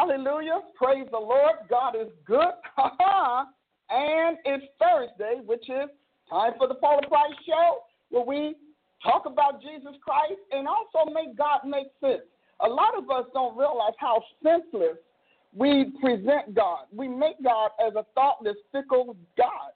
[0.00, 0.60] Hallelujah.
[0.74, 1.56] Praise the Lord.
[1.68, 2.54] God is good.
[3.90, 5.90] and it's Thursday, which is
[6.28, 8.54] time for the Paula Price Show, where we
[9.02, 12.22] talk about Jesus Christ and also make God make sense.
[12.64, 14.96] A lot of us don't realize how senseless
[15.54, 16.84] we present God.
[16.94, 19.72] We make God as a thoughtless, fickle God.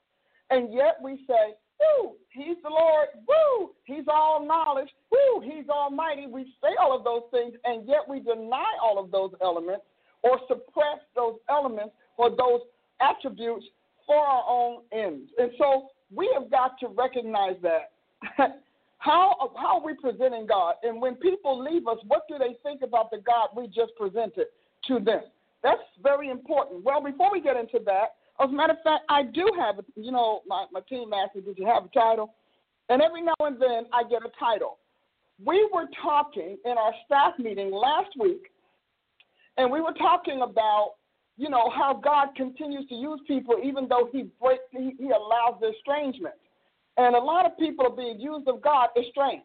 [0.49, 3.07] And yet we say, Woo, he's the Lord.
[3.27, 4.87] Woo, he's all knowledge.
[5.11, 6.25] Woo, he's almighty.
[6.25, 9.83] We say all of those things, and yet we deny all of those elements
[10.25, 12.61] or suppress those elements or those
[12.99, 13.65] attributes
[14.05, 15.29] for our own ends.
[15.37, 17.91] And so we have got to recognize that.
[18.97, 20.75] how, how are we presenting God?
[20.83, 24.47] And when people leave us, what do they think about the God we just presented
[24.87, 25.21] to them?
[25.61, 26.83] That's very important.
[26.83, 29.83] Well, before we get into that, as a matter of fact, I do have, a,
[29.95, 32.33] you know, my, my team asked me, did you have a title?
[32.89, 34.77] And every now and then I get a title.
[35.43, 38.51] We were talking in our staff meeting last week,
[39.57, 40.95] and we were talking about,
[41.37, 45.59] you know, how God continues to use people even though He breaks, He, he allows
[45.61, 46.35] the estrangement.
[46.97, 49.43] And a lot of people are being used of God estranged.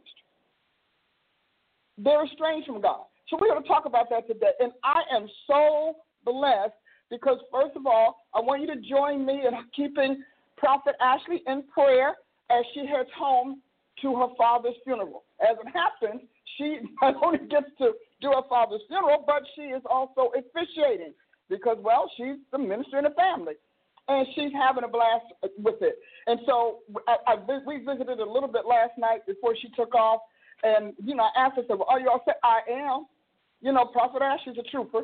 [1.99, 3.05] They're estranged from God.
[3.29, 4.53] So we're going to talk about that today.
[4.61, 6.75] And I am so blessed
[7.11, 10.23] because, first of all, I want you to join me in keeping
[10.57, 12.15] Prophet Ashley in prayer
[12.51, 13.61] as she heads home
[14.03, 15.25] to her father's funeral.
[15.41, 16.23] As it happens,
[16.57, 21.13] she not only gets to do her father's funeral, but she is also officiating
[21.49, 23.55] because, well, she's the minister in the family.
[24.09, 25.27] And she's having a blast
[25.59, 25.97] with it.
[26.27, 27.35] And so I, I,
[27.65, 30.21] we visited a little bit last night before she took off.
[30.65, 32.41] And, you know, I asked her, well, are you all set?
[32.43, 33.07] I am.
[33.61, 35.03] You know, Prophet Ashley's a trooper.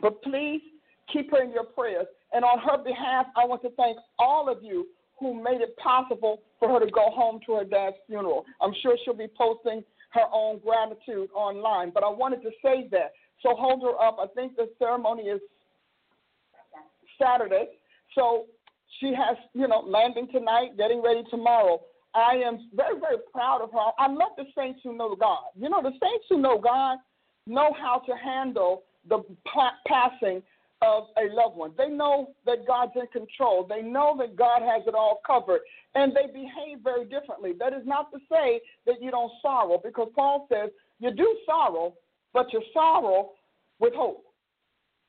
[0.00, 0.60] But please
[1.12, 2.06] keep her in your prayers.
[2.32, 4.86] And on her behalf, I want to thank all of you
[5.18, 8.44] who made it possible for her to go home to her dad's funeral.
[8.60, 9.82] I'm sure she'll be posting
[10.12, 13.12] her own gratitude online, but I wanted to say that.
[13.42, 14.18] So hold her up.
[14.20, 15.40] I think the ceremony is
[17.20, 17.68] Saturday.
[18.14, 18.46] So
[19.00, 21.80] she has, you know, landing tonight, getting ready tomorrow.
[22.14, 23.90] I am very, very proud of her.
[23.98, 25.44] I love the saints who know God.
[25.58, 26.98] You know, the saints who know God
[27.46, 29.24] know how to handle the
[29.86, 30.42] passing
[30.82, 31.72] of a loved one.
[31.78, 33.66] They know that God's in control.
[33.66, 35.60] They know that God has it all covered.
[35.94, 37.52] And they behave very differently.
[37.58, 41.94] That is not to say that you don't sorrow, because Paul says you do sorrow,
[42.32, 43.30] but you sorrow
[43.78, 44.24] with hope.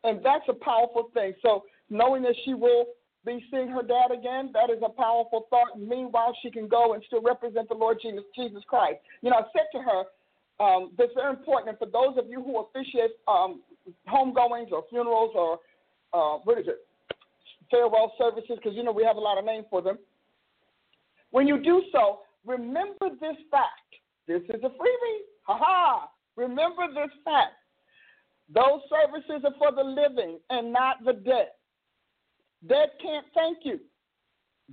[0.03, 1.34] And that's a powerful thing.
[1.41, 2.85] So knowing that she will
[3.25, 5.79] be seeing her dad again, that is a powerful thought.
[5.79, 9.00] Meanwhile, she can go and still represent the Lord Jesus, Christ.
[9.22, 10.03] You know, I said to her,
[10.59, 11.69] um, that's very important.
[11.69, 13.62] And for those of you who officiate um,
[14.08, 15.59] homegoings or funerals or
[16.14, 16.78] uh, what is it?
[17.72, 19.97] Farewell services, because you know we have a lot of names for them.
[21.31, 23.90] When you do so, remember this fact.
[24.28, 25.22] This is a freebie.
[25.44, 26.09] Ha ha!
[26.36, 27.53] Remember this fact.
[28.53, 31.47] Those services are for the living and not the dead.
[32.68, 33.80] Dead can't thank you.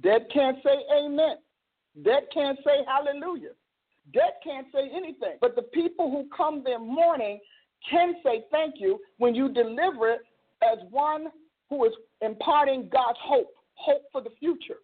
[0.02, 1.36] Dead can't say amen.
[2.04, 3.50] Dead can't say hallelujah.
[4.12, 5.36] Dead can't say anything.
[5.40, 7.40] But the people who come there mourning
[7.88, 10.20] can say thank you when you deliver it
[10.62, 11.28] as one
[11.68, 14.78] who is imparting God's hope, hope for the future.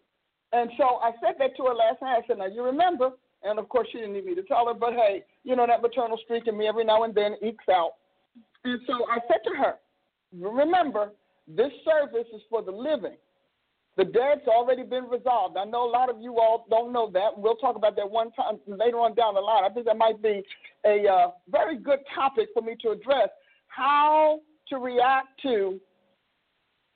[0.53, 2.23] And so I said that to her last night.
[2.23, 3.11] I said, Now you remember,
[3.43, 5.81] and of course she didn't need me to tell her, but hey, you know that
[5.81, 7.91] maternal streak in me every now and then ekes out.
[8.63, 9.75] And so I said to her,
[10.33, 11.11] Remember,
[11.47, 13.17] this service is for the living.
[13.97, 15.57] The dead's already been resolved.
[15.57, 17.29] I know a lot of you all don't know that.
[17.35, 19.63] We'll talk about that one time later on down the line.
[19.63, 20.43] I think that might be
[20.85, 23.29] a uh, very good topic for me to address
[23.69, 25.79] how to react to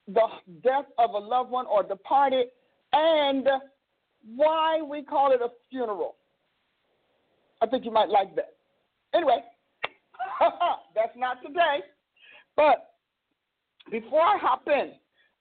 [0.07, 0.27] the
[0.63, 2.47] death of a loved one or departed
[2.93, 3.47] and
[4.35, 6.17] why we call it a funeral.
[7.61, 8.53] I think you might like that.
[9.15, 9.37] Anyway,
[10.95, 11.79] that's not today.
[12.55, 12.91] But
[13.89, 14.91] before I hop in,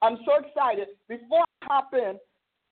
[0.00, 0.88] I'm so excited.
[1.08, 2.18] Before hop in.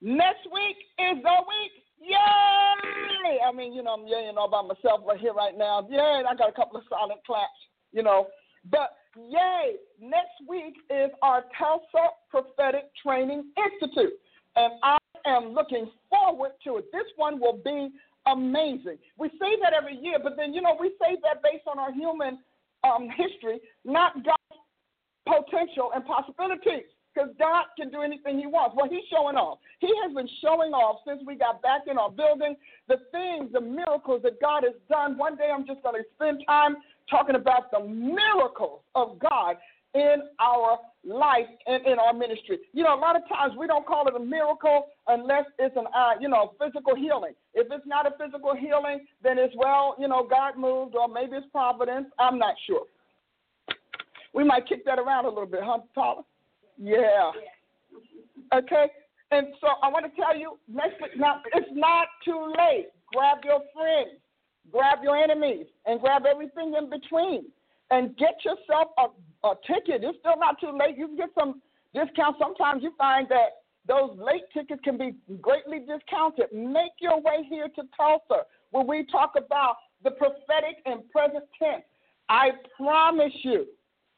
[0.03, 1.73] Next week is the week.
[2.01, 3.39] Yay!
[3.47, 5.87] I mean, you know, I'm yaying all by myself right here, right now.
[5.89, 6.23] Yay!
[6.29, 7.63] I got a couple of silent claps,
[7.93, 8.27] you know.
[8.71, 9.75] But yay!
[10.01, 14.15] Next week is our Tulsa Prophetic Training Institute.
[14.57, 16.87] And I am looking forward to it.
[16.93, 17.91] This one will be
[18.27, 18.99] amazing.
[19.17, 21.93] We say that every year, but then, you know, we say that based on our
[21.93, 22.39] human
[22.83, 24.59] um, history, not God's
[25.27, 26.91] potential and possibilities.
[27.15, 28.77] Because God can do anything He wants.
[28.77, 29.59] Well, He's showing off.
[29.81, 32.57] He has been showing off since we got back in our building
[32.89, 35.19] the things, the miracles that God has done.
[35.19, 36.77] One day I'm just going to spend time
[37.11, 39.57] talking about the miracles of God
[39.95, 42.59] in our life and in our ministry.
[42.73, 45.85] You know, a lot of times we don't call it a miracle unless it's an,
[45.95, 47.33] uh, you know, physical healing.
[47.55, 51.37] If it's not a physical healing, then it's well, you know, God moved, or maybe
[51.37, 52.07] it's providence.
[52.19, 52.85] I'm not sure.
[54.35, 56.23] We might kick that around a little bit, huh, Paula?
[56.79, 57.33] Yeah.
[58.55, 58.87] Okay.
[59.31, 62.89] And so I want to tell you, next week, now it's not too late.
[63.15, 64.21] Grab your friends,
[64.73, 67.45] grab your enemies, and grab everything in between,
[67.91, 70.03] and get yourself a, a ticket.
[70.05, 70.97] It's still not too late.
[70.97, 71.61] You can get some
[71.93, 72.39] discounts.
[72.41, 76.47] Sometimes you find that those late tickets can be greatly discounted.
[76.53, 81.85] Make your way here to Tulsa, where we talk about the prophetic and present tense.
[82.29, 83.67] I promise you,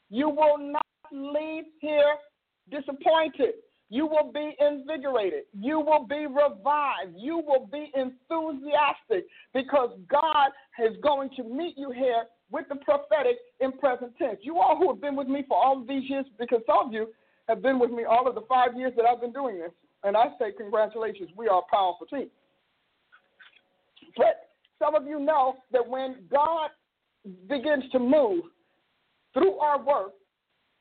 [0.08, 2.14] you will not leave here
[2.70, 3.54] disappointed.
[3.92, 5.44] You will be invigorated.
[5.52, 7.16] You will be revived.
[7.16, 10.50] You will be enthusiastic because God
[10.84, 14.38] is going to meet you here with the prophetic in present tense.
[14.42, 16.92] You all who have been with me for all of these years, because some of
[16.92, 17.08] you
[17.48, 19.72] have been with me all of the five years that I've been doing this,
[20.04, 21.30] and I say congratulations.
[21.36, 22.30] We are a powerful team.
[24.16, 26.70] But some of you know that when God
[27.48, 28.44] begins to move
[29.34, 30.12] through our work,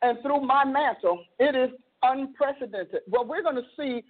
[0.02, 3.02] and through my mantle, it is unprecedented.
[3.08, 4.04] Well, we're going to see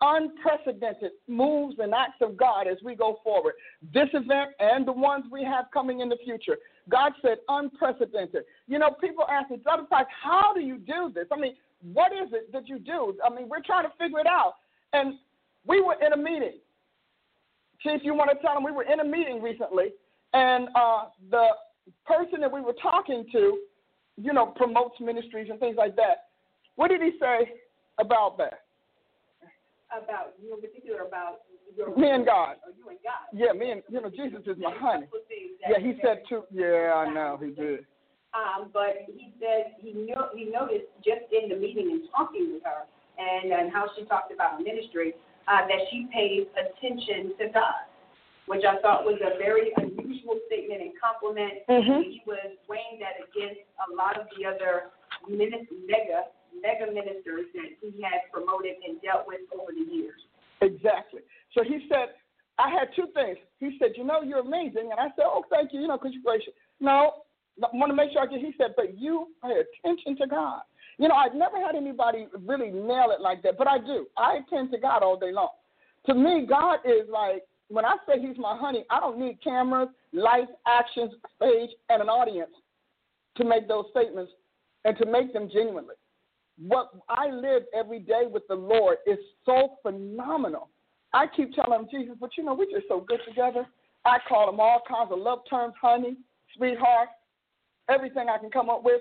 [0.00, 3.54] unprecedented moves and acts of God as we go forward.
[3.92, 6.56] This event and the ones we have coming in the future.
[6.88, 8.44] God said unprecedented.
[8.66, 11.26] You know, people ask me, Brother Price, how do you do this?
[11.32, 11.54] I mean,
[11.92, 13.14] what is it that you do?
[13.24, 14.54] I mean, we're trying to figure it out.
[14.92, 15.14] And
[15.66, 16.58] we were in a meeting.
[17.80, 19.92] Chief, you want to tell them we were in a meeting recently,
[20.32, 21.48] and uh, the
[22.06, 23.58] person that we were talking to
[24.16, 26.28] you know, promotes ministries and things like that.
[26.76, 27.52] What did he say
[27.98, 28.60] about that?
[29.90, 31.40] About you in particular about
[31.76, 32.56] your me and God.
[32.66, 33.30] Or you and God.
[33.32, 35.06] Yeah, me and you know Jesus is my honey.
[35.68, 36.42] Yeah, he said too.
[36.50, 37.86] Yeah, I know he did.
[38.34, 42.62] Um, but he said he knew he noticed just in the meeting and talking with
[42.64, 45.14] her and and how she talked about ministry
[45.46, 47.86] uh, that she pays attention to God
[48.46, 49.93] which I thought was a very unusual
[50.46, 51.64] statement and compliment.
[51.66, 52.00] Mm-hmm.
[52.10, 54.94] He was weighing that against a lot of the other
[55.28, 55.64] mega
[56.54, 60.20] mega ministers that he had promoted and dealt with over the years.
[60.60, 61.20] Exactly.
[61.52, 62.14] So he said,
[62.58, 63.38] I had two things.
[63.58, 66.12] He said, you know, you're amazing, and I said, oh, thank you, you know, because
[66.14, 66.54] you're gracious.
[66.78, 67.24] No,
[67.62, 68.40] I want to make sure I get.
[68.40, 70.62] He said, but you pay attention to God.
[70.98, 74.06] You know, I've never had anybody really nail it like that, but I do.
[74.16, 75.50] I attend to God all day long.
[76.06, 77.42] To me, God is like
[77.74, 82.08] when I say he's my honey, I don't need cameras, lights, actions, stage, and an
[82.08, 82.52] audience
[83.36, 84.30] to make those statements
[84.84, 85.94] and to make them genuinely.
[86.56, 90.68] What I live every day with the Lord is so phenomenal.
[91.12, 93.66] I keep telling him, Jesus, but you know, we're just so good together.
[94.04, 96.16] I call him all kinds of love terms, honey,
[96.56, 97.08] sweetheart,
[97.88, 99.00] everything I can come up with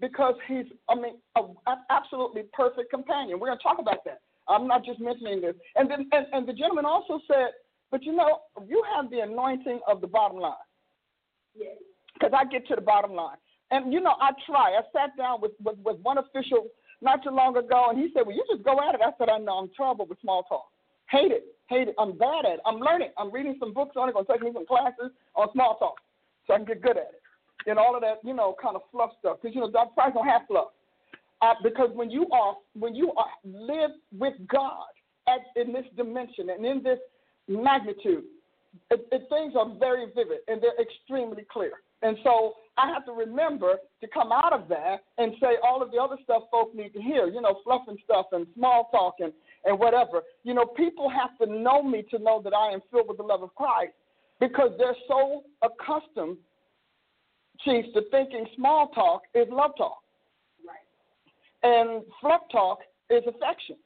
[0.00, 3.38] because he's, I mean, an absolutely perfect companion.
[3.38, 4.20] We're going to talk about that.
[4.48, 5.54] I'm not just mentioning this.
[5.76, 7.50] And then, and, and the gentleman also said,
[7.94, 10.66] but you know, you have the anointing of the bottom line.
[11.54, 11.76] Yes.
[12.12, 13.36] Because I get to the bottom line.
[13.70, 14.74] And you know, I try.
[14.74, 16.66] I sat down with, with, with one official
[17.00, 19.00] not too long ago, and he said, Well, you just go at it.
[19.00, 20.64] I said, I know, I'm terrible with small talk.
[21.08, 21.44] Hate it.
[21.68, 21.94] Hate it.
[21.96, 22.60] I'm bad at it.
[22.66, 23.10] I'm learning.
[23.16, 25.76] I'm reading some books on it, I'm going to take me some classes on small
[25.78, 26.00] talk
[26.48, 27.22] so I can get good at it.
[27.70, 29.36] And all of that, you know, kind of fluff stuff.
[29.40, 29.94] Because, you know, Dr.
[29.94, 30.74] Price don't have fluff.
[31.42, 34.90] Uh, because when you are, when you are, live with God
[35.28, 36.98] at, in this dimension and in this
[37.48, 38.24] magnitude.
[38.90, 41.72] It, it, things are very vivid and they're extremely clear.
[42.02, 45.90] And so I have to remember to come out of that and say all of
[45.90, 49.14] the other stuff folk need to hear, you know, fluff and stuff and small talk
[49.20, 49.32] and,
[49.64, 50.22] and whatever.
[50.42, 53.22] You know, people have to know me to know that I am filled with the
[53.22, 53.92] love of Christ
[54.40, 56.36] because they're so accustomed,
[57.64, 60.02] Chiefs, to thinking small talk is love talk.
[60.66, 60.84] Right.
[61.62, 63.76] And fluff talk is affection.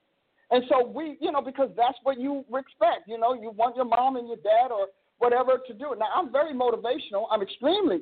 [0.51, 3.07] And so we, you know, because that's what you expect.
[3.07, 4.89] You know, you want your mom and your dad or
[5.19, 5.99] whatever to do it.
[5.99, 7.27] Now, I'm very motivational.
[7.31, 8.01] I'm extremely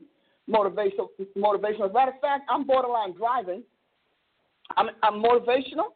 [0.48, 1.08] motivational.
[1.36, 1.86] Motivational.
[1.86, 3.62] As a matter of fact, I'm borderline driving.
[4.76, 5.94] I'm, I'm motivational.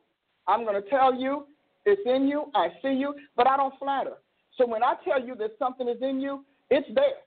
[0.49, 1.47] I'm going to tell you
[1.87, 2.51] it's in you.
[2.55, 4.15] I see you, but I don't flatter.
[4.59, 7.23] So when I tell you that something is in you, it's there.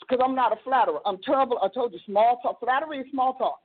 [0.00, 1.00] Because I'm not a flatterer.
[1.04, 1.58] I'm terrible.
[1.62, 2.60] I told you, small talk.
[2.60, 3.60] Flattery is small talk.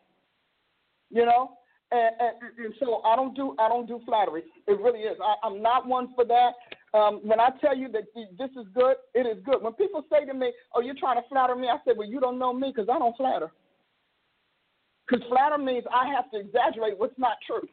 [1.09, 1.51] You know,
[1.91, 4.43] and, and, and, so I don't do I don't do flattery.
[4.67, 5.17] It really is.
[5.21, 6.53] I, I'm not one for that.
[6.97, 9.61] Um, when I tell you that this is good, it is good.
[9.61, 12.19] When people say to me, "Oh, you're trying to flatter me," I say, "Well, you
[12.19, 13.51] don't know me because I don't flatter."
[15.07, 17.67] Because flatter means I have to exaggerate what's not true.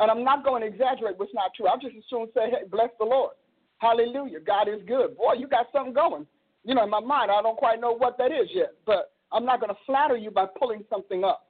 [0.00, 1.66] And I'm not going to exaggerate what's not true.
[1.66, 3.32] I'll just as soon say, hey, bless the Lord.
[3.78, 4.40] Hallelujah.
[4.40, 5.16] God is good.
[5.16, 6.26] Boy, you got something going.
[6.64, 9.44] You know, in my mind, I don't quite know what that is yet, but I'm
[9.44, 11.46] not going to flatter you by pulling something up.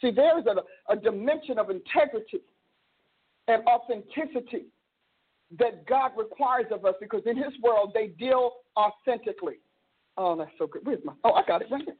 [0.00, 2.40] See, there is a, a dimension of integrity
[3.48, 4.66] and authenticity
[5.58, 9.56] that God requires of us because in His world they deal authentically.
[10.16, 10.82] Oh, that's so good.
[10.84, 11.12] Where's my?
[11.24, 11.96] Oh, I got it right here.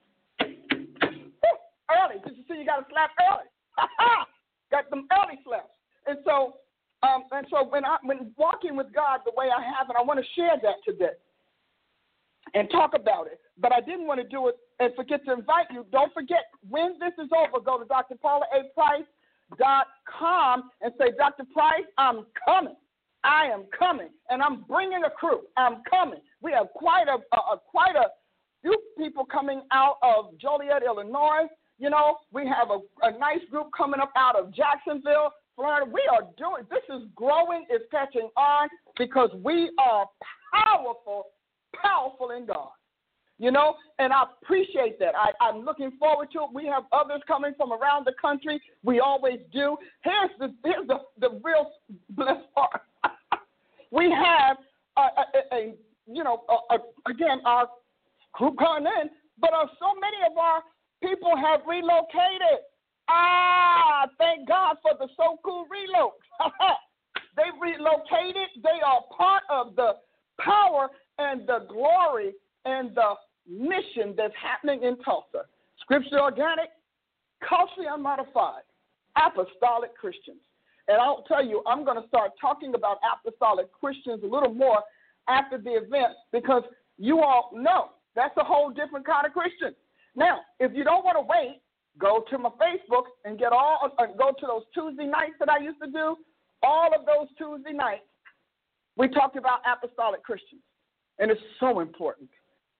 [1.90, 2.20] early.
[2.24, 3.48] Did you see you got a slap early?
[4.70, 5.70] got them early slaps.
[6.06, 6.56] And so,
[7.02, 10.02] um, and so when I when walking with God the way I have, and I
[10.02, 11.16] want to share that today
[12.54, 13.40] and talk about it.
[13.58, 15.86] But I didn't want to do it and forget to invite you.
[15.90, 18.16] Don't forget when this is over, go to Dr.
[18.16, 18.72] Paula A.
[18.74, 19.06] Price
[19.58, 21.44] dot com and say, Dr.
[21.52, 22.76] Price, I'm coming.
[23.24, 25.40] I am coming, and I'm bringing a crew.
[25.56, 26.20] I'm coming.
[26.40, 28.08] We have quite a, a, a quite a
[28.62, 31.46] few people coming out of Joliet, Illinois.
[31.78, 35.90] You know, we have a, a nice group coming up out of Jacksonville, Florida.
[35.90, 40.06] We are doing this is growing, it's catching on because we are
[40.54, 41.26] powerful,
[41.82, 42.70] powerful in God.
[43.40, 45.14] You know, and I appreciate that.
[45.14, 46.48] I, I'm looking forward to it.
[46.52, 48.60] We have others coming from around the country.
[48.82, 49.76] We always do.
[50.02, 51.70] Here's the here's the, the real
[52.10, 52.82] blessed part.
[53.92, 54.56] we have
[54.96, 55.74] a, a, a
[56.12, 57.68] you know a, again our
[58.32, 59.08] group coming in,
[59.40, 60.62] but uh, so many of our
[61.00, 62.66] people have relocated.
[63.08, 66.12] Ah, thank God for the so cool reload.
[67.36, 68.48] they relocated.
[68.62, 69.92] They are part of the
[70.40, 72.32] power and the glory
[72.64, 73.14] and the
[73.48, 75.46] mission that's happening in Tulsa.
[75.80, 76.68] Scripture organic,
[77.46, 78.62] culturally unmodified,
[79.16, 80.40] apostolic Christians.
[80.88, 84.82] And I'll tell you, I'm going to start talking about apostolic Christians a little more
[85.28, 86.62] after the event because
[86.98, 89.74] you all know that's a whole different kind of Christian.
[90.16, 91.60] Now, if you don't want to wait,
[91.98, 95.58] go to my Facebook and get all, uh, go to those Tuesday nights that I
[95.58, 96.16] used to do.
[96.62, 98.07] All of those Tuesday nights,
[98.98, 100.60] we talked about apostolic Christians.
[101.18, 102.28] And it's so important.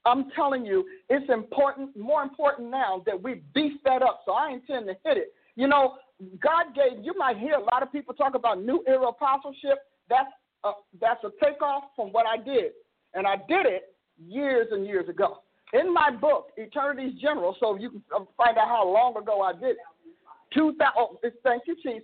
[0.04, 4.22] I'm telling you, it's important, more important now that we beef that up.
[4.26, 5.32] So I intend to hit it.
[5.56, 5.94] You know,
[6.40, 7.04] God gave.
[7.04, 9.78] You might hear a lot of people talk about new era apostleship.
[10.08, 10.30] That's
[10.64, 10.70] a,
[11.00, 12.72] that's a takeoff from what I did,
[13.14, 13.94] and I did it
[14.24, 15.38] years and years ago.
[15.74, 19.52] In my book, Eternity's General, so you can uh, find out how long ago I
[19.52, 19.76] did it.
[20.54, 22.02] 2000, oh, thank you, Chief.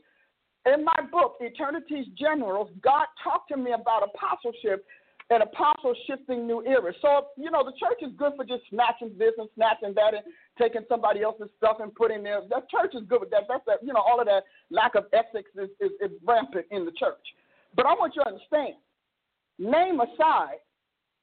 [0.67, 4.87] In my book, Eternity's Generals, God talked to me about apostleship
[5.31, 6.95] and apostle shifting new eras.
[7.01, 10.23] So, you know, the church is good for just snatching this and snatching that and
[10.59, 12.43] taking somebody else's stuff and putting there.
[12.49, 13.45] The church is good with that.
[13.49, 16.85] That's that, you know, all of that lack of ethics is, is, is rampant in
[16.85, 17.25] the church.
[17.77, 18.75] But I want you to understand,
[19.59, 20.61] name aside,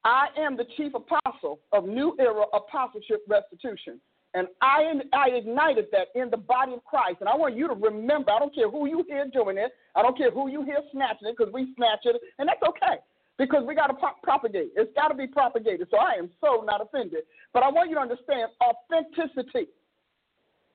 [0.03, 4.01] I am the chief apostle of New Era Apostleship Restitution.
[4.33, 7.17] And I, I ignited that in the body of Christ.
[7.19, 9.71] And I want you to remember, I don't care who you hear doing it.
[9.93, 12.15] I don't care who you hear snatching it because we snatch it.
[12.39, 13.01] And that's okay
[13.37, 14.71] because we got to pro- propagate.
[14.75, 15.87] It's got to be propagated.
[15.91, 17.23] So I am so not offended.
[17.53, 19.67] But I want you to understand authenticity.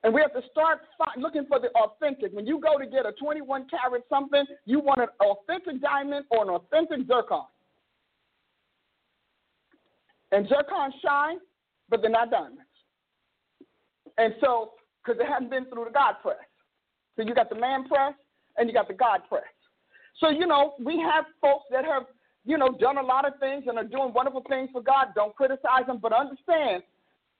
[0.03, 0.81] And we have to start
[1.17, 2.31] looking for the authentic.
[2.33, 6.43] When you go to get a 21 carat something, you want an authentic diamond or
[6.43, 7.45] an authentic zircon.
[10.31, 11.37] And zircon shine,
[11.89, 12.66] but they're not diamonds.
[14.17, 14.71] And so,
[15.03, 16.37] because it haven't been through the God press.
[17.15, 18.13] So you got the man press
[18.57, 19.43] and you got the God press.
[20.19, 22.03] So, you know, we have folks that have
[22.47, 25.07] you know, done a lot of things and are doing wonderful things for God.
[25.13, 26.81] Don't criticize them, but understand,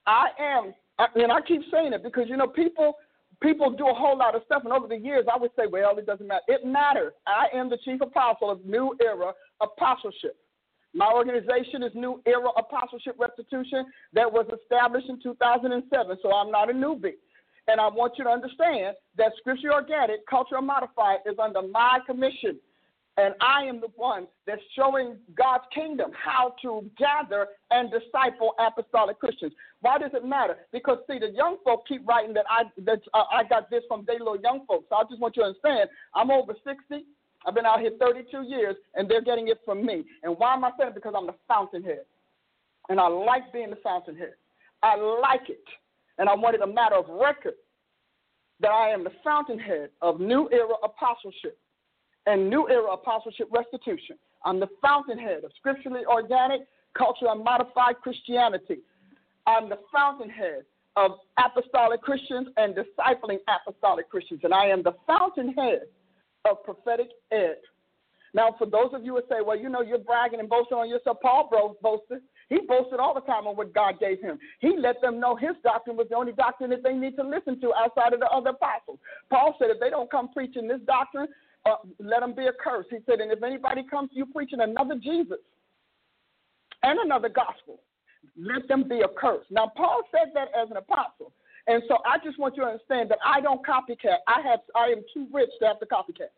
[0.06, 0.74] I am,
[1.14, 2.94] and I keep saying it because you know people
[3.40, 5.96] people do a whole lot of stuff, and over the years I would say, well,
[5.96, 6.42] it doesn't matter.
[6.46, 7.14] It matters.
[7.26, 9.32] I am the chief apostle of New Era
[9.62, 10.36] Apostleship.
[10.94, 16.70] My organization is New Era Apostleship Restitution that was established in 2007, so I'm not
[16.70, 17.14] a newbie.
[17.68, 22.58] And I want you to understand that Scripture Organic, Culture Modified, is under my commission.
[23.18, 29.18] And I am the one that's showing God's kingdom how to gather and disciple apostolic
[29.18, 29.52] Christians.
[29.80, 30.56] Why does it matter?
[30.72, 34.04] Because see, the young folk keep writing that I that uh, I got this from
[34.06, 34.86] they little young folks.
[34.88, 37.04] So I just want you to understand, I'm over 60.
[37.46, 40.04] I've been out here 32 years, and they're getting it from me.
[40.22, 40.94] And why am I saying it?
[40.94, 42.04] Because I'm the fountainhead,
[42.88, 44.34] and I like being the fountainhead.
[44.82, 45.64] I like it,
[46.18, 47.54] and I want it a matter of record
[48.60, 51.58] that I am the fountainhead of new era apostleship
[52.28, 54.16] and New Era Apostleship Restitution.
[54.44, 56.60] I'm the fountainhead of scripturally organic,
[56.96, 58.80] culturally modified Christianity.
[59.46, 60.64] I'm the fountainhead
[60.96, 64.40] of apostolic Christians and discipling apostolic Christians.
[64.44, 65.82] And I am the fountainhead
[66.44, 67.56] of prophetic ed.
[68.34, 70.88] Now, for those of you who say, well, you know, you're bragging and boasting on
[70.88, 71.48] yourself, Paul
[71.82, 72.20] boasted.
[72.50, 74.38] He boasted all the time on what God gave him.
[74.60, 77.60] He let them know his doctrine was the only doctrine that they need to listen
[77.60, 78.98] to outside of the other apostles.
[79.30, 81.28] Paul said, if they don't come preaching this doctrine,
[81.66, 82.86] uh, let them be a curse.
[82.90, 85.38] He said, and if anybody comes to you preaching another Jesus
[86.82, 87.80] and another gospel,
[88.36, 89.44] let them be a curse.
[89.50, 91.32] Now, Paul said that as an apostle.
[91.68, 94.16] And so I just want you to understand that I don't copycat.
[94.26, 96.30] I have I am too rich to have to copycat.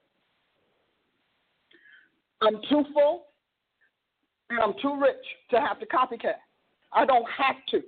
[2.43, 3.27] I'm too full
[4.51, 6.41] and I'm too rich to have to copycat.
[6.93, 7.81] I don't have to.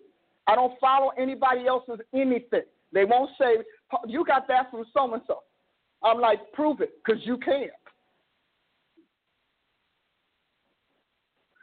[0.47, 2.63] I don't follow anybody else's anything.
[2.93, 3.57] They won't say,
[4.07, 5.39] You got that from so and so.
[6.05, 7.71] I'm like, Prove it, because you can't.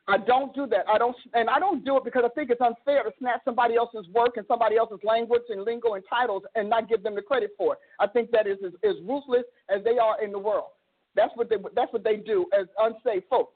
[0.10, 0.86] I don't do that.
[0.92, 3.75] I don't, and I don't do it because I think it's unfair to snatch somebody
[3.75, 7.22] else's work and somebody else's language and lingo and titles and not give them the
[7.22, 7.80] credit for it.
[8.00, 10.70] I think that is as, ruthless as they are in the world.
[11.16, 13.54] That's what they that's what they do as unsafe folks.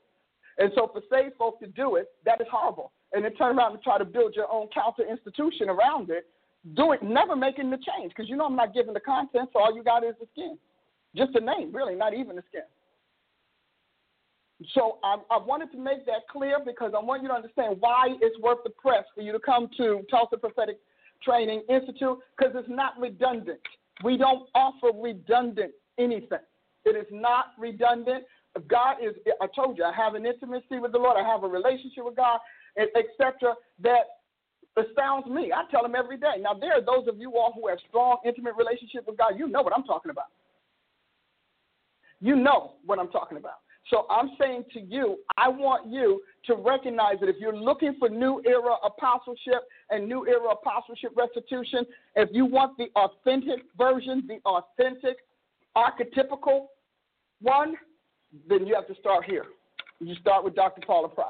[0.59, 2.91] And so for safe folks to do it, that is horrible.
[3.13, 6.25] And then turn around and try to build your own counter institution around it,
[6.75, 9.59] do it, never making the change because you know I'm not giving the content, so
[9.59, 10.57] all you got is the skin,
[11.15, 12.63] just the name, really, not even the skin.
[14.73, 18.09] So I, I, wanted to make that clear because I want you to understand why
[18.21, 20.77] it's worth the press for you to come to Tulsa Prophetic
[21.23, 23.59] Training Institute because it's not redundant.
[24.03, 26.39] We don't offer redundant anything.
[26.85, 28.25] It is not redundant.
[28.67, 31.47] God is, I told you, I have an intimacy with the Lord, I have a
[31.47, 32.39] relationship with God,
[32.77, 34.03] etc., that
[34.77, 35.51] astounds me.
[35.51, 36.35] I tell him every day.
[36.39, 39.33] Now, there are those of you all who have strong, intimate relationship with God.
[39.37, 40.27] You know what I'm talking about.
[42.19, 43.59] You know what I'm talking about.
[43.93, 48.09] So I'm saying to you, I want you to recognize that if you're looking for
[48.09, 51.85] new era apostleship and new era apostleship restitution,
[52.15, 55.17] if you want the authentic version, the authentic,
[55.77, 56.69] archetypical
[57.39, 57.75] one,
[58.49, 59.45] then you have to start here.
[59.99, 60.81] You start with Dr.
[60.87, 61.27] Paula Price.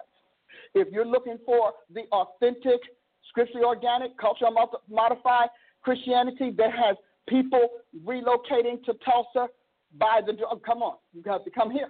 [0.74, 2.80] If you're looking for the authentic,
[3.28, 4.46] scripturally organic, culture
[4.90, 5.50] modified
[5.82, 6.96] Christianity that has
[7.28, 7.68] people
[8.06, 9.52] relocating to Tulsa
[10.00, 10.34] by the
[10.66, 11.90] come on, you have to come here.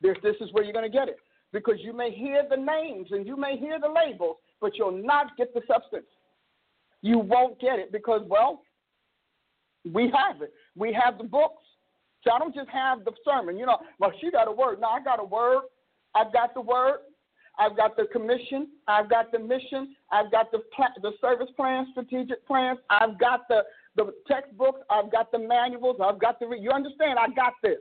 [0.00, 1.18] This, this is where you're going to get it.
[1.52, 5.36] Because you may hear the names and you may hear the labels, but you'll not
[5.36, 6.06] get the substance.
[7.02, 8.62] You won't get it because, well,
[9.90, 10.52] we have it.
[10.74, 11.62] We have the books.
[12.24, 13.56] So I don't just have the sermon.
[13.56, 14.80] You know, well, she got a word.
[14.80, 15.62] No, I got a word.
[16.14, 16.98] I've got the word.
[17.58, 18.68] I've got the commission.
[18.88, 19.94] I've got the mission.
[20.12, 20.58] I've got the
[21.00, 22.78] the service plan, strategic plans.
[22.90, 23.62] I've got the
[23.96, 24.80] the textbooks.
[24.90, 25.96] I've got the manuals.
[26.02, 26.48] I've got the.
[26.48, 27.18] Re- You understand?
[27.18, 27.78] I got this.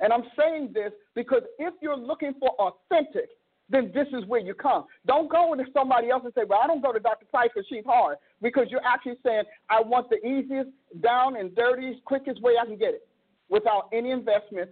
[0.00, 3.28] And I'm saying this because if you're looking for authentic,
[3.70, 4.84] then this is where you come.
[5.06, 7.26] Don't go into somebody else and say, Well, I don't go to Dr.
[7.26, 8.18] Price because she's hard.
[8.42, 12.76] Because you're actually saying, I want the easiest, down and dirty, quickest way I can
[12.76, 13.08] get it
[13.48, 14.70] without any investment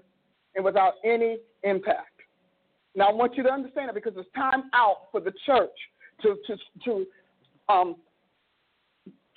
[0.54, 2.08] and without any impact.
[2.94, 5.70] Now, I want you to understand it because it's time out for the church
[6.22, 7.06] to, to, to,
[7.72, 7.96] um,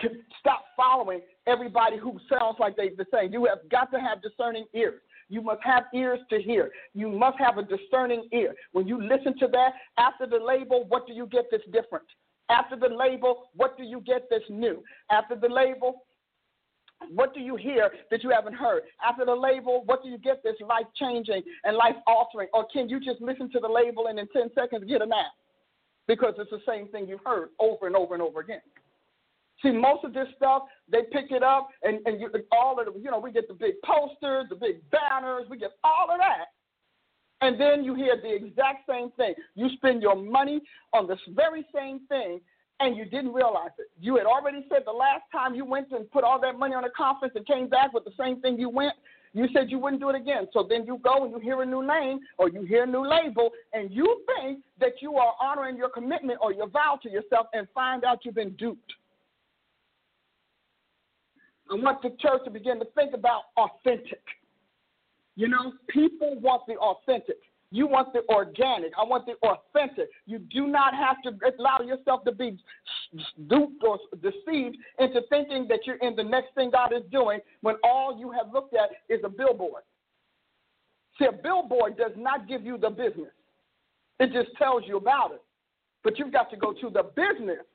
[0.02, 3.32] to stop following everybody who sounds like they're the same.
[3.32, 5.00] You have got to have discerning ears.
[5.30, 6.72] You must have ears to hear.
[6.94, 8.54] You must have a discerning ear.
[8.74, 12.06] When you listen to that, after the label, what do you get that's different?
[12.50, 14.84] After the label, what do you get that's new?
[15.10, 16.04] After the label,
[17.14, 18.84] what do you hear that you haven't heard?
[19.04, 22.48] After the label, what do you get that's life changing and life altering?
[22.54, 25.32] Or can you just listen to the label and in 10 seconds get a nap?
[26.08, 28.62] Because it's the same thing you've heard over and over and over again.
[29.66, 33.00] See, most of this stuff, they pick it up, and, and you, all of the,
[33.00, 36.50] you know, we get the big posters, the big banners, we get all of that.
[37.42, 39.34] And then you hear the exact same thing.
[39.56, 40.62] You spend your money
[40.94, 42.42] on this very same thing,
[42.80, 43.88] and you didn't realize it.
[44.00, 46.84] You had already said the last time you went and put all that money on
[46.84, 48.94] a conference and came back with the same thing you went,
[49.34, 50.48] you said you wouldn't do it again.
[50.54, 53.06] So then you go and you hear a new name or you hear a new
[53.06, 57.48] label, and you think that you are honoring your commitment or your vow to yourself
[57.54, 58.94] and find out you've been duped.
[61.70, 64.22] I want the church to begin to think about authentic.
[65.36, 67.38] You know, people want the authentic.
[67.72, 68.92] You want the organic.
[68.98, 70.08] I want the authentic.
[70.26, 72.58] You do not have to allow yourself to be
[73.50, 77.76] duped or deceived into thinking that you're in the next thing God is doing when
[77.84, 79.84] all you have looked at is a billboard.
[81.20, 83.32] See, a billboard does not give you the business,
[84.20, 85.42] it just tells you about it.
[86.04, 87.66] But you've got to go to the business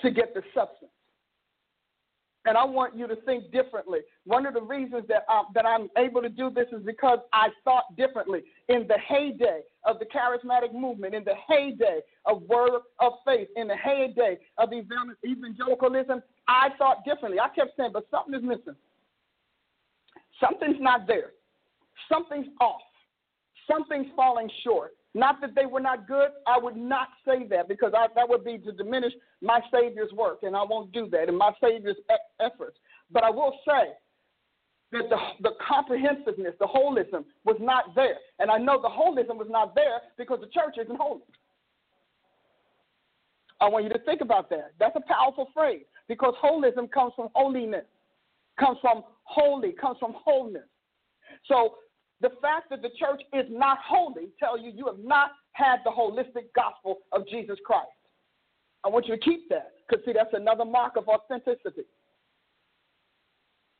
[0.00, 0.90] to get the substance.
[2.46, 4.00] And I want you to think differently.
[4.24, 7.48] One of the reasons that, I, that I'm able to do this is because I
[7.64, 8.42] thought differently.
[8.68, 13.68] In the heyday of the charismatic movement, in the heyday of word of faith, in
[13.68, 17.40] the heyday of evangelicalism, I thought differently.
[17.40, 18.76] I kept saying, but something is missing.
[20.38, 21.30] Something's not there.
[22.12, 22.82] Something's off.
[23.70, 24.92] Something's falling short.
[25.14, 26.30] Not that they were not good.
[26.46, 30.40] I would not say that because I, that would be to diminish my Savior's work,
[30.42, 31.96] and I won't do that, and my Savior's
[32.40, 32.76] efforts.
[33.12, 33.92] But I will say
[34.90, 38.16] that the, the comprehensiveness, the holism was not there.
[38.38, 41.22] And I know the holism was not there because the church isn't holy.
[43.60, 44.72] I want you to think about that.
[44.78, 47.84] That's a powerful phrase because holism comes from holiness,
[48.58, 50.68] comes from holy, comes from wholeness.
[51.46, 51.76] So
[52.20, 55.90] the fact that the church is not holy tell you you have not had the
[55.90, 57.88] holistic gospel of Jesus Christ.
[58.84, 61.84] I want you to keep that because see that's another mark of authenticity.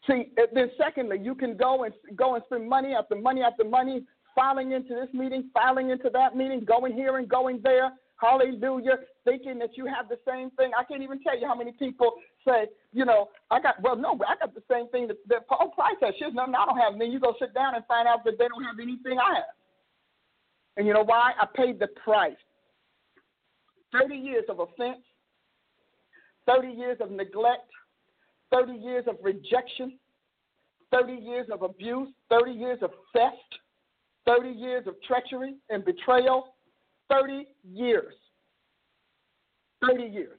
[0.07, 4.03] See, then secondly, you can go and go and spend money after money after money,
[4.35, 7.91] filing into this meeting, filing into that meeting, going here and going there.
[8.17, 8.99] Hallelujah.
[9.25, 10.73] Thinking that you have the same thing.
[10.79, 12.13] I can't even tell you how many people
[12.47, 15.71] say, you know, I got, well, no, I got the same thing that, that Paula
[15.75, 16.15] Price has.
[16.19, 16.93] She's nothing I don't have.
[16.93, 19.35] And then you go sit down and find out that they don't have anything I
[19.35, 19.55] have.
[20.77, 21.33] And you know why?
[21.41, 22.37] I paid the price.
[23.93, 25.03] 30 years of offense,
[26.47, 27.71] 30 years of neglect,
[28.53, 29.99] 30 years of rejection,
[30.91, 33.37] 30 years of abuse, 30 years of theft,
[34.27, 36.55] 30 years of treachery and betrayal,
[37.11, 38.15] 30 years.
[39.87, 40.39] 30 years.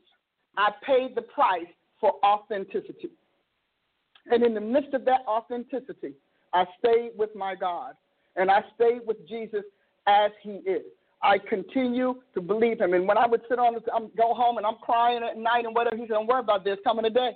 [0.57, 1.65] I paid the price
[2.05, 3.09] for authenticity.
[4.27, 6.13] And in the midst of that authenticity,
[6.53, 7.93] I stayed with my God
[8.35, 9.63] and I stayed with Jesus
[10.05, 10.83] as he is.
[11.23, 12.93] I continue to believe him.
[12.93, 15.65] And when I would sit on, the, I'm go home and I'm crying at night
[15.65, 16.77] and whatever, he said, "Don't worry about this.
[16.83, 17.31] Coming a day."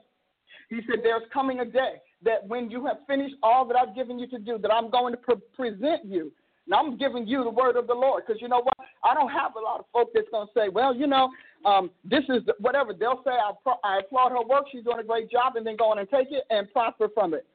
[0.70, 4.20] He said, There's coming a day that when you have finished all that I've given
[4.20, 6.32] you to do, that I'm going to pre- present you.
[6.68, 8.24] And I'm giving you the word of the Lord.
[8.26, 8.88] Because you know what?
[9.04, 11.30] I don't have a lot of folk that's going to say, well, you know,
[11.66, 12.94] um, this is whatever.
[12.94, 14.66] They'll say, I, pro- I applaud her work.
[14.72, 15.56] She's doing a great job.
[15.56, 17.46] And then go on and take it and prosper from it.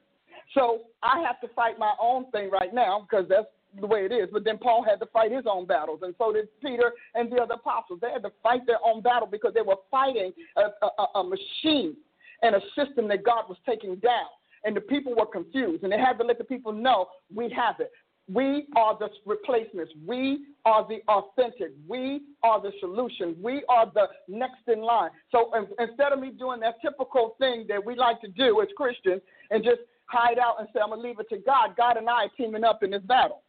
[0.55, 3.47] So I have to fight my own thing right now because that's
[3.81, 4.29] the way it is.
[4.33, 7.37] But then Paul had to fight his own battles, and so did Peter and the
[7.37, 7.99] other apostles.
[8.01, 11.97] They had to fight their own battle because they were fighting a, a, a machine
[12.43, 14.29] and a system that God was taking down.
[14.64, 17.81] And the people were confused, and they had to let the people know we have
[17.81, 17.90] it.
[18.32, 19.92] We are the replacements.
[20.06, 21.72] We are the authentic.
[21.87, 23.37] We are the solution.
[23.42, 25.10] We are the next in line.
[25.30, 29.20] So instead of me doing that typical thing that we like to do as Christians
[29.50, 32.08] and just hide out and say, I'm going to leave it to God, God and
[32.08, 33.42] I are teaming up in this battle.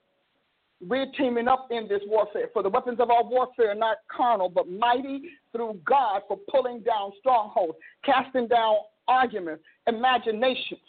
[0.85, 2.49] We're teaming up in this warfare.
[2.51, 5.21] For the weapons of our warfare are not carnal, but mighty
[5.53, 8.75] through God for pulling down strongholds, casting down
[9.07, 10.81] arguments, imaginations,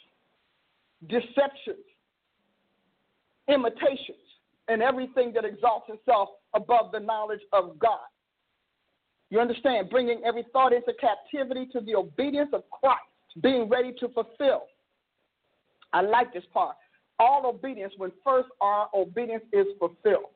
[1.08, 1.84] deceptions,
[3.48, 4.18] imitations,
[4.68, 8.06] and everything that exalts itself above the knowledge of God.
[9.30, 9.90] You understand?
[9.90, 13.00] Bringing every thought into captivity to the obedience of Christ,
[13.42, 14.62] being ready to fulfill.
[15.92, 16.76] I like this part
[17.18, 20.30] all obedience when first our obedience is fulfilled.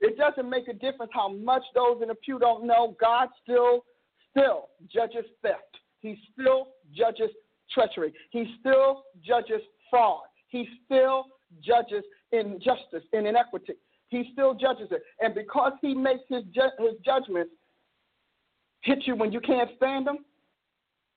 [0.00, 2.96] It doesn't make a difference how much those in the pew don't know.
[3.00, 3.84] God still,
[4.30, 5.78] still judges theft.
[6.00, 7.30] He still judges
[7.72, 8.12] treachery.
[8.30, 9.60] He still judges
[9.90, 10.22] fraud.
[10.48, 11.26] He still
[11.62, 13.74] judges injustice and inequity.
[14.08, 15.02] He still judges it.
[15.20, 17.52] And because he makes his, ju- his judgments
[18.82, 20.18] hit you when you can't stand them,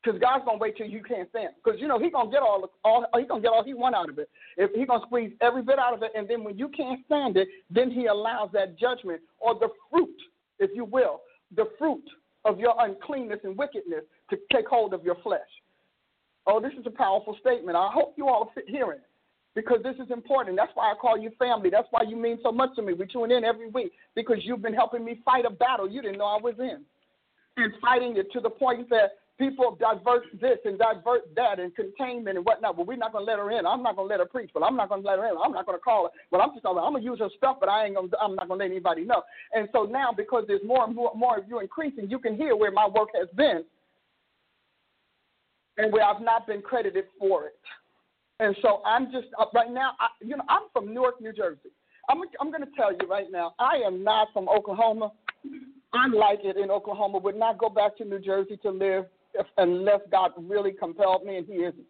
[0.04, 1.50] because God's gonna wait till you can't stand.
[1.64, 4.10] Because you know He's gonna get all, all He's gonna get all He want out
[4.10, 4.30] of it.
[4.58, 7.38] If He's gonna squeeze every bit out of it, and then when you can't stand
[7.38, 10.16] it, then He allows that judgment or the fruit,
[10.60, 11.22] if you will,
[11.56, 12.04] the fruit
[12.46, 15.40] of your uncleanness and wickedness to take hold of your flesh.
[16.46, 17.78] Oh, this is a powerful statement.
[17.78, 19.13] I hope you all are hearing it
[19.56, 20.58] because this is important.
[20.58, 21.70] That's why I call you family.
[21.70, 22.94] That's why you mean so much to me.
[22.94, 26.18] We tune in every week because you've been helping me fight a battle you didn't
[26.18, 26.84] know I was in,
[27.58, 32.38] and fighting it to the point that people divert this and divert that and containment
[32.38, 32.78] and whatnot.
[32.78, 33.66] Well, we're not going to let her in.
[33.66, 34.52] I'm not going to let her preach.
[34.54, 35.36] but I'm not going to let her in.
[35.44, 36.10] I'm not going to call her.
[36.32, 38.60] Well, I'm just going to, use her stuff, but I ain't to, I'm not going
[38.60, 39.24] to let anybody know.
[39.54, 42.56] And so now, because there's more and more, more of you increasing, you can hear
[42.56, 43.64] where my work has been
[45.78, 47.58] and where I've not been credited for it.
[48.44, 49.92] And so I'm just uh, right now.
[50.02, 51.72] I, you know, I'm from Newark, New Jersey.
[52.10, 53.56] I'm I'm going to tell you right now.
[53.58, 55.14] I am not from Oklahoma.
[55.94, 57.20] I like it in Oklahoma.
[57.20, 61.38] Would not go back to New Jersey to live if, unless God really compelled me,
[61.38, 61.88] and He isn't.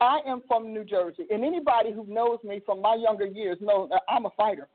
[0.00, 3.88] I am from New Jersey, and anybody who knows me from my younger years knows
[3.90, 4.66] that I'm a fighter,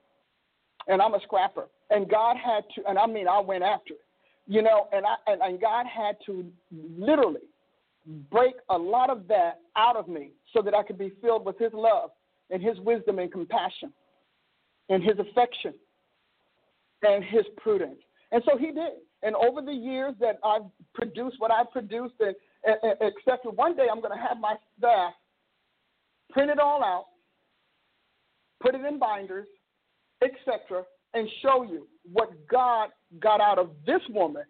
[0.87, 1.67] and I'm a scrapper.
[1.89, 4.05] And God had to, and I mean, I went after it,
[4.47, 6.49] you know, and I and, and God had to
[6.97, 7.41] literally
[8.31, 11.57] break a lot of that out of me so that I could be filled with
[11.57, 12.11] His love
[12.49, 13.91] and His wisdom and compassion
[14.89, 15.73] and His affection
[17.03, 17.99] and His prudence.
[18.31, 18.93] And so He did.
[19.23, 23.87] And over the years that I've produced what I've produced, and, and, except one day
[23.91, 25.13] I'm going to have my staff
[26.29, 27.05] print it all out,
[28.61, 29.47] put it in binders,
[30.23, 32.89] etc., and show you what God
[33.19, 34.43] got out of this woman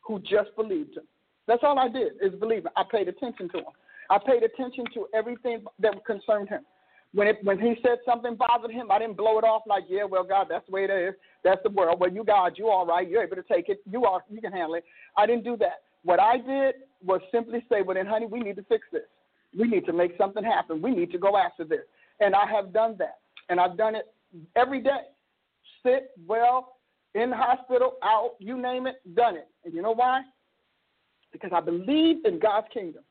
[0.00, 1.04] who just believed him.
[1.46, 2.72] That's all I did is believe him.
[2.76, 3.72] I paid attention to him.
[4.10, 6.60] I paid attention to everything that concerned him.
[7.14, 10.04] When it, when he said something bothered him, I didn't blow it off like, yeah,
[10.04, 11.14] well, God, that's the way it is.
[11.44, 12.00] That's the world.
[12.00, 13.08] Well, you God, you all right.
[13.08, 13.80] You're able to take it.
[13.90, 14.84] You are, you can handle it.
[15.16, 15.82] I didn't do that.
[16.04, 19.02] What I did was simply say, well, then, honey, we need to fix this.
[19.56, 20.80] We need to make something happen.
[20.80, 21.82] We need to go after this.
[22.20, 23.18] And I have done that.
[23.50, 24.06] And I've done it
[24.56, 25.02] every day.
[25.84, 26.76] Sit well,
[27.14, 29.48] in hospital, out, you name it, done it.
[29.64, 30.22] And you know why?
[31.32, 33.02] Because I believe in God's kingdom.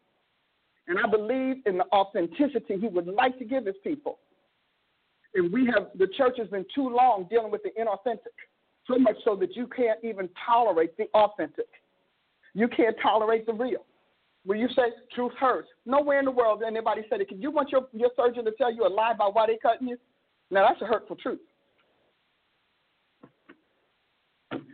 [0.88, 4.20] And I believe in the authenticity he would like to give his people.
[5.34, 8.36] And we have, the church has been too long dealing with the inauthentic,
[8.88, 11.68] so much so that you can't even tolerate the authentic.
[12.54, 13.86] You can't tolerate the real.
[14.44, 17.30] When you say truth hurts, nowhere in the world anybody said it.
[17.30, 19.88] Can you want your, your surgeon to tell you a lie about why they cutting
[19.88, 19.98] you?
[20.50, 21.40] Now that's a hurtful truth.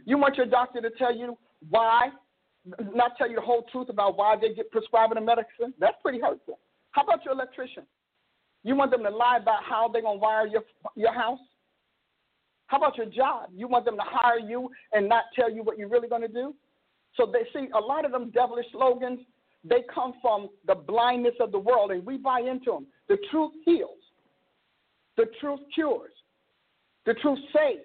[0.06, 1.38] You want your doctor to tell you
[1.70, 2.10] why,
[2.94, 5.74] not tell you the whole truth about why they get prescribing a medicine?
[5.80, 6.60] That's pretty hurtful.
[6.92, 7.84] How about your electrician?
[8.64, 10.64] You want them to lie about how they're gonna wire your
[10.96, 11.40] your house?
[12.68, 13.50] How about your job?
[13.56, 16.54] You want them to hire you and not tell you what you're really gonna do?
[17.16, 19.20] So they see a lot of them devilish slogans.
[19.64, 22.88] They come from the blindness of the world, and we buy into them.
[23.08, 23.98] The truth heals.
[25.18, 26.12] The truth cures.
[27.06, 27.82] The truth saves.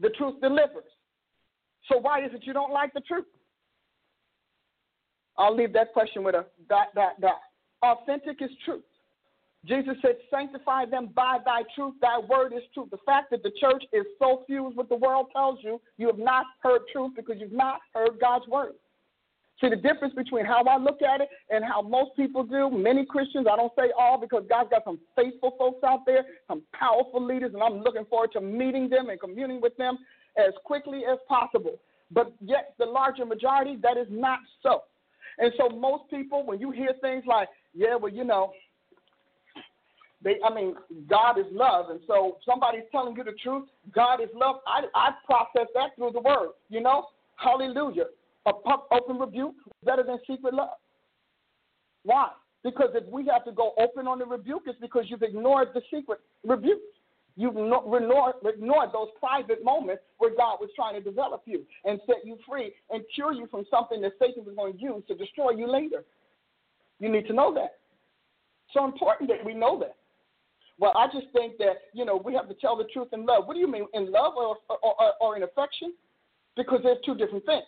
[0.00, 0.84] The truth delivers.
[1.90, 3.26] So why is it you don't like the truth?
[5.38, 7.40] I'll leave that question with a dot, dot, dot.
[7.82, 8.82] Authentic is truth.
[9.66, 11.94] Jesus said, Sanctify them by thy truth.
[12.00, 12.90] Thy word is truth.
[12.90, 16.18] The fact that the church is so fused with the world tells you you have
[16.18, 18.74] not heard truth because you've not heard God's word.
[19.60, 22.70] See the difference between how I look at it and how most people do.
[22.70, 26.62] Many Christians, I don't say all because God's got some faithful folks out there, some
[26.78, 29.98] powerful leaders, and I'm looking forward to meeting them and communing with them
[30.36, 31.80] as quickly as possible.
[32.10, 34.82] But yet, the larger majority, that is not so.
[35.38, 38.52] And so, most people, when you hear things like, yeah, well, you know,
[40.22, 40.74] they, I mean,
[41.08, 43.68] God is love, and so somebody's telling you the truth.
[43.94, 44.56] God is love.
[44.66, 46.52] I, I process that through the Word.
[46.70, 48.04] You know, Hallelujah.
[48.46, 48.52] A
[48.92, 50.68] open rebuke better than secret love.
[52.04, 52.28] Why?
[52.62, 55.82] Because if we have to go open on the rebuke, it's because you've ignored the
[55.92, 56.80] secret rebuke.
[57.38, 58.36] You've ignored,
[58.92, 63.04] those private moments where God was trying to develop you and set you free and
[63.14, 66.04] cure you from something that Satan was going to use to destroy you later.
[66.98, 67.74] You need to know that.
[68.72, 69.96] So important that we know that.
[70.78, 73.46] Well, I just think that, you know, we have to tell the truth in love.
[73.46, 75.92] What do you mean, in love or, or, or, or in affection?
[76.56, 77.64] Because there's two different things.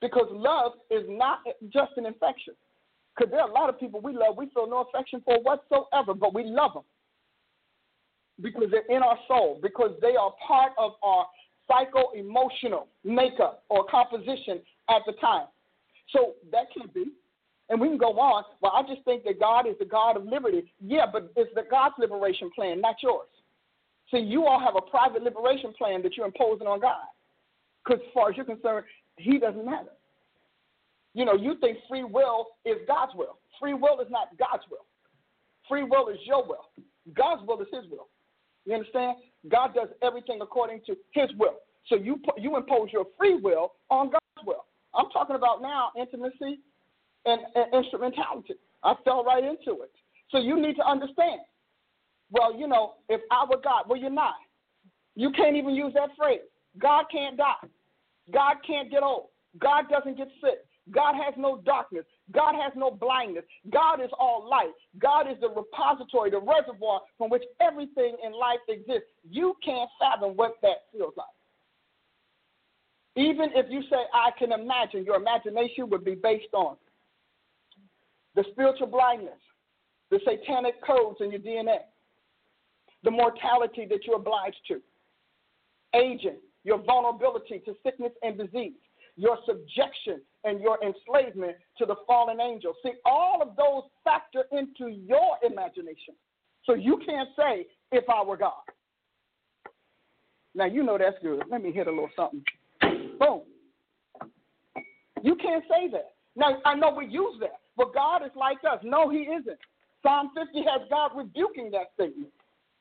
[0.00, 1.38] Because love is not
[1.72, 2.54] just an infection.
[3.16, 6.14] Because there are a lot of people we love, we feel no affection for whatsoever,
[6.14, 6.84] but we love them
[8.40, 11.26] because they're in our soul, because they are part of our
[11.66, 15.46] psycho emotional makeup or composition at the time.
[16.10, 17.12] So that can be.
[17.70, 18.44] And we can go on.
[18.62, 20.72] Well, I just think that God is the God of liberty.
[20.80, 23.28] Yeah, but it's the God's liberation plan, not yours.
[24.10, 27.04] See, you all have a private liberation plan that you're imposing on God.
[27.84, 29.90] Because as far as you're concerned, He doesn't matter.
[31.12, 33.38] You know, you think free will is God's will.
[33.60, 34.86] Free will is not God's will.
[35.68, 36.70] Free will is your will.
[37.14, 38.08] God's will is His will.
[38.68, 39.16] You understand?
[39.50, 41.56] God does everything according to His will.
[41.86, 44.66] So you you impose your free will on God's will.
[44.94, 46.60] I'm talking about now intimacy
[47.24, 48.54] and, and instrumentality.
[48.84, 49.90] I fell right into it.
[50.30, 51.40] So you need to understand.
[52.30, 54.34] Well, you know, if I were God, well, you're not.
[55.16, 56.40] You can't even use that phrase.
[56.78, 57.68] God can't die.
[58.30, 59.28] God can't get old.
[59.58, 60.58] God doesn't get sick.
[60.90, 62.04] God has no darkness.
[62.32, 63.44] God has no blindness.
[63.70, 64.72] God is all light.
[64.98, 69.08] God is the repository, the reservoir from which everything in life exists.
[69.28, 71.26] You can't fathom what that feels like.
[73.16, 76.76] Even if you say, I can imagine, your imagination would be based on
[78.34, 79.40] the spiritual blindness,
[80.10, 81.78] the satanic codes in your DNA,
[83.02, 84.80] the mortality that you're obliged to,
[85.94, 88.74] aging, your vulnerability to sickness and disease,
[89.16, 92.74] your subjection and your enslavement to the fallen angel.
[92.82, 96.14] See, all of those factor into your imagination.
[96.64, 98.52] So you can't say, if I were God.
[100.54, 101.42] Now, you know that's good.
[101.50, 102.42] Let me hit a little something.
[103.18, 103.42] Boom.
[105.22, 106.12] You can't say that.
[106.36, 108.78] Now, I know we use that, but God is like us.
[108.82, 109.58] No, He isn't.
[110.02, 112.30] Psalm 50 has God rebuking that statement.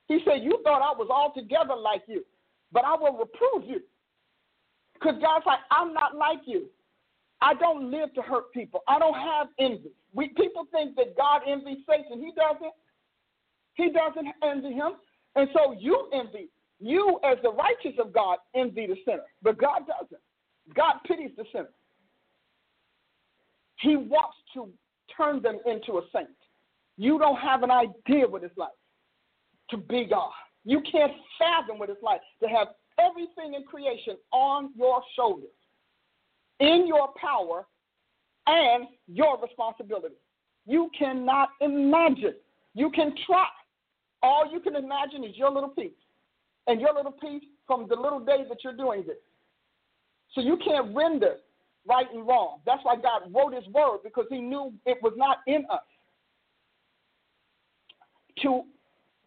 [0.07, 2.23] He said, You thought I was altogether like you,
[2.71, 3.81] but I will reprove you.
[4.93, 6.67] Because God's like, I'm not like you.
[7.41, 8.81] I don't live to hurt people.
[8.87, 9.91] I don't have envy.
[10.13, 12.19] We people think that God envies Satan.
[12.19, 12.73] He doesn't.
[13.75, 14.93] He doesn't envy him.
[15.35, 16.49] And so you envy.
[16.79, 19.23] You, as the righteous of God, envy the sinner.
[19.43, 20.21] But God doesn't.
[20.75, 21.69] God pities the sinner.
[23.79, 24.69] He wants to
[25.15, 26.27] turn them into a saint.
[26.97, 28.69] You don't have an idea what it's like
[29.69, 30.31] to be God.
[30.65, 32.69] You can't fathom what it's like to have
[32.99, 35.49] everything in creation on your shoulders,
[36.59, 37.65] in your power,
[38.47, 40.15] and your responsibility.
[40.65, 42.35] You cannot imagine.
[42.73, 43.47] You can try.
[44.23, 45.91] All you can imagine is your little piece.
[46.67, 49.17] And your little piece from the little day that you're doing this.
[50.33, 51.35] So you can't render
[51.87, 52.59] right and wrong.
[52.65, 55.79] That's why God wrote his word because he knew it was not in us
[58.41, 58.63] to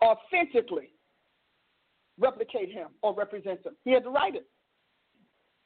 [0.02, 0.90] authentically
[2.18, 3.74] replicate him or represent him.
[3.84, 4.46] He had to write it.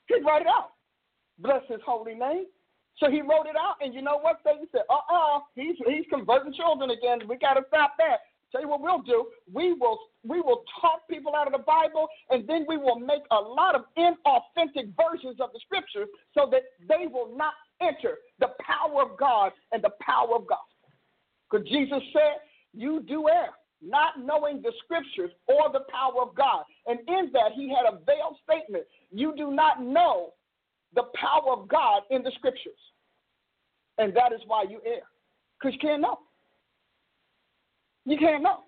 [0.06, 0.73] He'd write it out.
[1.38, 2.44] Bless his holy name.
[2.98, 4.38] So he wrote it out, and you know what?
[4.44, 7.26] Satan said, uh uh-uh, uh, he's, he's converting children again.
[7.28, 8.18] We got to stop that.
[8.52, 9.26] Tell you what we'll do.
[9.52, 13.22] We will we will talk people out of the Bible, and then we will make
[13.32, 18.50] a lot of inauthentic versions of the scriptures so that they will not enter the
[18.60, 20.88] power of God and the power of gospel.
[21.50, 23.50] Because Jesus said, You do err,
[23.82, 26.62] not knowing the scriptures or the power of God.
[26.86, 30.32] And in that, he had a veiled statement You do not know
[30.94, 32.72] the power of God in the scriptures.
[33.98, 35.02] And that is why you err.
[35.58, 36.18] Because you can't know.
[38.04, 38.60] You can't know.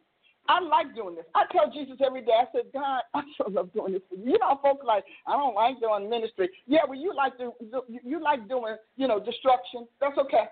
[0.49, 1.25] I like doing this.
[1.35, 4.33] I tell Jesus every day, I said, God, I so love doing this for you.
[4.33, 6.49] You know, folks like, I don't like doing ministry.
[6.67, 7.53] Yeah, well, you like to,
[7.89, 9.87] you like doing, you know, destruction.
[10.01, 10.45] That's okay.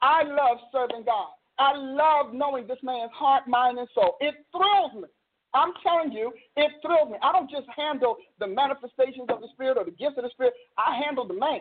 [0.00, 1.28] I love serving God.
[1.58, 4.16] I love knowing this man's heart, mind, and soul.
[4.20, 5.08] It thrills me.
[5.54, 7.16] I'm telling you, it thrills me.
[7.22, 10.54] I don't just handle the manifestations of the Spirit or the gifts of the Spirit.
[10.76, 11.60] I handle the man.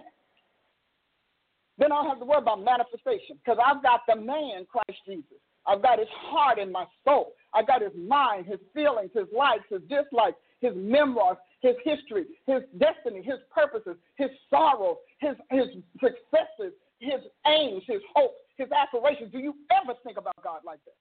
[1.78, 5.38] Then I don't have to worry about manifestation because I've got the man, Christ Jesus.
[5.66, 7.34] I've got his heart and my soul.
[7.54, 12.62] I've got his mind, his feelings, his likes, his dislikes, his memoirs, his history, his
[12.78, 15.68] destiny, his purposes, his sorrows, his his
[16.02, 19.32] successes, his aims, his hopes, his aspirations.
[19.32, 20.96] Do you ever think about God like that?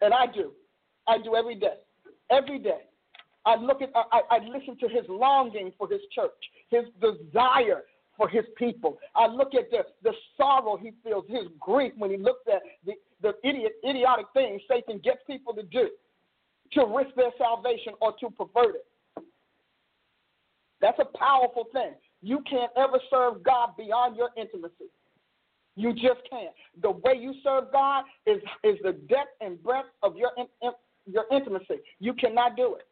[0.00, 0.52] And I do.
[1.06, 1.74] I do every day.
[2.30, 2.82] Every day.
[3.46, 6.30] I look at I, I listen to his longing for his church,
[6.68, 7.84] his desire
[8.16, 8.98] for his people.
[9.16, 12.92] I look at the, the sorrow he feels, his grief when he looks at the,
[13.22, 15.88] the idiot, idiotic things Satan gets people to do
[16.72, 19.24] to risk their salvation or to pervert it.
[20.80, 21.92] That's a powerful thing.
[22.22, 24.90] You can't ever serve God beyond your intimacy.
[25.80, 26.52] You just can't.
[26.82, 30.72] The way you serve God is, is the depth and breadth of your, in, in,
[31.06, 31.76] your intimacy.
[32.00, 32.86] You cannot do it.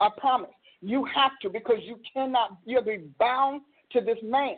[0.00, 0.50] I promise.
[0.82, 3.62] You have to because you cannot, you'll be bound
[3.92, 4.56] to this man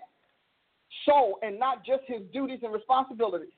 [1.07, 3.51] soul and not just his duties and responsibilities.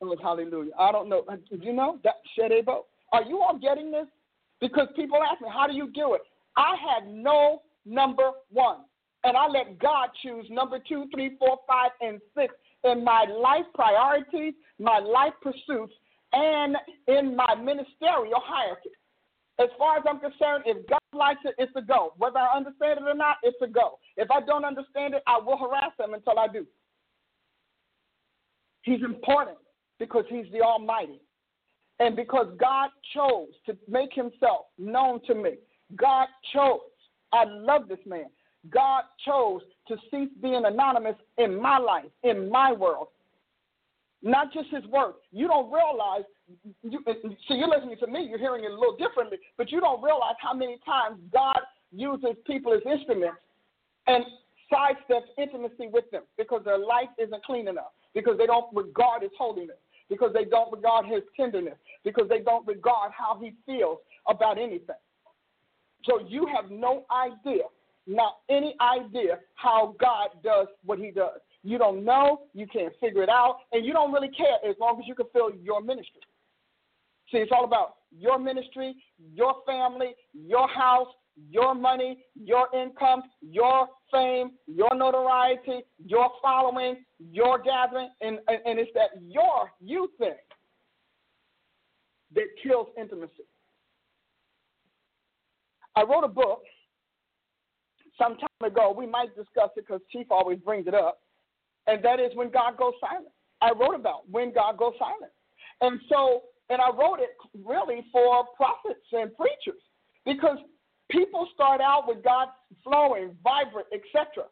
[0.00, 0.72] Oh, hallelujah.
[0.78, 1.24] I don't know.
[1.50, 2.84] Did you know that Shedebo?
[3.12, 4.06] Are you all getting this?
[4.62, 6.22] Because people ask me, how do you do it?
[6.56, 8.78] I had no number one.
[9.24, 13.66] And I let God choose number two, three, four, five, and six in my life
[13.74, 15.94] priorities, my life pursuits,
[16.32, 16.76] and
[17.08, 18.90] in my ministerial hierarchy.
[19.58, 22.12] As far as I'm concerned, if God likes it, it's a go.
[22.18, 23.98] Whether I understand it or not, it's a go.
[24.16, 26.66] If I don't understand it, I will harass him until I do.
[28.82, 29.56] He's important
[29.98, 31.20] because he's the Almighty.
[31.98, 35.54] And because God chose to make himself known to me.
[35.96, 36.80] God chose.
[37.32, 38.26] I love this man.
[38.70, 43.08] God chose to cease being anonymous in my life, in my world.
[44.22, 45.16] Not just his work.
[45.30, 46.24] You don't realize
[46.82, 47.00] you,
[47.48, 50.34] so you're listening to me, you're hearing it a little differently, but you don't realize
[50.40, 51.60] how many times God
[51.92, 53.38] uses people as instruments
[54.06, 54.24] and
[54.72, 59.30] sidesteps intimacy with them because their life isn't clean enough, because they don't regard his
[59.38, 59.76] holiness,
[60.08, 63.98] because they don't regard his tenderness, because they don't regard how he feels
[64.28, 64.96] about anything.
[66.04, 67.64] So you have no idea,
[68.06, 71.40] not any idea, how God does what he does.
[71.62, 75.00] You don't know, you can't figure it out, and you don't really care as long
[75.00, 76.22] as you can fill your ministry.
[77.30, 78.94] See, it's all about your ministry,
[79.34, 81.08] your family, your house,
[81.50, 88.78] your money, your income, your fame, your notoriety, your following, your gathering, and, and, and
[88.78, 90.34] it's that your you thing
[92.34, 93.44] that kills intimacy.
[95.94, 96.62] I wrote a book
[98.18, 98.94] some time ago.
[98.96, 101.20] We might discuss it because Chief always brings it up,
[101.86, 103.32] and that is when God goes silent.
[103.60, 105.32] I wrote about when God goes silent.
[105.80, 107.30] And so and I wrote it
[107.64, 109.82] really for prophets and preachers
[110.24, 110.58] because
[111.10, 112.48] people start out with God
[112.82, 114.44] flowing, vibrant, etc.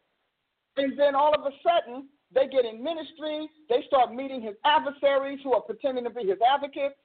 [0.77, 3.49] And then all of a sudden, They get in ministry.
[3.69, 6.97] They start meeting his adversaries who are pretending to be his advocates.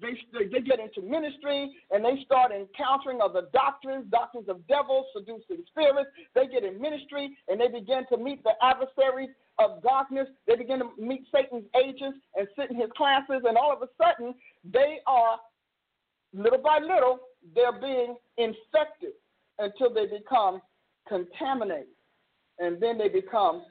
[0.00, 5.64] They, they get into ministry and they start encountering other doctrines, doctrines of devils, seducing
[5.68, 6.10] spirits.
[6.34, 10.26] They get in ministry and they begin to meet the adversaries of darkness.
[10.46, 13.88] They begin to meet Satan's agents and sit in his classes, and all of a
[14.02, 14.34] sudden,
[14.64, 15.38] they are,
[16.32, 17.18] little by little,
[17.54, 19.12] they're being infected
[19.58, 20.62] until they become
[21.08, 21.88] contaminated.
[22.58, 23.64] And then they become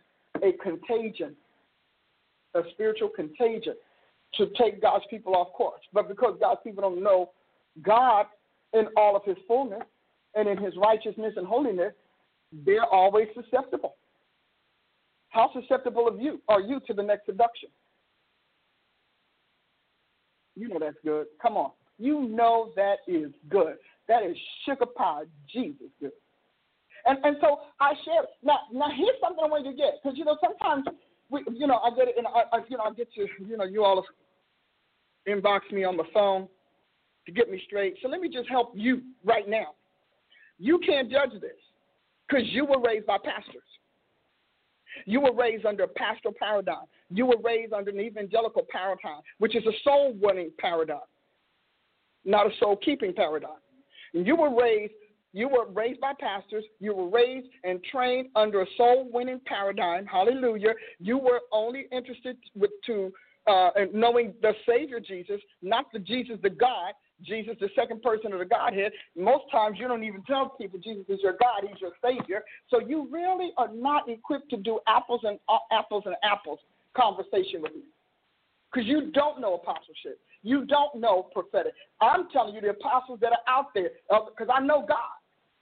[0.44, 1.36] a contagion,
[2.54, 3.74] a spiritual contagion
[4.36, 5.82] to take God's people off course.
[5.94, 7.32] But because God's people don't know
[7.82, 8.26] God
[8.74, 9.84] in all of his fullness
[10.36, 11.94] and in his righteousness and holiness,
[12.66, 13.96] they're always susceptible.
[15.30, 17.70] How susceptible of you are you to the next seduction?
[20.56, 21.28] You know that's good.
[21.42, 21.72] Come on.
[21.98, 23.76] You know that is good.
[24.08, 26.12] That is sugar pie, Jesus good.
[27.06, 28.24] And and so I share.
[28.44, 30.86] Now now here's something I want you to get because you know sometimes
[31.30, 33.58] we you know I get it and I, I you know I get to you
[33.58, 34.06] know you all
[35.28, 36.48] inbox me on the phone
[37.26, 37.96] to get me straight.
[38.02, 39.76] So let me just help you right now.
[40.58, 41.52] You can't judge this
[42.28, 43.64] because you were raised by pastors.
[45.06, 46.86] You were raised under a pastoral paradigm.
[47.10, 51.00] You were raised under an evangelical paradigm, which is a soul winning paradigm,
[52.26, 53.62] not a soul keeping paradigm.
[54.14, 54.94] And you were raised
[55.34, 56.64] you were raised by pastors.
[56.80, 60.06] You were raised and trained under a soul winning paradigm.
[60.06, 60.74] Hallelujah.
[61.00, 63.12] You were only interested with to
[63.48, 68.40] uh, knowing the Savior Jesus, not the Jesus, the God, Jesus, the second person of
[68.40, 68.92] the Godhead.
[69.16, 72.44] Most times you don't even tell people Jesus is your God, He's your Savior.
[72.70, 76.60] So you really are not equipped to do apples and uh, apples and apples
[76.96, 77.82] conversation with me,
[78.72, 80.20] because you don't know apostleship.
[80.42, 81.74] You don't know prophetic.
[82.02, 84.98] I'm telling you, the apostles that are out there, because uh, I know God.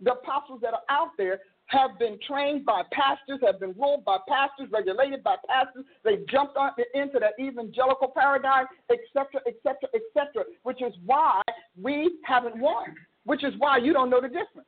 [0.01, 4.17] The apostles that are out there have been trained by pastors, have been ruled by
[4.27, 5.83] pastors, regulated by pastors.
[6.03, 11.41] They jumped on, into that evangelical paradigm, etc., etc., etc., which is why
[11.81, 12.95] we haven't won,
[13.25, 14.67] which is why you don't know the difference.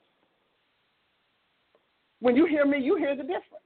[2.20, 3.64] When you hear me, you hear the difference.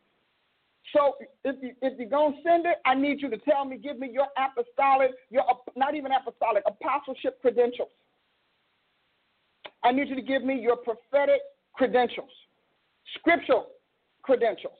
[0.95, 3.77] So if, you, if you're going to send it, I need you to tell me,
[3.77, 5.43] give me your apostolic, your
[5.75, 7.89] not even apostolic, apostleship credentials.
[9.83, 11.41] I need you to give me your prophetic
[11.73, 12.29] credentials
[13.19, 13.67] scriptural
[14.21, 14.73] credentials.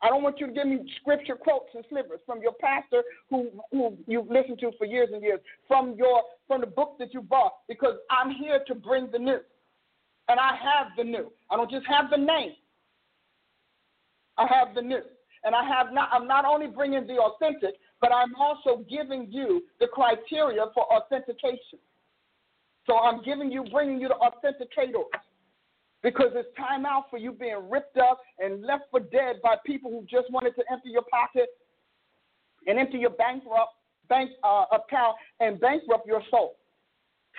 [0.00, 3.48] I don't want you to give me scripture quotes and slivers from your pastor who,
[3.72, 7.20] who you've listened to for years and years, from your from the book that you
[7.20, 9.40] bought, because I'm here to bring the new.
[10.28, 11.32] And I have the new.
[11.50, 12.52] I don't just have the name.
[14.36, 15.02] I have the new.
[15.44, 19.64] And I have not I'm not only bringing the authentic, but I'm also giving you
[19.80, 21.80] the criteria for authentication.
[22.86, 25.04] So I'm giving you, bringing you the authenticators
[26.02, 29.90] because it's time out for you being ripped up and left for dead by people
[29.90, 31.48] who just wanted to empty your pocket
[32.66, 33.72] and empty your bankrupt
[34.08, 36.56] bank uh, account and bankrupt your soul.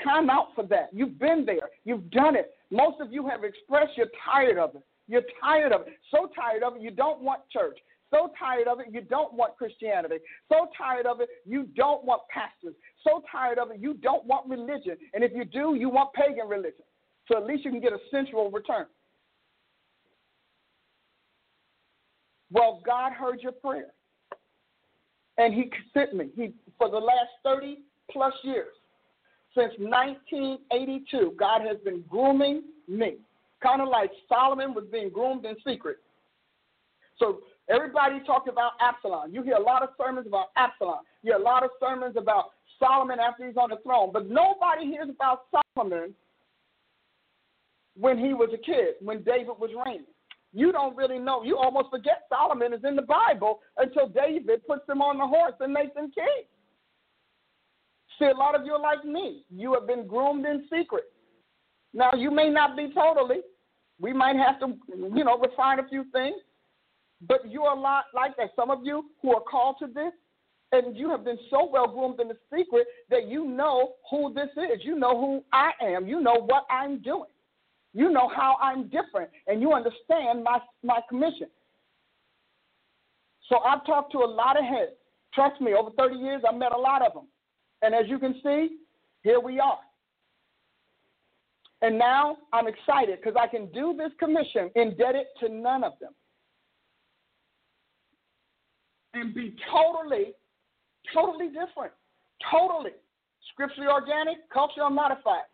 [0.04, 0.90] Time out for that.
[0.94, 1.70] You've been there.
[1.84, 2.52] You've done it.
[2.72, 4.84] Most of you have expressed you're tired of it.
[5.08, 5.94] You're tired of it.
[6.12, 7.78] So tired of it, you don't want church.
[8.12, 10.16] So tired of it, you don't want Christianity.
[10.50, 12.76] So tired of it, you don't want pastors.
[13.04, 14.98] So tired of it, you don't want religion.
[15.14, 16.86] And if you do, you want pagan religion.
[17.30, 18.88] So at least you can get a sensual return.
[22.52, 23.94] Well, God heard your prayer.
[25.38, 26.30] And he sent me.
[26.36, 27.80] He for the last 30
[28.12, 28.74] plus years,
[29.56, 33.18] since 1982, God has been grooming me.
[33.62, 35.98] Kind of like Solomon was being groomed in secret.
[37.20, 39.34] So everybody talked about Absalom.
[39.34, 41.00] You hear a lot of sermons about Absalom.
[41.22, 44.10] You hear a lot of sermons about Solomon after he's on the throne.
[44.12, 45.44] But nobody hears about
[45.76, 46.16] Solomon
[48.00, 50.06] when he was a kid, when David was reigning.
[50.54, 51.44] You don't really know.
[51.44, 55.54] You almost forget Solomon is in the Bible until David puts him on the horse
[55.60, 56.44] and makes him king.
[58.18, 59.44] See, a lot of you are like me.
[59.50, 61.06] You have been groomed in secret.
[61.94, 63.42] Now, you may not be totally.
[64.00, 66.38] We might have to, you know, refine a few things.
[67.28, 68.52] But you are a lot like that.
[68.56, 70.14] Some of you who are called to this,
[70.72, 74.50] and you have been so well groomed in the secret that you know who this
[74.56, 74.84] is.
[74.84, 76.08] You know who I am.
[76.08, 77.30] You know what I'm doing.
[77.94, 81.48] You know how I'm different, and you understand my, my commission.
[83.48, 84.92] So I've talked to a lot of heads.
[85.34, 87.28] Trust me, over 30 years, I've met a lot of them.
[87.82, 88.78] And as you can see,
[89.24, 89.80] here we are.
[91.82, 96.12] And now I'm excited because I can do this commission indebted to none of them.
[99.14, 100.34] And be totally,
[101.14, 101.94] totally different.
[102.52, 102.92] Totally.
[103.54, 105.48] Scripturally organic, culturally unmodified.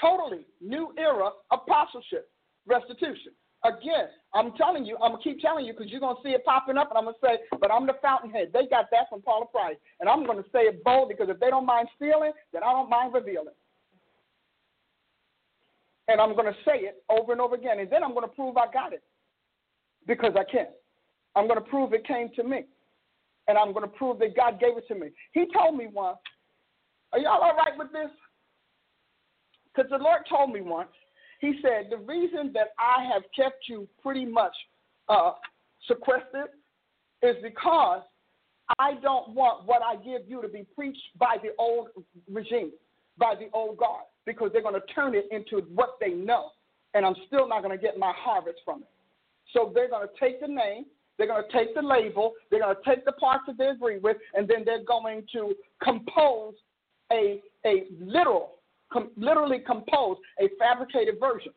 [0.00, 2.28] Totally new era apostleship,
[2.66, 3.32] restitution.
[3.64, 6.76] Again, I'm telling you, I'm gonna keep telling you because you're gonna see it popping
[6.76, 8.50] up, and I'm gonna say, but I'm the fountainhead.
[8.52, 11.48] They got that from Paula Price, and I'm gonna say it bold because if they
[11.48, 13.54] don't mind stealing, then I don't mind revealing.
[16.08, 18.70] And I'm gonna say it over and over again, and then I'm gonna prove I
[18.70, 19.02] got it
[20.06, 20.66] because I can.
[21.34, 22.64] I'm gonna prove it came to me,
[23.48, 25.08] and I'm gonna prove that God gave it to me.
[25.32, 26.18] He told me once.
[27.12, 28.10] Are y'all all right with this?
[29.74, 30.88] Because the Lord told me once
[31.40, 34.54] he said, The reason that I have kept you pretty much
[35.08, 35.32] uh,
[35.86, 36.50] sequestered
[37.22, 38.02] is because
[38.78, 41.88] I don't want what I give you to be preached by the old
[42.30, 42.72] regime,
[43.18, 46.50] by the old guard, because they're going to turn it into what they know,
[46.94, 48.88] and I'm still not going to get my harvest from it.
[49.52, 50.86] So they're going to take the name,
[51.18, 53.98] they're going to take the label, they're going to take the parts that they agree
[53.98, 56.54] with, and then they're going to compose
[57.12, 58.54] a, a literal
[58.94, 61.52] com- literally compose a fabricated version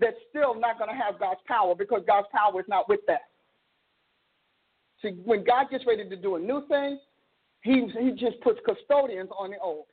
[0.00, 3.22] that's still not going to have God's power because God's power is not with that.
[5.02, 6.98] See, when God gets ready to do a new thing,
[7.62, 9.84] he, he just puts custodians on the old.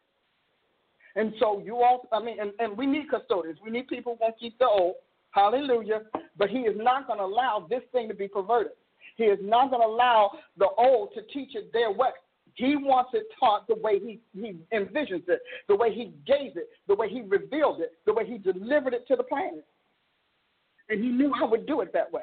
[1.15, 3.59] And so you all, I mean, and, and we need custodians.
[3.63, 4.95] We need people who won't keep the old.
[5.31, 6.01] Hallelujah.
[6.37, 8.73] But he is not going to allow this thing to be perverted.
[9.17, 12.09] He is not going to allow the old to teach it their way.
[12.55, 16.69] He wants it taught the way he, he envisions it, the way he gave it,
[16.87, 19.65] the way he revealed it, the way he delivered it to the planet.
[20.89, 22.21] And he knew I would do it that way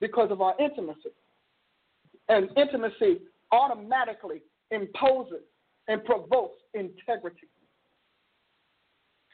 [0.00, 1.10] because of our intimacy.
[2.28, 3.20] And intimacy
[3.52, 5.42] automatically imposes
[5.88, 7.48] and provokes integrity.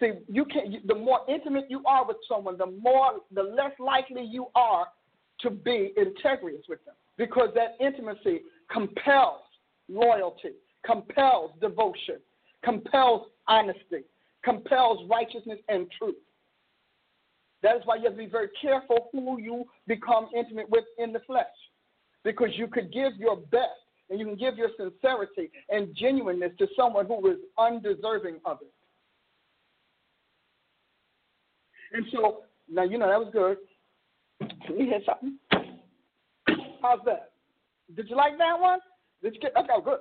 [0.01, 4.25] See, you can the more intimate you are with someone, the more the less likely
[4.25, 4.87] you are
[5.41, 6.95] to be integrous with them.
[7.17, 8.41] Because that intimacy
[8.73, 9.43] compels
[9.89, 10.53] loyalty,
[10.85, 12.17] compels devotion,
[12.65, 14.05] compels honesty,
[14.45, 16.17] compels righteousness and truth.
[17.63, 21.13] That is why you have to be very careful who you become intimate with in
[21.13, 21.47] the flesh.
[22.23, 23.71] Because you could give your best
[24.11, 28.73] and you can give your sincerity and genuineness to someone who is undeserving of it.
[31.93, 33.59] And so, now you know that was good.
[34.69, 35.39] You hear something?
[36.83, 37.31] How's that?
[37.97, 38.81] Did you like that one?
[39.25, 39.99] Let's get okay, good.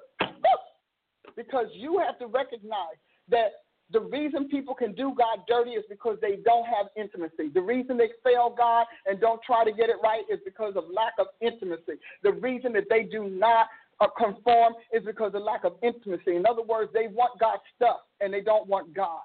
[1.35, 2.99] Because you have to recognize
[3.29, 7.49] that the reason people can do God dirty is because they don't have intimacy.
[7.53, 10.83] The reason they fail God and don't try to get it right is because of
[10.93, 12.01] lack of intimacy.
[12.21, 13.67] The reason that they do not
[13.99, 16.35] uh, conform is because of lack of intimacy.
[16.35, 19.21] In other words, they want God's stuff and they don't want God.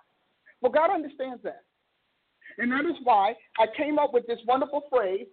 [0.61, 1.63] Well, God understands that.
[2.59, 5.27] And that is why I came up with this wonderful phrase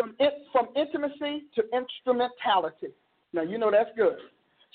[0.00, 2.94] from it, from intimacy to instrumentality.
[3.34, 4.16] Now you know that's good.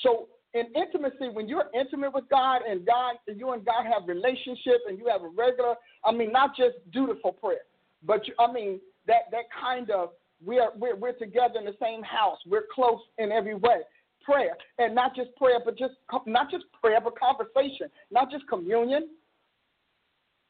[0.03, 4.81] So in intimacy, when you're intimate with God and God, you and God have relationship
[4.87, 7.65] and you have a regular, I mean, not just dutiful prayer,
[8.05, 10.11] but you, I mean that that kind of
[10.45, 12.37] we're, we're we're together in the same house.
[12.45, 13.79] We're close in every way.
[14.23, 15.93] Prayer and not just prayer, but just
[16.25, 19.09] not just prayer, but conversation, not just communion.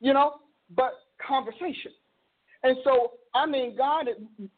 [0.01, 0.35] You know,
[0.75, 0.93] but
[1.25, 1.91] conversation.
[2.65, 4.07] And so, I mean, God,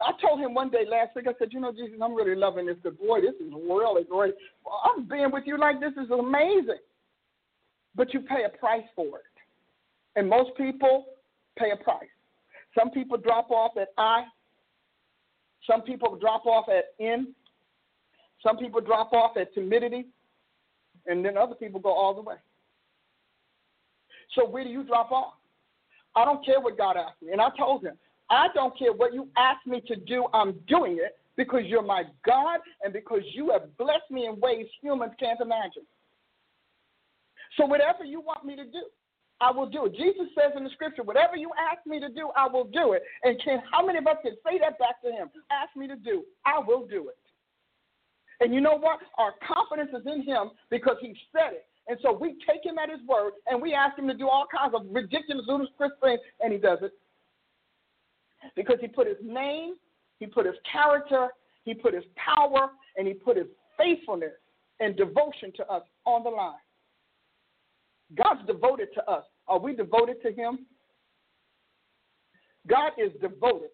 [0.01, 2.65] I told him one day last week, I said, you know, Jesus, I'm really loving
[2.65, 4.33] this because, boy, this is really great.
[4.85, 6.79] I'm being with you like this is amazing.
[7.95, 9.35] But you pay a price for it.
[10.15, 11.07] And most people
[11.59, 12.07] pay a price.
[12.79, 14.23] Some people drop off at I.
[15.69, 17.35] Some people drop off at N.
[18.41, 20.05] Some people drop off at timidity.
[21.07, 22.35] And then other people go all the way.
[24.33, 25.33] So where do you drop off?
[26.17, 27.31] I don't care what God asked me.
[27.31, 27.93] And I told him,
[28.31, 32.03] I don't care what you ask me to do, I'm doing it because you're my
[32.25, 35.83] God and because you have blessed me in ways humans can't imagine.
[37.55, 38.83] So whatever you want me to do,
[39.39, 39.95] I will do it.
[39.95, 43.03] Jesus says in the scripture, whatever you ask me to do, I will do it.
[43.23, 45.29] And can how many of us can say that back to him?
[45.51, 47.17] Ask me to do, I will do it.
[48.39, 48.99] And you know what?
[49.19, 51.66] Our confidence is in him because he said it.
[51.87, 54.45] And so we take him at his word and we ask him to do all
[54.45, 56.91] kinds of ridiculous, ludicrous things, and he does it.
[58.55, 59.75] Because he put his name,
[60.19, 61.29] he put his character,
[61.63, 64.33] he put his power, and he put his faithfulness
[64.79, 66.53] and devotion to us on the line.
[68.15, 69.23] God's devoted to us.
[69.47, 70.65] Are we devoted to him?
[72.67, 73.69] God is devoted.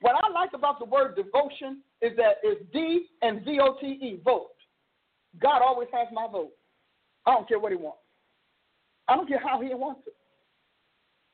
[0.00, 3.86] What I like about the word devotion is that it's D and V O T
[3.86, 4.50] E, vote.
[5.40, 6.52] God always has my vote.
[7.26, 7.98] I don't care what he wants.
[9.08, 10.14] I don't care how he wants it.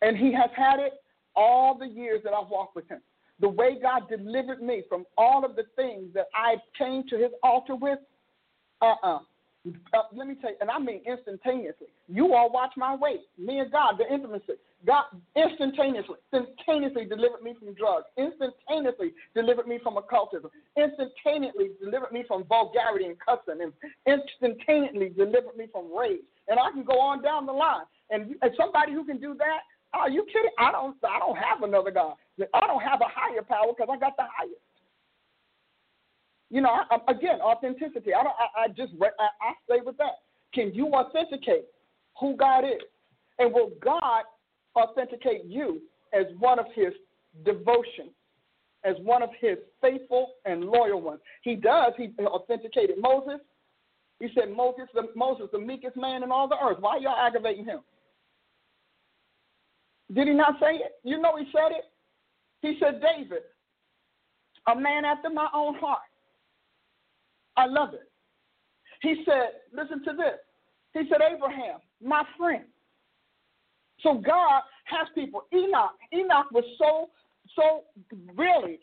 [0.01, 0.95] And he has had it
[1.37, 3.01] all the years that I've walked with him.
[3.41, 7.31] The way God delivered me from all of the things that I came to his
[7.43, 7.99] altar with,
[8.81, 9.17] uh uh-uh.
[9.17, 9.19] uh.
[9.65, 11.87] Uh, let me tell you, and I mean instantaneously.
[12.09, 14.55] You all watch my weight, me and God, the intimacy.
[14.85, 15.05] God
[15.37, 22.43] instantaneously, instantaneously delivered me from drugs, instantaneously delivered me from occultism, instantaneously delivered me from
[22.45, 23.73] vulgarity and cussing, and
[24.05, 26.27] instantaneously delivered me from rage.
[26.49, 27.87] And I can go on down the line.
[28.11, 29.61] And, and somebody who can do that,
[29.95, 30.51] are you kidding?
[30.59, 32.15] I don't I don't have another God.
[32.55, 34.59] I don't have a higher power because I got the highest.
[36.53, 38.13] You know, I, again, authenticity.
[38.13, 38.35] I don't.
[38.39, 40.19] I, I just I, I stay with that.
[40.53, 41.65] Can you authenticate
[42.21, 42.83] who God is,
[43.39, 44.25] and will God
[44.77, 45.81] authenticate you
[46.13, 46.93] as one of His
[47.47, 48.11] devotion,
[48.85, 51.21] as one of His faithful and loyal ones?
[51.41, 51.95] He does.
[51.97, 53.41] He authenticated Moses.
[54.21, 56.77] He said, Moses, the, Moses, the meekest man in all the earth.
[56.81, 57.81] Why y'all aggravating him?
[60.13, 60.93] Did he not say it?
[61.03, 61.85] You know he said it.
[62.61, 63.43] He said, David,
[64.69, 66.03] a man after my own heart.
[67.57, 68.09] I love it.
[69.03, 70.39] He said, listen to this.
[70.95, 72.65] He said, Abraham, my friend.
[74.03, 75.45] So God has people.
[75.53, 77.11] Enoch, Enoch was so,
[77.57, 77.83] so
[78.37, 78.79] really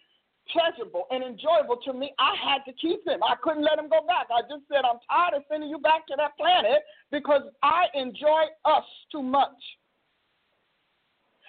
[0.51, 2.11] pleasurable and enjoyable to me.
[2.17, 3.21] I had to keep him.
[3.23, 4.27] I couldn't let him go back.
[4.31, 8.49] I just said, I'm tired of sending you back to that planet because I enjoy
[8.65, 9.55] us too much.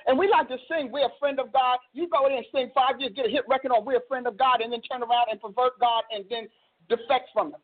[0.06, 1.78] And we like to sing, we're a friend of God.
[1.92, 4.26] You go in and sing five years, get a hit record on we're a friend
[4.26, 6.48] of God, and then turn around and pervert God and then
[6.91, 7.61] defect from Him.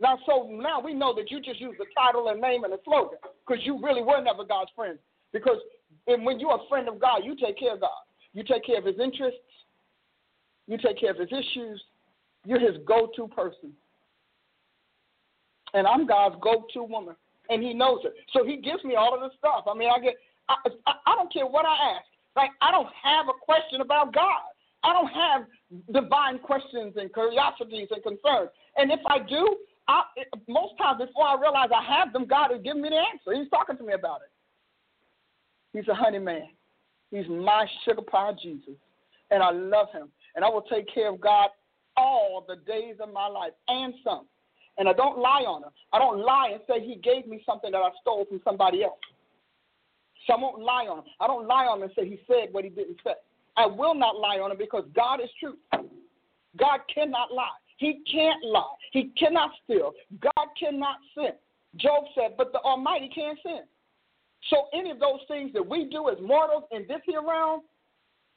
[0.00, 2.78] Now, so now we know that you just use the title and name and the
[2.84, 4.98] slogan because you really were never God's friend.
[5.32, 5.58] Because
[6.06, 8.00] when you're a friend of God, you take care of God.
[8.32, 9.40] You take care of His interests.
[10.66, 11.82] You take care of His issues.
[12.46, 13.72] You're His go-to person.
[15.74, 17.14] And I'm God's go-to woman,
[17.50, 18.14] and He knows it.
[18.32, 19.64] So He gives me all of this stuff.
[19.68, 20.14] I mean, I get
[20.48, 20.54] I,
[20.86, 22.06] I, I don't care what I ask.
[22.36, 24.48] Like, I don't have a question about God.
[24.84, 25.42] I don't have
[25.92, 28.50] divine questions and curiosities and concerns.
[28.78, 29.56] And if I do,
[29.88, 30.02] I,
[30.48, 33.38] most times before I realize I have them, God has given me the answer.
[33.38, 34.30] He's talking to me about it.
[35.76, 36.48] He's a honey man.
[37.10, 38.74] He's my sugar pie Jesus.
[39.30, 40.08] And I love him.
[40.36, 41.50] And I will take care of God
[41.96, 44.26] all the days of my life and some.
[44.78, 45.70] And I don't lie on him.
[45.92, 49.00] I don't lie and say he gave me something that I stole from somebody else.
[50.26, 51.04] So I won't lie on him.
[51.20, 53.14] I don't lie on him and say he said what he didn't say.
[53.56, 55.58] I will not lie on him because God is truth.
[56.56, 57.48] God cannot lie.
[57.78, 58.74] He can't lie.
[58.92, 59.92] He cannot steal.
[60.20, 61.30] God cannot sin.
[61.76, 63.60] Job said, but the Almighty can't sin.
[64.50, 67.62] So any of those things that we do as mortals in this here realm,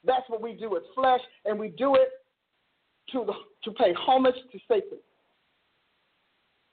[0.04, 2.08] that's what we do as flesh, and we do it
[3.12, 3.32] to the,
[3.64, 4.98] to pay homage to Satan.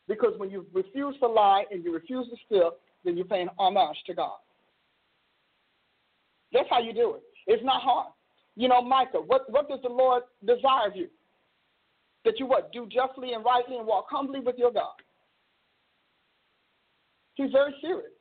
[0.08, 2.72] Because when you refuse to lie and you refuse to steal,
[3.04, 4.38] then you're paying homage to God.
[6.52, 7.24] That's how you do it.
[7.48, 8.12] It's not hard.
[8.56, 11.08] You know, Micah, what, what does the Lord desire of you?
[12.26, 12.72] That you what?
[12.72, 14.94] Do justly and rightly and walk humbly with your God.
[17.36, 18.12] He's very serious.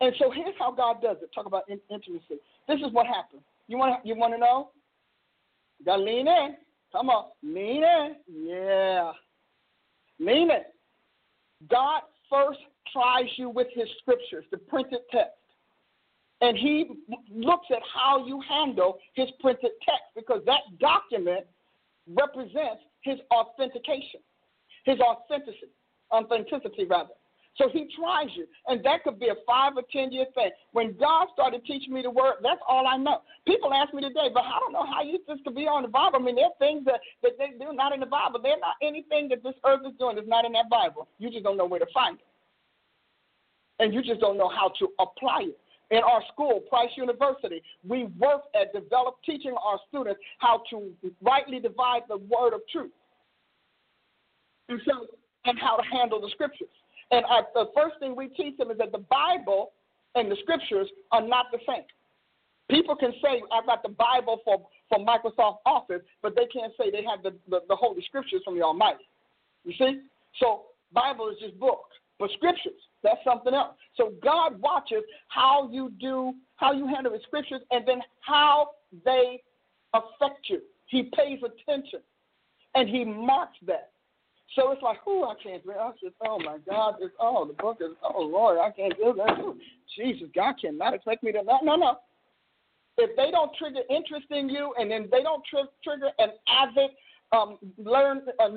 [0.00, 1.30] And so here's how God does it.
[1.34, 2.40] Talk about in- intimacy.
[2.68, 3.42] This is what happens.
[3.68, 4.70] You want you want to know?
[5.78, 6.56] You gotta lean in.
[6.92, 8.16] Come on, lean in.
[8.28, 9.12] Yeah,
[10.18, 10.62] lean in.
[11.70, 12.60] God first
[12.92, 15.32] tries you with His scriptures, the printed text
[16.40, 16.86] and he
[17.32, 21.46] looks at how you handle his printed text because that document
[22.06, 24.20] represents his authentication,
[24.84, 25.72] his authenticity,
[26.12, 27.14] authenticity rather.
[27.56, 30.50] So he tries you, and that could be a five or ten year thing.
[30.72, 33.22] When God started teaching me the word, that's all I know.
[33.46, 35.88] People ask me today, but I don't know how you just could be on the
[35.88, 36.18] Bible.
[36.20, 38.40] I mean, there are things that, that they do not in the Bible.
[38.42, 41.08] They're not anything that this earth is doing is not in that Bible.
[41.18, 42.26] You just don't know where to find it,
[43.82, 45.58] and you just don't know how to apply it
[45.90, 50.90] in our school, Price University, we work at develop teaching our students how to
[51.22, 52.90] rightly divide the word of truth.
[54.68, 55.06] And so,
[55.44, 56.68] and how to handle the scriptures.
[57.12, 59.72] And our, the first thing we teach them is that the Bible
[60.16, 61.84] and the scriptures are not the same.
[62.68, 64.66] People can say, I've got the Bible for,
[64.98, 68.62] Microsoft Office, but they can't say they have the, the, the Holy Scriptures from the
[68.62, 69.04] Almighty.
[69.64, 70.00] You see?
[70.40, 70.62] So,
[70.92, 71.84] Bible is just book.
[72.18, 73.76] But scriptures, that's something else.
[73.96, 78.70] So God watches how you do, how you handle the scriptures, and then how
[79.04, 79.42] they
[79.94, 80.60] affect you.
[80.86, 82.00] He pays attention,
[82.74, 83.90] and He marks that.
[84.54, 87.52] So it's like, oh, I can't do I just, oh my God, it's oh the
[87.54, 89.38] book is oh Lord, I can't do that.
[89.38, 89.58] Ooh,
[89.96, 91.98] Jesus, God cannot expect me to no no no.
[92.98, 96.90] If they don't trigger interest in you, and then they don't tri- trigger an avid
[97.32, 98.48] um, learn uh,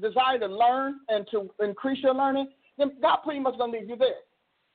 [0.00, 2.48] desire to learn and to increase your learning,
[2.78, 4.22] then God pretty much going to leave you there.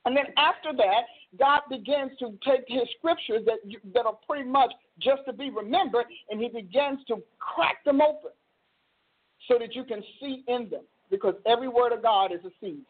[0.04, 1.02] And then after that,
[1.38, 5.50] God begins to take his scriptures that, you, that are pretty much just to be
[5.50, 8.32] remembered, and he begins to crack them open
[9.48, 10.82] so that you can see in them.
[11.10, 12.80] Because every word of God is a seed,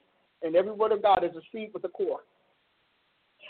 [0.42, 2.20] and every word of God is a seed with a core.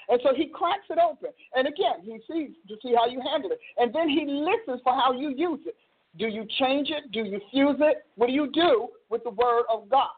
[0.08, 1.30] And so he cracks it open.
[1.54, 3.60] And again, he sees to see how you handle it.
[3.76, 5.76] And then he listens for how you use it.
[6.18, 7.12] Do you change it?
[7.12, 8.04] Do you fuse it?
[8.16, 10.10] What do you do with the word of God?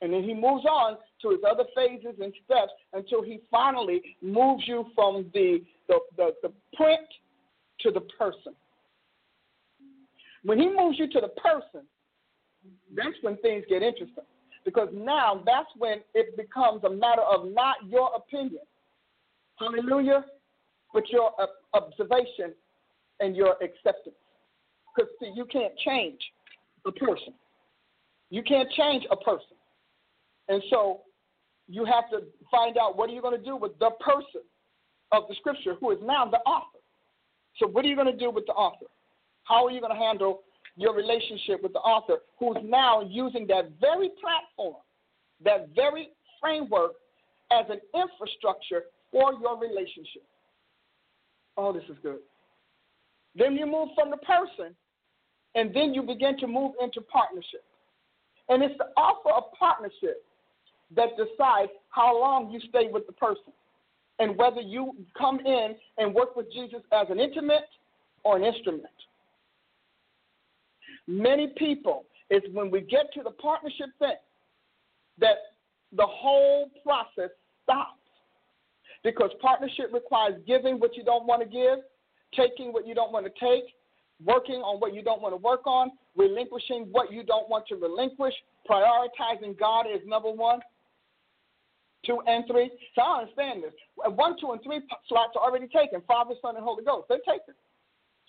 [0.00, 4.62] And then he moves on to his other phases and steps until he finally moves
[4.66, 7.06] you from the, the, the, the print
[7.80, 8.54] to the person.
[10.44, 11.82] When he moves you to the person,
[12.94, 14.24] that's when things get interesting.
[14.64, 18.62] Because now that's when it becomes a matter of not your opinion,
[19.58, 20.24] hallelujah,
[20.92, 21.32] but your
[21.74, 22.54] observation
[23.20, 24.16] and your acceptance.
[24.94, 26.20] Because, see, you can't change
[26.86, 27.34] a person.
[28.30, 29.57] You can't change a person.
[30.48, 31.02] And so
[31.68, 34.42] you have to find out what are you going to do with the person
[35.12, 36.78] of the scripture who is now the author.
[37.58, 38.86] So what are you going to do with the author?
[39.44, 40.40] How are you going to handle
[40.76, 44.76] your relationship with the author who's now using that very platform,
[45.44, 46.08] that very
[46.40, 46.92] framework
[47.50, 50.22] as an infrastructure for your relationship?
[51.56, 52.20] Oh, this is good.
[53.34, 54.74] Then you move from the person,
[55.54, 57.64] and then you begin to move into partnership.
[58.48, 60.22] And it's the offer of partnership
[60.94, 63.52] that decides how long you stay with the person
[64.18, 67.68] and whether you come in and work with Jesus as an intimate
[68.24, 68.84] or an instrument.
[71.06, 74.16] Many people, it's when we get to the partnership thing
[75.18, 75.36] that
[75.92, 77.30] the whole process
[77.64, 77.92] stops.
[79.04, 81.78] Because partnership requires giving what you don't want to give,
[82.34, 83.64] taking what you don't want to take,
[84.24, 87.76] working on what you don't want to work on, relinquishing what you don't want to
[87.76, 88.34] relinquish,
[88.68, 90.60] prioritizing God as number one,
[92.04, 92.70] two, and three.
[92.94, 93.72] So I understand this.
[93.96, 96.02] One, two, and three slots are already taken.
[96.06, 97.06] Father, Son, and Holy Ghost.
[97.08, 97.54] They're taken.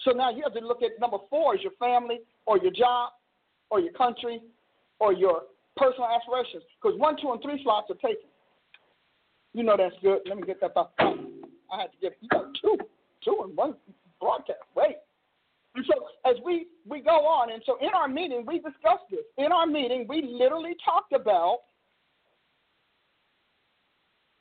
[0.04, 3.12] So now you have to look at number four is your family or your job
[3.70, 4.42] or your country
[5.00, 5.44] or your
[5.76, 6.64] personal aspirations.
[6.82, 8.30] Because one, two, and three slots are taken.
[9.54, 10.20] You know that's good.
[10.26, 10.88] Let me get that back.
[11.00, 12.30] I had to get you
[12.62, 12.78] two,
[13.24, 13.76] two in one
[14.20, 14.60] broadcast.
[14.76, 14.98] Wait.
[15.76, 19.26] And so as we we go on, and so in our meeting we discussed this.
[19.38, 21.60] In our meeting we literally talked about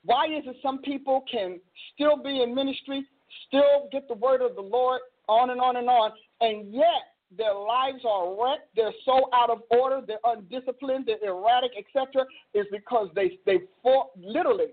[0.09, 1.61] why is it some people can
[1.95, 3.05] still be in ministry,
[3.47, 7.53] still get the word of the Lord, on and on and on, and yet their
[7.53, 13.09] lives are wrecked, they're so out of order, they're undisciplined, they're erratic, etc., is because
[13.15, 14.69] they they for, literally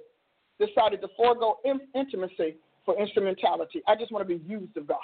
[0.58, 2.56] decided to forego in, intimacy
[2.86, 3.82] for instrumentality.
[3.90, 5.00] I just want to be used of God.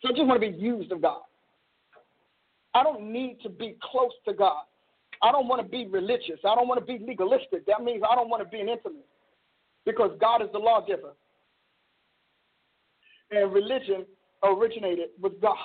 [0.00, 1.20] So I just want to be used of God.
[2.72, 4.62] I don't need to be close to God.
[5.20, 6.40] I don't want to be religious.
[6.48, 7.66] I don't want to be legalistic.
[7.66, 9.04] That means I don't want to be an intimate
[9.84, 11.12] because God is the lawgiver.
[13.30, 14.06] And religion
[14.42, 15.56] originated with God.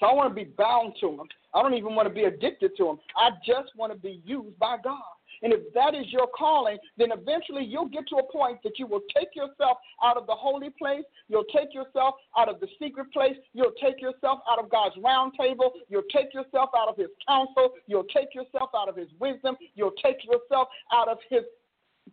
[0.00, 1.28] So I want to be bound to Him.
[1.54, 2.98] I don't even want to be addicted to Him.
[3.16, 4.98] I just want to be used by God.
[5.42, 8.86] And if that is your calling, then eventually you'll get to a point that you
[8.86, 11.02] will take yourself out of the holy place.
[11.28, 13.36] You'll take yourself out of the secret place.
[13.52, 15.72] You'll take yourself out of God's round table.
[15.88, 17.72] You'll take yourself out of His counsel.
[17.86, 19.56] You'll take yourself out of His wisdom.
[19.74, 21.42] You'll take yourself out of His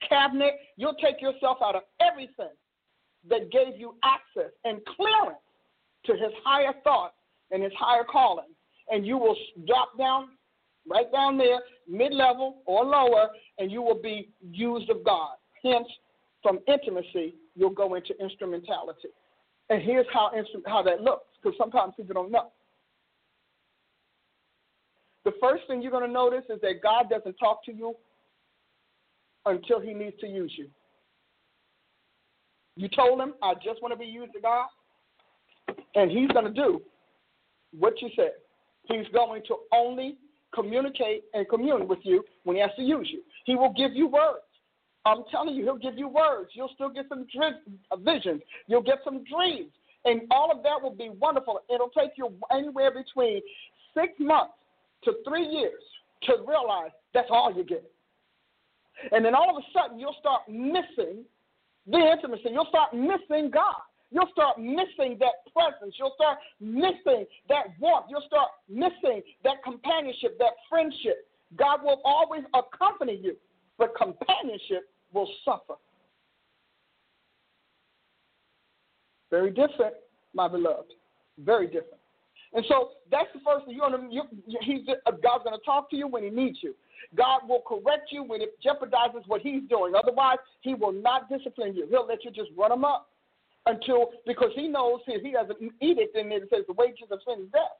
[0.07, 0.55] cabinet.
[0.77, 2.53] You'll take yourself out of everything
[3.29, 5.41] that gave you access and clearance
[6.05, 7.15] to his higher thoughts
[7.51, 8.47] and his higher calling.
[8.89, 9.35] And you will
[9.67, 10.29] drop down,
[10.89, 15.35] right down there, mid level or lower, and you will be used of God.
[15.63, 15.87] Hence,
[16.41, 19.09] from intimacy, you'll go into instrumentality.
[19.69, 20.31] And here's how,
[20.65, 22.51] how that looks, because sometimes people don't know.
[25.25, 27.95] The first thing you're going to notice is that God doesn't talk to you
[29.51, 30.67] until he needs to use you.
[32.75, 34.67] You told him, I just want to be used to God.
[35.95, 36.81] And he's going to do
[37.77, 38.31] what you said.
[38.85, 40.17] He's going to only
[40.53, 43.21] communicate and commune with you when he has to use you.
[43.45, 44.39] He will give you words.
[45.05, 46.51] I'm telling you, he'll give you words.
[46.53, 47.25] You'll still get some
[47.91, 48.41] uh, visions.
[48.67, 49.71] You'll get some dreams.
[50.05, 51.59] And all of that will be wonderful.
[51.73, 53.41] It'll take you anywhere between
[53.93, 54.53] six months
[55.03, 55.81] to three years
[56.23, 57.83] to realize that's all you get.
[59.11, 61.23] And then all of a sudden, you'll start missing
[61.87, 62.49] the intimacy.
[62.51, 63.81] You'll start missing God.
[64.11, 65.95] You'll start missing that presence.
[65.97, 68.07] You'll start missing that warmth.
[68.09, 71.27] You'll start missing that companionship, that friendship.
[71.55, 73.35] God will always accompany you,
[73.77, 75.75] but companionship will suffer.
[79.29, 79.93] Very different,
[80.33, 80.91] my beloved.
[81.37, 81.99] Very different.
[82.53, 83.75] And so that's the first thing.
[83.75, 84.23] You're gonna, you,
[84.61, 84.87] he's,
[85.21, 86.73] God's going to talk to you when He needs you.
[87.15, 89.93] God will correct you when it jeopardizes what He's doing.
[89.95, 91.87] Otherwise, He will not discipline you.
[91.89, 93.09] He'll let you just run them up
[93.65, 97.19] until because he knows if he an edict in there that says the wages of
[97.27, 97.77] sin is death.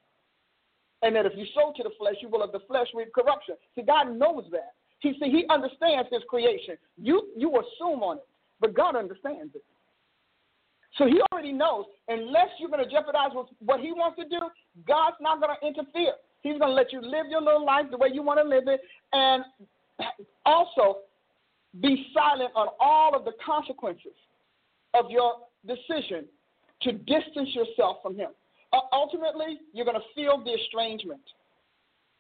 [1.02, 3.56] And that if you sow to the flesh, you will of the flesh reap corruption.
[3.76, 4.74] See, God knows that.
[5.00, 6.76] He see, he understands his creation.
[6.98, 8.28] You you assume on it.
[8.60, 9.64] but God understands it.
[10.98, 14.50] So he already knows, unless you're going to jeopardize what he wants to do,
[14.86, 16.14] God's not going to interfere.
[16.42, 18.64] He's going to let you live your little life the way you want to live
[18.68, 18.82] it,
[19.14, 19.44] and
[20.46, 21.00] also
[21.82, 24.16] be silent on all of the consequences
[24.94, 25.34] of your
[25.68, 26.26] decision
[26.82, 28.30] to distance yourself from him.
[28.72, 31.22] Uh, ultimately, you're going to feel the estrangement.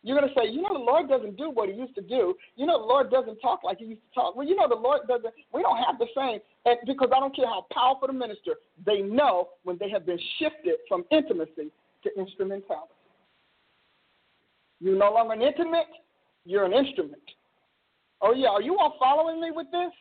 [0.01, 2.35] You're going to say, you know, the Lord doesn't do what he used to do.
[2.55, 4.35] You know, the Lord doesn't talk like he used to talk.
[4.35, 6.39] Well, you know, the Lord doesn't, we don't have the same.
[6.65, 8.55] And because I don't care how powerful the minister,
[8.85, 11.71] they know when they have been shifted from intimacy
[12.03, 12.93] to instrumentality.
[14.79, 15.87] You're no longer an intimate,
[16.45, 17.21] you're an instrument.
[18.21, 19.91] Oh, yeah, are you all following me with this?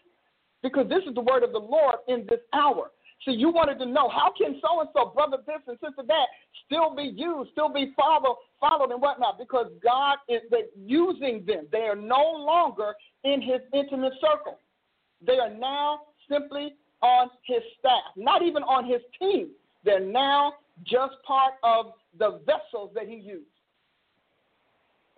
[0.62, 2.90] Because this is the word of the Lord in this hour.
[3.24, 6.26] See, you wanted to know how can so and so, brother this and sister that,
[6.66, 10.42] still be used, still be followed, followed and whatnot, because God is
[10.76, 11.66] using them.
[11.72, 14.58] They are no longer in His intimate circle.
[15.26, 16.00] They are now
[16.30, 19.48] simply on His staff, not even on His team.
[19.84, 20.54] They're now
[20.84, 23.46] just part of the vessels that He used.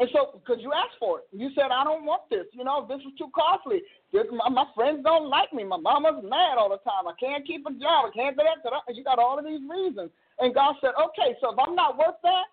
[0.01, 2.49] And so, because you asked for it, you said, I don't want this.
[2.57, 3.85] You know, this is too costly.
[4.13, 5.63] This, my, my friends don't like me.
[5.63, 7.05] My mama's mad all the time.
[7.05, 8.09] I can't keep a job.
[8.09, 8.97] I can't do that.
[8.97, 10.09] You got all of these reasons.
[10.41, 12.49] And God said, okay, so if I'm not worth that,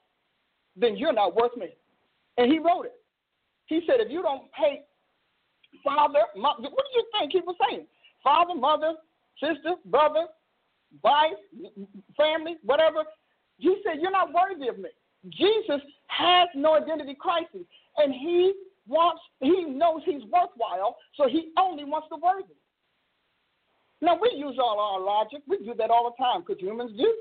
[0.75, 1.71] then you're not worth me.
[2.37, 2.99] And He wrote it.
[3.67, 4.83] He said, if you don't pay
[5.83, 7.85] father, mother, what do you think he was saying?
[8.23, 8.93] Father, mother,
[9.39, 10.27] sister, brother,
[11.03, 11.39] wife,
[12.17, 13.03] family, whatever.
[13.57, 14.89] He said, you're not worthy of me.
[15.29, 17.65] Jesus has no identity crisis,
[17.97, 18.53] and he
[18.87, 22.53] wants, he knows he's worthwhile, so he only wants the worthy.
[24.01, 25.41] Now, we use all our logic.
[25.47, 27.13] We do that all the time because humans do.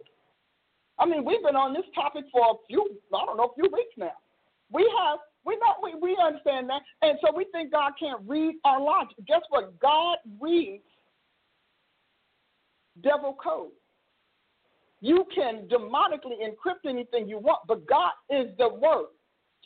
[0.99, 3.71] I mean, we've been on this topic for a few, I don't know, a few
[3.73, 4.13] weeks now.
[4.71, 6.83] We have, we know, we, we understand that.
[7.03, 9.17] And so we think God can't read our logic.
[9.27, 9.79] Guess what?
[9.81, 10.83] God reads
[13.03, 13.71] devil code.
[15.01, 19.09] You can demonically encrypt anything you want, but God is the word.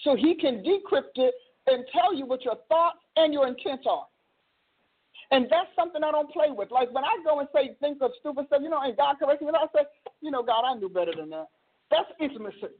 [0.03, 1.35] So he can decrypt it
[1.67, 4.07] and tell you what your thoughts and your intents are.
[5.31, 6.71] And that's something I don't play with.
[6.71, 9.43] Like when I go and say think of stupid stuff, you know, and God corrects
[9.43, 9.85] me, I say,
[10.21, 11.49] you know, God, I knew better than that.
[11.91, 12.75] That's intimacy.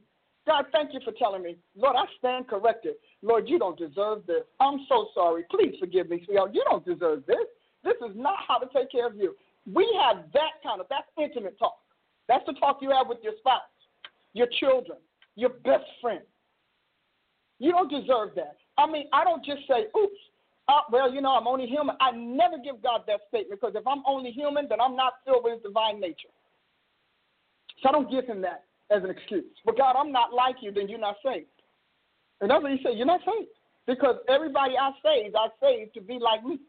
[0.45, 1.55] God, thank you for telling me.
[1.75, 2.95] Lord, I stand corrected.
[3.21, 4.43] Lord, you don't deserve this.
[4.59, 5.43] I'm so sorry.
[5.51, 6.51] Please forgive me, sweetheart.
[6.53, 7.45] You don't deserve this.
[7.83, 9.35] This is not how to take care of you.
[9.71, 11.77] We have that kind of, that's intimate talk.
[12.31, 13.59] That's the talk you have with your spouse,
[14.31, 14.99] your children,
[15.35, 16.21] your best friend.
[17.59, 18.55] You don't deserve that.
[18.77, 20.15] I mean, I don't just say, oops,
[20.69, 21.97] uh, well, you know, I'm only human.
[21.99, 25.43] I never give God that statement because if I'm only human, then I'm not filled
[25.43, 26.31] with his divine nature.
[27.83, 29.43] So I don't give him that as an excuse.
[29.65, 31.47] But God, I'm not like you, then you're not saved.
[32.39, 33.51] And that's what he said, you're not saved.
[33.87, 36.59] Because everybody I saved, I saved to be like me.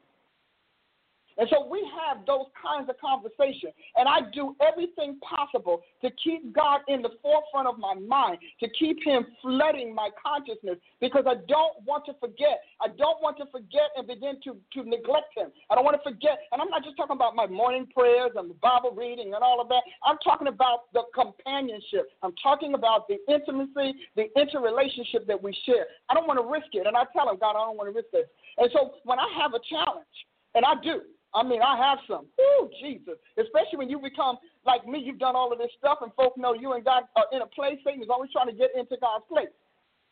[1.39, 3.72] And so we have those kinds of conversations.
[3.97, 8.68] And I do everything possible to keep God in the forefront of my mind, to
[8.78, 12.61] keep Him flooding my consciousness, because I don't want to forget.
[12.80, 15.49] I don't want to forget and begin to, to neglect Him.
[15.70, 16.39] I don't want to forget.
[16.53, 19.61] And I'm not just talking about my morning prayers and the Bible reading and all
[19.61, 19.83] of that.
[20.05, 22.09] I'm talking about the companionship.
[22.22, 25.87] I'm talking about the intimacy, the interrelationship that we share.
[26.09, 26.87] I don't want to risk it.
[26.87, 28.26] And I tell Him, God, I don't want to risk this.
[28.59, 30.07] And so when I have a challenge,
[30.55, 31.01] and I do,
[31.35, 32.26] I mean, I have some.
[32.41, 33.14] Ooh, Jesus.
[33.39, 36.55] Especially when you become like me, you've done all of this stuff, and folks know
[36.55, 37.78] you and God are uh, in a place.
[37.85, 39.49] Satan is always trying to get into God's place.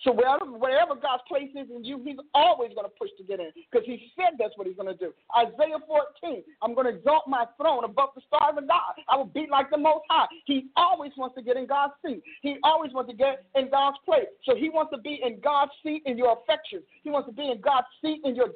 [0.03, 3.40] So wherever, wherever God's place is in you, He's always going to push to get
[3.40, 5.12] in because He said that's what He's going to do.
[5.36, 8.96] Isaiah 14, I'm going to exalt my throne above the stars of God.
[9.09, 10.26] I will be like the Most High.
[10.46, 12.22] He always wants to get in God's seat.
[12.40, 14.28] He always wants to get in God's place.
[14.44, 16.82] So He wants to be in God's seat in your affections.
[17.03, 18.48] He wants to be in God's seat in your,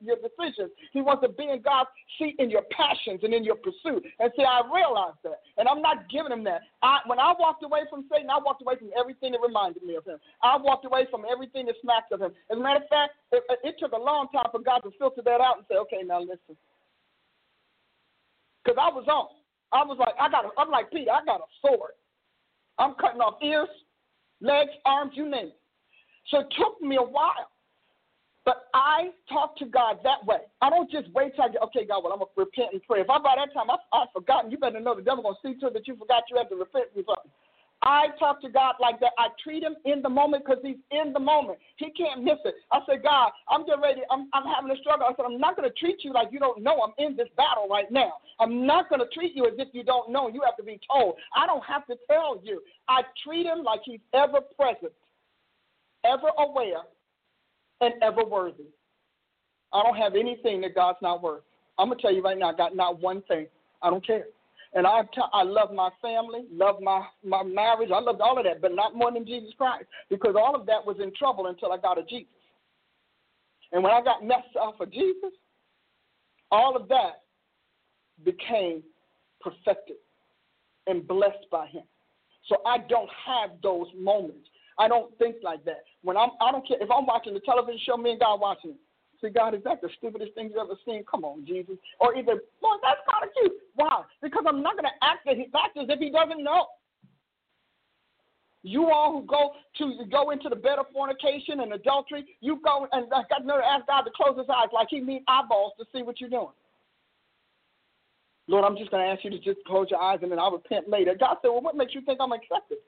[0.00, 0.70] your decisions.
[0.92, 4.06] He wants to be in God's seat in your passions and in your pursuit.
[4.20, 6.62] And see, I realized that, and I'm not giving Him that.
[6.82, 9.96] I, when I walked away from Satan, I walked away from everything that reminded me
[9.96, 10.18] of Him.
[10.42, 12.32] I walked away from everything that smacks of him.
[12.50, 15.22] As a matter of fact, it, it took a long time for God to filter
[15.24, 16.56] that out and say, okay, now listen.
[18.62, 19.32] Because I was on.
[19.72, 20.44] I was like, I got.
[20.44, 21.10] A, I'm like Peter.
[21.10, 21.96] I got a sword.
[22.78, 23.68] I'm cutting off ears,
[24.40, 25.58] legs, arms, you name it.
[26.28, 27.50] So it took me a while.
[28.44, 30.42] But I talk to God that way.
[30.60, 33.00] I don't just wait till I get, okay, God, well, I'm to repent and pray.
[33.00, 35.58] If I by that time I, I've forgotten, you better know the devil to see
[35.60, 37.30] to it that you forgot you had to repent for something.
[37.82, 39.10] I talk to God like that.
[39.18, 41.58] I treat him in the moment because he's in the moment.
[41.76, 42.54] He can't miss it.
[42.70, 44.02] I said, God, I'm getting ready.
[44.10, 45.06] I'm, I'm having a struggle.
[45.06, 47.28] I said, I'm not going to treat you like you don't know I'm in this
[47.36, 48.12] battle right now.
[48.38, 50.28] I'm not going to treat you as if you don't know.
[50.28, 51.16] You have to be told.
[51.34, 52.62] I don't have to tell you.
[52.88, 54.92] I treat him like he's ever present,
[56.04, 56.82] ever aware,
[57.80, 58.66] and ever worthy.
[59.72, 61.42] I don't have anything that God's not worth.
[61.78, 63.46] I'm gonna tell you right now, I got not one thing.
[63.82, 64.26] I don't care.
[64.74, 67.90] And I, t- I love my family, love my, my marriage.
[67.94, 70.84] I loved all of that, but not more than Jesus Christ because all of that
[70.84, 72.28] was in trouble until I got a Jesus.
[73.72, 75.32] And when I got messed up for Jesus,
[76.50, 77.22] all of that
[78.24, 78.82] became
[79.40, 79.96] perfected
[80.86, 81.84] and blessed by Him.
[82.48, 84.48] So I don't have those moments.
[84.78, 85.84] I don't think like that.
[86.02, 88.72] When I'm, I don't care if I'm watching the television show, me and God watching
[88.72, 88.76] it.
[89.22, 91.04] See, God, is that the stupidest thing you've ever seen?
[91.08, 91.76] Come on, Jesus.
[92.00, 93.52] Or either, Lord, that's kind of cute.
[93.76, 94.02] Why?
[94.20, 96.66] Because I'm not going to act as, act as if He doesn't know.
[98.64, 102.86] You all who go to go into the bed of fornication and adultery, you go
[102.92, 105.86] and I got to ask God to close His eyes like He needs eyeballs to
[105.94, 106.54] see what you're doing.
[108.48, 110.52] Lord, I'm just going to ask you to just close your eyes and then I'll
[110.52, 111.14] repent later.
[111.18, 112.78] God said, Well, what makes you think I'm accepted?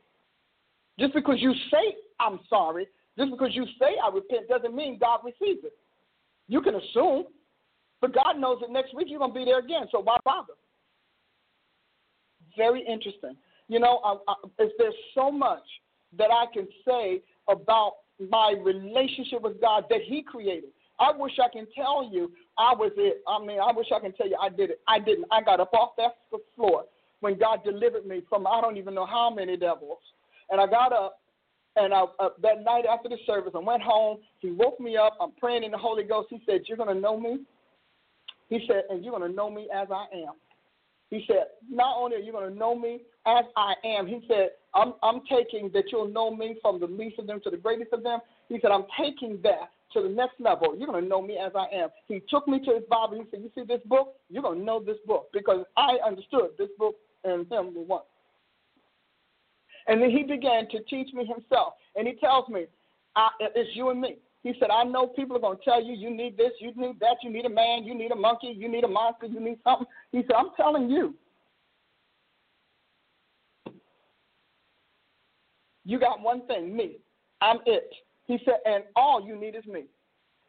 [0.99, 2.87] Just because you say I'm sorry,
[3.19, 5.73] just because you say I repent, doesn't mean God receives it.
[6.49, 7.25] You can assume,
[8.01, 10.55] but God knows that next week you're going to be there again, so why bother?
[12.57, 13.37] Very interesting.
[13.69, 15.65] You know, I, I, there's so much
[16.19, 17.93] that I can say about
[18.31, 20.71] my relationship with God that He created.
[21.01, 23.23] I wish I can tell you I was it.
[23.27, 24.81] I mean, I wish I can tell you I did it.
[24.87, 25.27] I didn't.
[25.33, 26.13] I got up off that
[26.55, 26.85] floor
[27.21, 29.99] when God delivered me from I don't even know how many devils.
[30.51, 31.21] And I got up,
[31.77, 34.19] and I, uh, that night after the service, I went home.
[34.39, 35.17] He woke me up.
[35.21, 36.29] I'm praying in the Holy Ghost.
[36.31, 37.41] He said, You're going to know me.
[38.49, 40.35] He said, And you're going to know me as I am.
[41.11, 44.51] He said, Not only are you going to know me as I am, he said,
[44.75, 47.93] I'm, I'm taking that you'll know me from the least of them to the greatest
[47.93, 48.21] of them.
[48.49, 50.77] He said, I'm taking that to the next level.
[50.77, 51.89] You're going to know me as I am.
[52.07, 53.17] He took me to his Bible.
[53.17, 54.15] He said, You see this book?
[54.29, 56.95] You're going to know this book because I understood this book
[57.25, 58.03] and him were one.
[59.87, 61.75] And then he began to teach me himself.
[61.97, 62.67] And he tells me,
[63.41, 64.17] It's you and me.
[64.43, 67.01] He said, I know people are going to tell you, you need this, you need
[67.01, 69.59] that, you need a man, you need a monkey, you need a monster, you need
[69.65, 69.87] something.
[70.13, 71.15] He said, I'm telling you.
[75.87, 76.97] You got one thing, me.
[77.41, 77.91] I'm it.
[78.27, 79.85] He said, and all you need is me.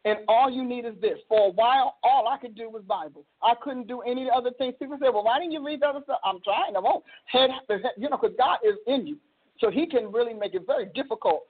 [0.06, 1.18] And all you need is this.
[1.28, 3.26] For a while, all I could do was Bible.
[3.42, 4.74] I couldn't do any other things.
[4.78, 6.20] People say, well, why didn't you read the other stuff?
[6.24, 6.76] I'm trying.
[6.76, 7.02] I won't.
[7.24, 7.50] Head,
[7.98, 9.16] you know, because God is in you.
[9.58, 11.42] So he can really make it very difficult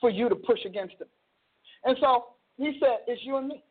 [0.00, 1.08] for you to push against him.
[1.84, 2.26] And so
[2.56, 3.64] he said, It's you and me.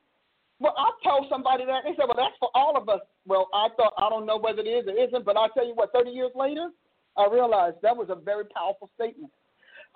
[0.60, 1.84] Well, I told somebody that.
[1.86, 3.00] They said, Well, that's for all of us.
[3.26, 5.74] Well, I thought, I don't know whether it is or isn't, but I tell you
[5.74, 6.68] what, 30 years later,
[7.16, 9.32] I realized that was a very powerful statement.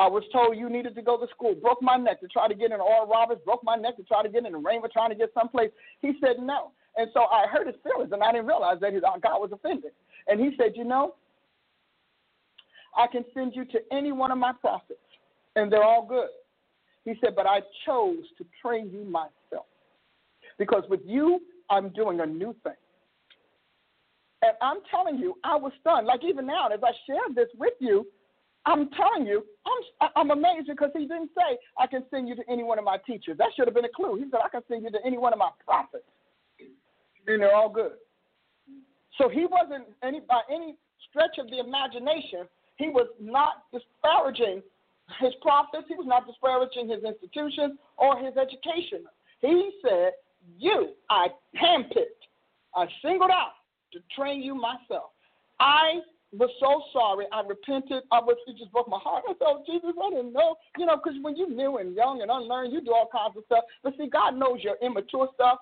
[0.02, 2.56] I was told you needed to go to school, broke my neck to try to
[2.56, 5.12] get in Oral Roberts, broke my neck to try to get in the Rainbow, trying
[5.12, 5.70] to get someplace.
[6.02, 6.72] He said no.
[6.97, 9.52] And so I hurt his feelings, and I didn't realize that his, uh, God was
[9.54, 9.91] offended.
[10.28, 11.14] And he said, You know,
[12.97, 14.99] I can send you to any one of my prophets,
[15.56, 16.30] and they're all good.
[17.06, 19.68] He said, But I chose to train you myself.
[20.58, 22.74] Because with you, I'm doing a new thing.
[24.41, 26.08] And I'm telling you, I was stunned.
[26.08, 28.08] Like even now, as I share this with you,
[28.66, 32.43] I'm telling you, I'm I'm amazed because he didn't say I can send you to
[32.49, 33.38] any one of my teachers.
[33.38, 34.16] That should have been a clue.
[34.18, 36.05] He said I can send you to any one of my prophets,
[36.59, 37.93] and they're all good.
[39.18, 40.76] So he wasn't any by any
[41.09, 42.47] stretch of the imagination.
[42.78, 44.62] He was not disparaging
[45.20, 45.86] his prophets.
[45.88, 49.03] He was not disparaging his institutions or his education.
[49.41, 50.14] He said,
[50.57, 51.28] "You, I
[51.59, 52.30] handpicked,
[52.76, 53.53] I singled out
[53.93, 55.12] to train you myself.
[55.59, 56.01] I
[56.38, 57.26] was so sorry.
[57.32, 58.04] I repented.
[58.12, 59.24] I was it just broke my heart.
[59.28, 60.56] I said, oh, Jesus, I didn't know.
[60.78, 63.44] You know, because when you're new and young and unlearned, you do all kinds of
[63.46, 63.64] stuff.
[63.84, 65.60] But see, God knows your immature stuff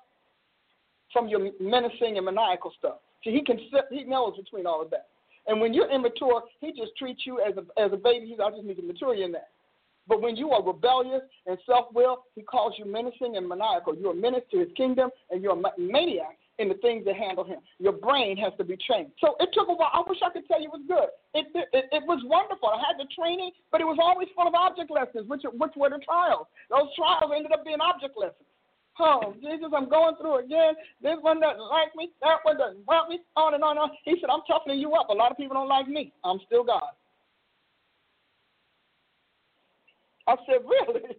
[1.11, 2.97] from your menacing and maniacal stuff.
[3.23, 3.57] See, He can
[3.89, 5.07] He knows between all of that.
[5.47, 8.27] And when you're immature, He just treats you as a as a baby.
[8.27, 9.49] He's I just need to mature you in that.
[10.07, 13.95] But when you are rebellious and self-will, He calls you menacing and maniacal.
[13.95, 17.43] You're a menace to His kingdom, and you're a maniac in the things that handle
[17.43, 17.59] him.
[17.79, 19.11] Your brain has to be trained.
[19.19, 19.89] So it took a while.
[19.93, 21.09] I wish I could tell you it was good.
[21.33, 22.69] It, it, it was wonderful.
[22.69, 25.89] I had the training, but it was always full of object lessons, which, which were
[25.89, 26.47] the trials.
[26.69, 28.45] Those trials ended up being object lessons.
[28.99, 30.75] Oh, Jesus, I'm going through again.
[31.01, 32.11] This one doesn't like me.
[32.21, 33.23] That one doesn't want me.
[33.39, 33.91] On and on and on.
[34.03, 35.07] He said, I'm toughening you up.
[35.07, 36.11] A lot of people don't like me.
[36.25, 36.91] I'm still God.
[40.27, 41.15] I said, really?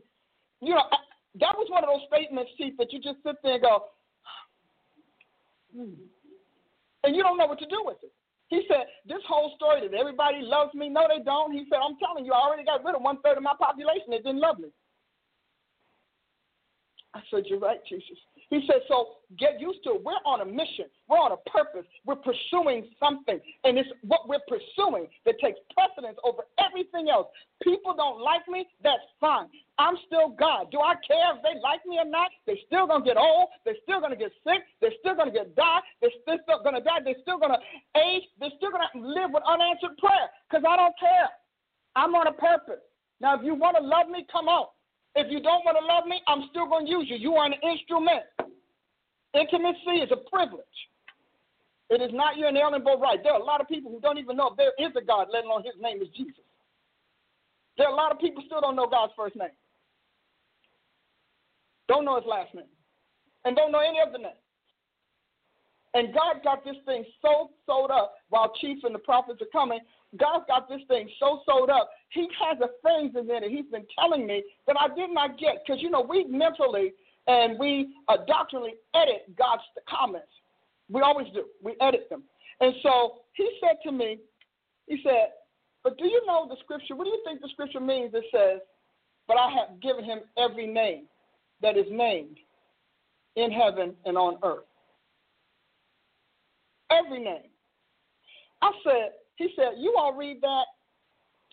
[0.61, 1.01] You know, I,
[1.41, 3.84] that was one of those statements, Chief, that you just sit there and go,
[5.75, 8.12] And you don't know what to do with it.
[8.49, 11.53] He said, This whole story that everybody loves me, no, they don't.
[11.53, 14.11] He said, I'm telling you, I already got rid of one third of my population
[14.11, 14.68] that didn't love me.
[17.14, 18.18] I said, You're right, Jesus.
[18.51, 20.03] He said, So get used to it.
[20.03, 23.39] We're on a mission, we're on a purpose, we're pursuing something.
[23.63, 27.29] And it's what we're pursuing that takes precedence over everything else.
[27.63, 29.47] People don't like me, that's fine.
[29.79, 30.71] I'm still God.
[30.75, 32.31] Do I care if they like me or not?
[32.45, 33.49] They're still gonna get old.
[33.65, 34.67] They're still gonna get sick.
[34.83, 35.81] They're still gonna get die.
[36.03, 37.01] They're still gonna die.
[37.05, 37.59] They're still gonna
[37.97, 38.27] age.
[38.39, 40.29] They're still gonna live with unanswered prayer.
[40.51, 41.31] Cause I don't care.
[41.95, 42.83] I'm on a purpose.
[43.21, 44.67] Now, if you want to love me, come on.
[45.15, 47.17] If you don't want to love me, I'm still gonna use you.
[47.17, 48.23] You are an instrument.
[49.35, 50.64] Intimacy is a privilege.
[51.91, 53.18] It is not your inalienable right.
[53.22, 55.45] There are a lot of people who don't even know there is a God, let
[55.45, 56.45] alone his name is Jesus.
[57.76, 59.55] There are a lot of people still don't know God's first name,
[61.89, 62.70] don't know his last name,
[63.45, 64.37] and don't know any of the names.
[65.95, 69.81] And God got this thing so sewed up while Chief and the prophets are coming.
[70.16, 71.91] God's got this thing so sewed up.
[72.11, 75.39] He has a things in there that He's been telling me that I did not
[75.39, 75.64] get.
[75.66, 76.93] Because, you know, we mentally
[77.31, 80.33] and we uh, doctrinally edit God's comments.
[80.89, 81.45] We always do.
[81.62, 82.24] We edit them.
[82.61, 84.18] And so he said to me,
[84.89, 85.28] he said,
[85.85, 86.97] but do you know the scripture?
[86.97, 88.61] What do you think the scripture means that says,
[89.28, 91.05] but I have given him every name
[91.62, 92.37] that is named
[93.37, 94.64] in heaven and on earth?
[96.91, 97.49] Every name.
[98.61, 100.64] I said, he said, you all read that?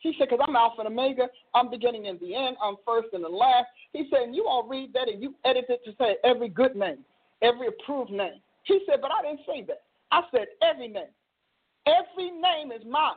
[0.01, 3.23] He said, because I'm Alpha and Omega, I'm beginning and the end, I'm first and
[3.23, 3.65] the last.
[3.93, 6.75] He said, and you all read that and you edit it to say every good
[6.75, 6.99] name,
[7.41, 8.39] every approved name.
[8.63, 9.81] He said, but I didn't say that.
[10.11, 11.11] I said every name.
[11.87, 13.15] Every name is mine.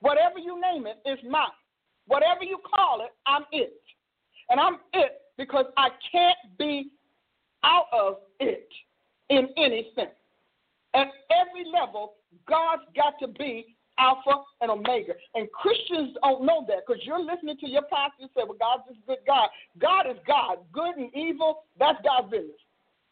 [0.00, 1.46] Whatever you name it is mine.
[2.06, 3.80] Whatever you call it, I'm it.
[4.50, 6.90] And I'm it because I can't be
[7.64, 8.68] out of it
[9.30, 10.12] in anything.
[10.94, 12.14] At every level,
[12.46, 15.12] God's got to be Alpha and Omega.
[15.34, 18.98] And Christians don't know that because you're listening to your pastor say, Well, God's this
[19.06, 19.48] good God.
[19.78, 20.58] God is God.
[20.72, 22.60] Good and evil, that's God's business.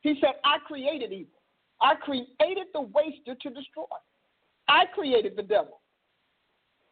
[0.01, 1.41] He said, I created evil.
[1.81, 3.85] I created the waster to destroy.
[4.68, 5.81] I created the devil.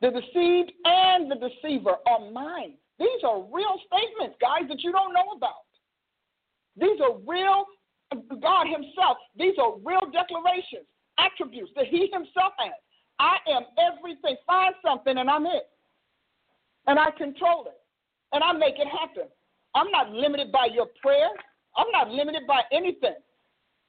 [0.00, 2.74] The deceived and the deceiver are mine.
[2.98, 5.66] These are real statements, guys, that you don't know about.
[6.76, 7.64] These are real,
[8.12, 10.86] uh, God Himself, these are real declarations,
[11.18, 12.74] attributes that He Himself has.
[13.18, 14.36] I am everything.
[14.46, 15.68] Find something and I'm it.
[16.86, 17.80] And I control it.
[18.32, 19.28] And I make it happen.
[19.74, 21.28] I'm not limited by your prayer.
[21.76, 23.14] I'm not limited by anything.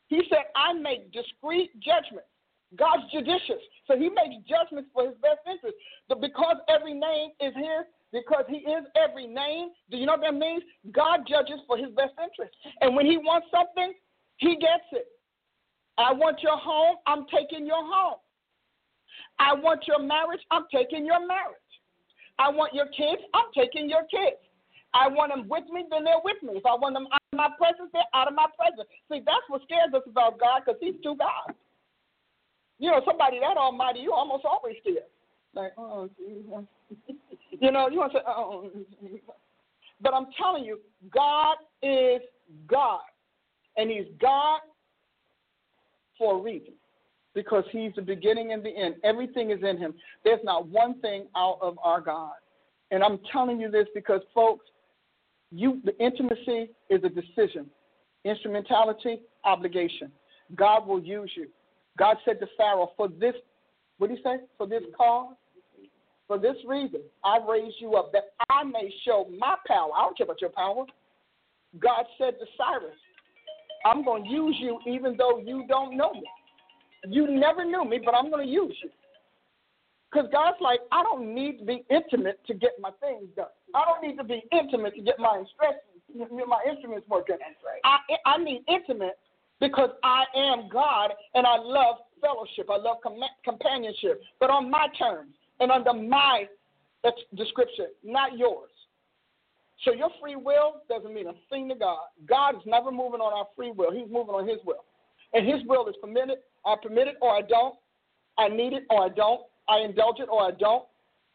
[0.07, 2.27] He said, I make discreet judgments.
[2.77, 3.61] God's judicious.
[3.87, 5.77] So he makes judgments for his best interest.
[6.07, 10.33] Because every name is his, because he is every name, do you know what that
[10.33, 10.63] means?
[10.91, 12.53] God judges for his best interest.
[12.81, 13.93] And when he wants something,
[14.37, 15.07] he gets it.
[15.97, 18.19] I want your home, I'm taking your home.
[19.39, 21.55] I want your marriage, I'm taking your marriage.
[22.37, 24.39] I want your kids, I'm taking your kids.
[24.93, 26.53] I want them with me, then they're with me.
[26.57, 28.87] If I want them out of my presence, they're out of my presence.
[29.11, 31.53] See, that's what scares us about God because He's too God.
[32.79, 35.11] You know, somebody that almighty, you almost always scared.
[35.53, 36.65] Like, oh, Jesus.
[37.59, 38.71] you know, you want to say, oh.
[40.01, 40.79] But I'm telling you,
[41.13, 42.21] God is
[42.67, 43.01] God.
[43.77, 44.61] And He's God
[46.17, 46.73] for a reason
[47.39, 48.95] because He's the beginning and the end.
[49.03, 49.93] Everything is in Him.
[50.23, 52.33] There's not one thing out of our God.
[52.91, 54.65] And I'm telling you this because, folks,
[55.51, 57.67] you the intimacy is a decision.
[58.25, 60.11] Instrumentality, obligation.
[60.55, 61.47] God will use you.
[61.97, 63.35] God said to Pharaoh, for this,
[63.97, 64.37] what did he say?
[64.57, 65.35] For this cause,
[66.27, 69.89] for this reason, I raised you up that I may show my power.
[69.95, 70.85] I don't care about your power.
[71.79, 72.95] God said to Cyrus,
[73.85, 76.23] I'm going to use you even though you don't know me.
[77.07, 78.89] You never knew me, but I'm going to use you.
[80.11, 83.53] Because God's like, I don't need to be intimate to get my things done.
[83.75, 87.37] I don't need to be intimate to get my instruments, my instruments working.
[87.39, 87.81] That's right.
[87.83, 89.19] I, I need intimate
[89.59, 92.69] because I am God and I love fellowship.
[92.71, 96.45] I love com- companionship, but on my terms and under my
[97.35, 98.71] description, not yours.
[99.85, 101.99] So your free will doesn't mean a thing to God.
[102.27, 103.91] God is never moving on our free will.
[103.91, 104.83] He's moving on His will,
[105.33, 106.37] and His will is permitted.
[106.65, 107.75] I permit it or I don't.
[108.37, 109.41] I need it or I don't.
[109.67, 110.85] I indulge it or I don't.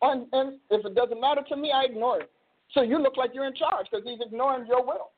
[0.03, 2.31] And, and if it doesn't matter to me, I ignore it.
[2.73, 5.11] So you look like you're in charge because he's ignoring your will.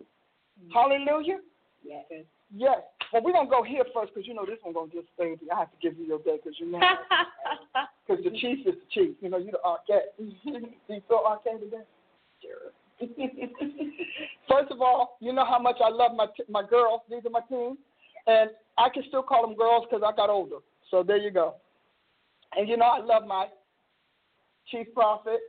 [0.00, 0.72] Mm-hmm.
[0.72, 1.38] Hallelujah.
[1.84, 2.04] Yes.
[2.54, 2.78] Yes.
[3.12, 5.08] Well, we're going to go here first because you know this one's going to just
[5.14, 5.36] stay.
[5.52, 6.80] I have to give you your day because you know.
[8.06, 9.16] Because the chief is the chief.
[9.20, 10.10] You know, you're the arcade.
[10.18, 11.84] Do you feel arcade today?
[12.42, 12.72] Sure.
[14.48, 17.00] First of all, you know how much I love my t- my girls.
[17.08, 17.78] These are my team,
[18.26, 20.56] and I can still call them girls because I got older.
[20.90, 21.56] So there you go.
[22.56, 23.46] And you know, I love my
[24.70, 25.40] chief prophet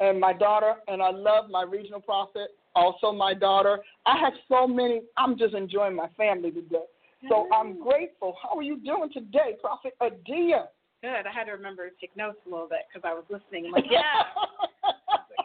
[0.00, 3.80] and my daughter, and I love my regional prophet, also my daughter.
[4.06, 5.02] I have so many.
[5.16, 6.84] I'm just enjoying my family today.
[7.28, 8.36] So I'm grateful.
[8.42, 10.68] How are you doing today, Prophet Adia?
[11.02, 11.26] Good.
[11.26, 13.66] I had to remember to take notes a little bit because I was listening.
[13.66, 14.22] I'm like, yeah.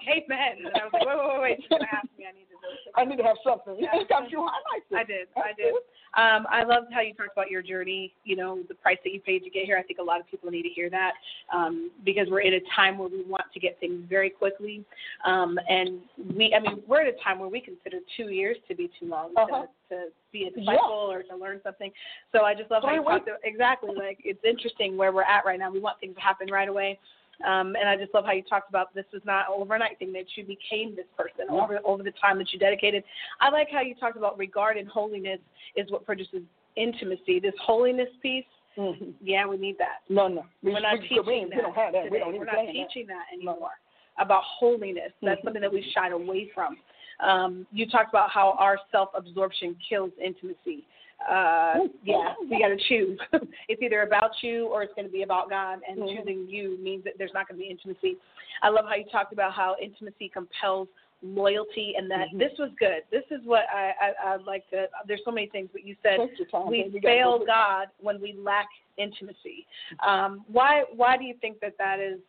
[0.07, 0.65] Amen.
[0.65, 1.57] And I was like, wait, wait, wait, wait.
[1.61, 2.25] She's gonna ask me.
[2.27, 2.73] I need to know.
[2.95, 3.75] I need to have something.
[3.79, 3.91] Yeah.
[3.99, 4.89] You got highlights.
[4.95, 5.27] I did.
[5.37, 5.73] I did.
[6.17, 8.13] Um, I loved how you talked about your journey.
[8.23, 9.77] You know, the price that you paid to get here.
[9.77, 11.13] I think a lot of people need to hear that
[11.53, 14.83] um, because we're in a time where we want to get things very quickly,
[15.25, 15.99] um, and
[16.35, 16.55] we.
[16.55, 19.33] I mean, we're at a time where we consider two years to be too long
[19.37, 19.65] Uh-huh.
[19.89, 21.91] to, to be a disciple or to learn something.
[22.31, 25.45] So I just love how you talked about, exactly like it's interesting where we're at
[25.45, 25.71] right now.
[25.71, 26.99] We want things to happen right away.
[27.45, 30.11] Um, and I just love how you talked about this was not an overnight thing
[30.13, 31.61] that you became this person Yeah.
[31.61, 33.03] over over the time that you dedicated.
[33.39, 35.39] I like how you talked about regard and holiness
[35.75, 36.41] is what produces
[36.75, 37.39] intimacy.
[37.39, 38.45] This holiness piece,
[38.77, 39.13] Mhm.
[39.21, 40.01] yeah, we need that.
[40.09, 40.45] No, no.
[40.63, 41.55] We, We're not we, teaching we, that.
[41.55, 42.03] we don't have that.
[42.05, 42.09] Today.
[42.11, 42.73] We don't even We're not claim that.
[42.73, 43.79] teaching that anymore
[44.17, 45.11] about holiness.
[45.21, 45.43] That's Mhm.
[45.43, 46.77] something that we've shied away from.
[47.19, 50.85] Um, you talked about how our self-absorption kills intimacy.
[51.19, 53.19] Uh, yeah, we got to choose.
[53.67, 56.15] it's either about you or it's going to be about God, and Mhm.
[56.17, 58.17] choosing you means that there's not going to be intimacy.
[58.61, 60.87] I love how you talked about how intimacy compels
[61.21, 62.39] loyalty, and that Mhm.
[62.39, 63.03] this was good.
[63.09, 64.87] This is what I, I I'd like to.
[65.05, 66.19] There's so many things, but you said
[66.51, 67.39] time, we fail.
[67.45, 68.67] God when we lack
[68.97, 69.65] intimacy.
[70.01, 72.19] Um, why why do you think that that is?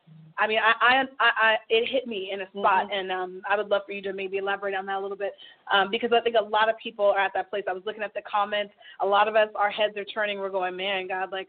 [0.41, 2.93] I mean, I, I, I, I it hit me in a spot, Mhm.
[2.93, 5.33] and um, I would love for you to maybe elaborate on that a little bit,
[5.71, 7.65] um, because I think a lot of people are at that place.
[7.69, 8.73] I was looking at the comments.
[9.01, 10.39] A lot of us, our heads are turning.
[10.39, 11.49] We're going, man, God, like,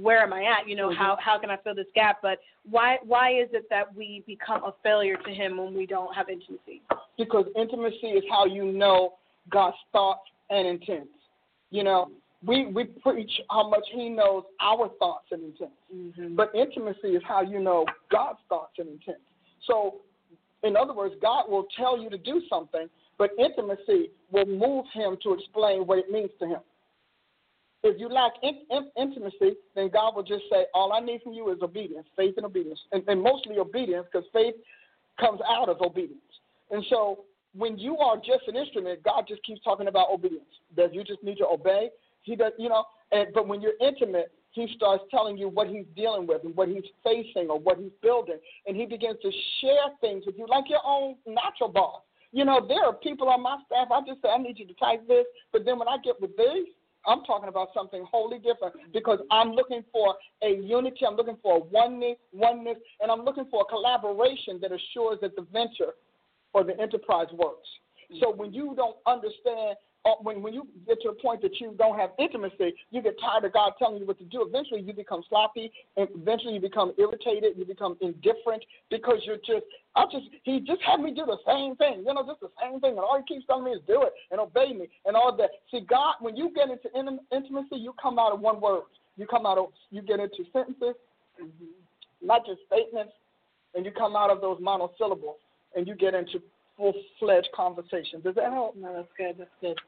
[0.00, 0.68] where am I at?
[0.68, 0.96] You know, Mhm.
[0.96, 2.20] how how can I fill this gap?
[2.22, 2.38] But
[2.70, 6.28] why why is it that we become a failure to Him when we don't have
[6.28, 6.82] intimacy?
[7.18, 9.14] because intimacy is how you know
[9.50, 11.12] God's thoughts and intents.
[11.70, 12.10] You know,
[12.44, 16.34] we we preach how much He knows our thoughts and intents, Mm-hmm.
[16.36, 19.20] but intimacy is how you know God's thoughts and intents.
[19.66, 19.96] So,
[20.62, 22.88] in other words, God will tell you to do something,
[23.18, 26.60] but intimacy will move Him to explain what it means to Him.
[27.82, 31.32] If you lack in, in, intimacy, then God will just say, "All I need from
[31.32, 34.54] you is obedience, faith, and obedience, and, and mostly obedience, because faith
[35.18, 36.20] comes out of obedience."
[36.70, 37.24] And so
[37.54, 40.44] when you are just an instrument, God just keeps talking about obedience.
[40.76, 41.90] That you just need to obey.
[42.22, 42.84] He does, you know.
[43.12, 46.68] And but when you're intimate, He starts telling you what He's dealing with and what
[46.68, 49.30] He's facing or what He's building, and He begins to
[49.60, 52.02] share things with you like your own natural boss.
[52.32, 53.88] You know, there are people on my staff.
[53.90, 56.36] I just say, I need you to type this, but then when I get with
[56.36, 56.68] these,
[57.06, 61.06] I'm talking about something wholly different because I'm looking for a unity.
[61.06, 65.34] I'm looking for a oneness, oneness, and I'm looking for a collaboration that assures that
[65.36, 65.92] the venture
[66.52, 67.68] or the enterprise works.
[68.20, 71.74] So when you don't understand, Uh, when when you get to a point that you
[71.76, 74.42] don't have intimacy, you get tired of God telling you what to do.
[74.48, 77.52] Eventually, you become sloppy, and eventually you become irritated.
[77.58, 79.66] You become indifferent because you're just,
[79.96, 82.80] I just, He just had me do the same thing, you know, just the same
[82.80, 85.36] thing, and all He keeps telling me is do it and obey me and all
[85.36, 85.50] that.
[85.70, 88.84] See, God, when you get into in- intimacy, you come out of one word.
[89.18, 90.94] You come out of, you get into sentences,
[91.36, 93.12] mm-hmm, not just statements,
[93.74, 95.36] and you come out of those monosyllables
[95.76, 96.40] and you get into
[96.76, 98.20] full fledged conversation.
[98.22, 98.76] Does that help?
[98.76, 99.36] No, that's good.
[99.38, 99.78] That's good.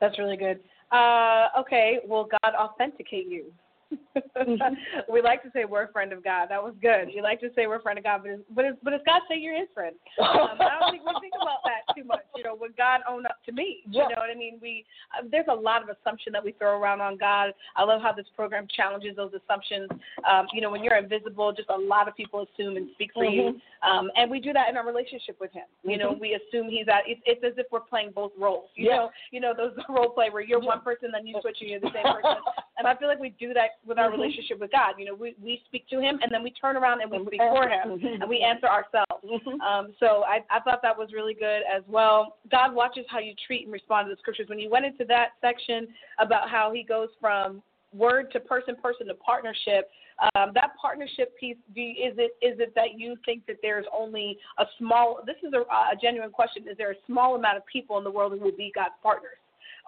[0.00, 0.60] That's really good.
[0.92, 3.52] Uh, okay, will God authenticate you?
[5.12, 6.46] we like to say we're a friend of God.
[6.50, 7.08] That was good.
[7.14, 9.00] You like to say we're a friend of God, but is, but is, but does
[9.06, 9.94] God say you're His friend?
[10.36, 12.20] Um, I don't think we think about that too much.
[12.36, 13.78] You know, would God own up to me?
[13.88, 14.02] Yeah.
[14.02, 14.58] You know what I mean?
[14.60, 14.84] We
[15.16, 17.52] uh, there's a lot of assumption that we throw around on God.
[17.74, 19.88] I love how this program challenges those assumptions.
[20.30, 23.24] Um, you know, when you're invisible, just a lot of people assume and speak for
[23.24, 25.64] you, um, and we do that in our relationship with Him.
[25.84, 26.20] You know, Mhm.
[26.20, 27.02] we assume He's at.
[27.06, 28.68] It's, it's as if we're playing both roles.
[28.74, 28.96] You Yeah.
[28.96, 30.68] know, you know those role play where you're Yeah.
[30.68, 32.42] one person, then you switch and you're the same person.
[32.78, 34.12] And I feel like we do that with our Mhm.
[34.12, 34.94] relationship with God.
[34.98, 37.26] You know, we we speak to Him and then we turn around and we And
[37.26, 37.68] speak for.
[37.68, 38.20] Him Mhm.
[38.20, 39.24] and we answer ourselves.
[39.24, 39.60] Mhm.
[39.60, 42.38] Um, so I, I thought that was really good as well.
[42.50, 44.48] God watches how you treat and respond to the scriptures.
[44.48, 47.62] When you went into that section about how He goes from
[47.92, 49.90] word to person, person to partnership,
[50.34, 53.86] um, that partnership piece, do you, is it is it that you think that there's
[53.92, 55.20] only a small?
[55.26, 56.66] This is a, a genuine question.
[56.68, 59.36] Is there a small amount of people in the world who will be God's partners?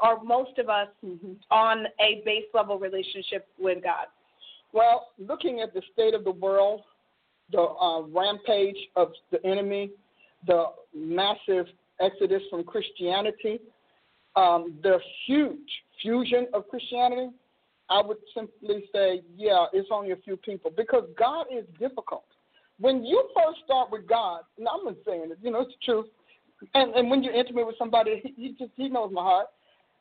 [0.01, 1.37] Are most of us Mhm.
[1.51, 4.07] on a base level relationship with God?
[4.73, 6.85] Well, looking at the state of the world,
[7.51, 9.91] the uh, rampage of the enemy,
[10.47, 11.69] the massive
[12.01, 13.61] exodus from Christianity,
[14.37, 17.31] um, the huge fusion of Christianity,
[17.91, 22.25] I would simply say, yeah, it's only a few people because God is difficult.
[22.79, 25.93] When you first start with God, and I'm not saying it, you know, it's the
[25.93, 26.07] truth.
[26.75, 29.47] And and when you're intimate with somebody, he, he just he knows my heart,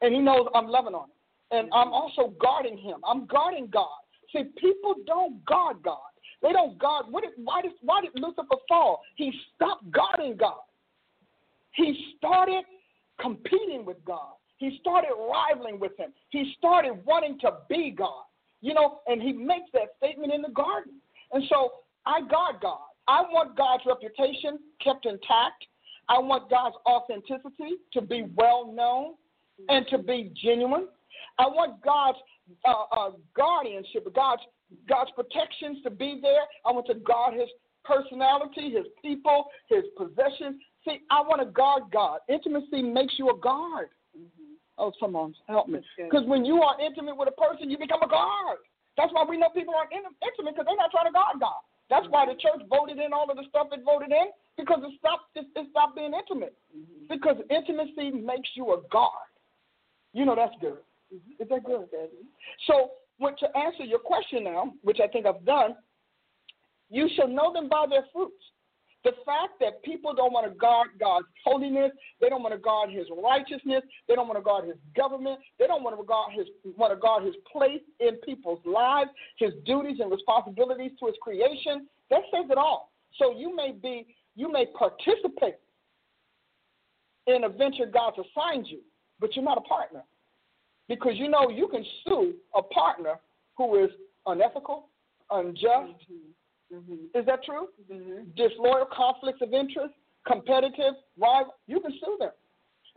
[0.01, 1.15] and he knows I'm loving on him,
[1.51, 2.97] and I'm also guarding him.
[3.07, 3.87] I'm guarding God.
[4.33, 5.99] See, people don't guard God.
[6.41, 7.05] They don't guard.
[7.09, 9.01] What did, why did why did Lucifer fall?
[9.15, 10.59] He stopped guarding God.
[11.73, 12.63] He started
[13.19, 14.33] competing with God.
[14.57, 16.11] He started rivaling with him.
[16.29, 18.23] He started wanting to be God.
[18.61, 20.93] You know, and he makes that statement in the garden.
[21.31, 21.71] And so
[22.05, 22.79] I guard God.
[23.07, 25.65] I want God's reputation kept intact.
[26.09, 29.13] I want God's authenticity to be well known
[29.69, 30.87] and to be genuine.
[31.39, 32.17] I want God's
[32.65, 34.41] uh, uh, guardianship, God's
[34.89, 36.43] God's protections to be there.
[36.65, 37.47] I want to guard His
[37.85, 40.59] personality, His people, His possessions.
[40.83, 42.19] See, I want to guard God.
[42.27, 43.89] Intimacy makes you a guard.
[44.17, 44.59] Mm-hmm.
[44.77, 45.79] Oh, someone help me.
[45.97, 48.59] Because when you are intimate with a person, you become a guard.
[48.97, 51.61] That's why we know people aren't intimate because they're not trying to guard God.
[51.89, 54.27] That's why the church voted in all of the stuff it voted in
[54.57, 56.57] because it stopped it, it stopped being intimate.
[56.75, 57.07] Mm-hmm.
[57.07, 59.31] Because intimacy makes you a guard.
[60.17, 60.81] You know that's good.
[61.13, 61.43] Mm-hmm.
[61.43, 61.91] Is that good?
[61.91, 62.25] Daddy?
[62.65, 62.89] So,
[63.19, 65.75] what, to answer your question now, which I think I've done,
[66.89, 68.41] you shall know them by their fruits.
[69.03, 72.89] The fact that people don't want to guard God's holiness, they don't want to guard
[72.89, 76.47] His righteousness, they don't want to guard His government, they don't want to guard His
[76.75, 81.85] want to guard His place in people's lives, His duties and responsibilities to His creation.
[82.09, 82.91] That says it all.
[83.19, 85.61] So you may be, you may participate
[87.27, 88.79] in a venture God's assigned you,
[89.19, 90.03] but you're not a partner
[90.87, 93.15] because you know you can sue a partner
[93.57, 93.91] who is
[94.25, 94.87] unethical,
[95.31, 95.93] unjust.
[96.11, 96.31] Mm-hmm
[96.73, 97.17] Mm-hmm.
[97.17, 97.67] Is that true?
[97.91, 98.31] Mm-hmm.
[98.35, 99.93] Disloyal conflicts of interest,
[100.25, 102.31] competitive, rival, you can sue them.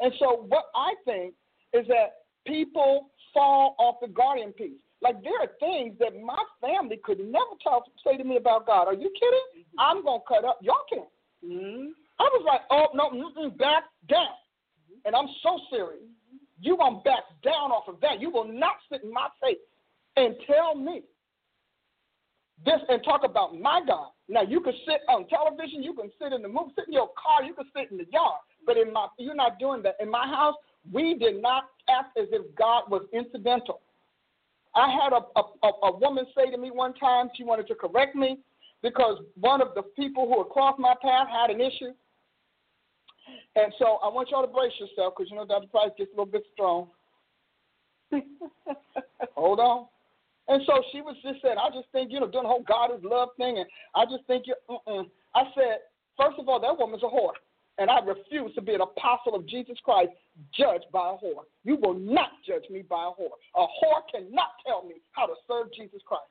[0.00, 1.34] And so what I think
[1.72, 4.78] is that people fall off the guardian piece.
[5.02, 8.88] Like there are things that my family could never talk say to me about God.
[8.88, 9.64] Are you kidding?
[9.64, 9.80] Mm-hmm.
[9.80, 10.58] I'm gonna cut up.
[10.62, 11.08] Y'all can't.
[11.44, 11.90] Mm-hmm.
[12.18, 14.34] I was like, oh no, back down.
[14.90, 15.06] Mm-hmm.
[15.06, 16.09] And I'm so serious.
[16.60, 18.20] You gonna back down off of that.
[18.20, 19.58] You will not sit in my face
[20.16, 21.02] and tell me
[22.64, 24.08] this and talk about my God.
[24.28, 27.10] Now you can sit on television, you can sit in the movie, sit in your
[27.16, 28.40] car, you can sit in the yard.
[28.66, 29.96] But in my you're not doing that.
[30.00, 30.54] In my house,
[30.92, 33.80] we did not act as if God was incidental.
[34.74, 38.14] I had a, a, a woman say to me one time, she wanted to correct
[38.14, 38.38] me
[38.82, 41.92] because one of the people who had crossed my path had an issue.
[43.56, 45.66] And so I want y'all to brace yourself because you know Dr.
[45.68, 46.88] Price gets a little bit strong.
[49.34, 49.86] Hold on.
[50.48, 52.90] And so she was just saying, I just think, you know, doing the whole God
[52.90, 53.58] is love thing.
[53.58, 54.54] And I just think you.
[55.34, 55.86] I said,
[56.16, 57.38] first of all, that woman's a whore.
[57.78, 60.10] And I refuse to be an apostle of Jesus Christ
[60.52, 61.46] judged by a whore.
[61.64, 63.38] You will not judge me by a whore.
[63.54, 66.28] A whore cannot tell me how to serve Jesus Christ.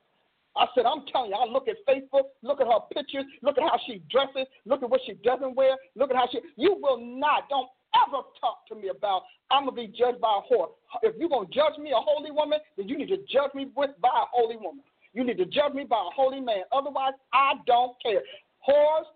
[0.56, 3.62] I said, I'm telling you, I look at Facebook, look at her pictures, look at
[3.62, 6.40] how she dresses, look at what she doesn't wear, look at how she.
[6.56, 7.68] You will not, don't
[8.06, 10.70] ever talk to me about I'm gonna be judged by a whore.
[11.02, 13.90] If you're gonna judge me a holy woman, then you need to judge me with
[14.00, 14.82] by a holy woman.
[15.12, 16.62] You need to judge me by a holy man.
[16.72, 18.22] Otherwise, I don't care.
[18.68, 19.06] Whores,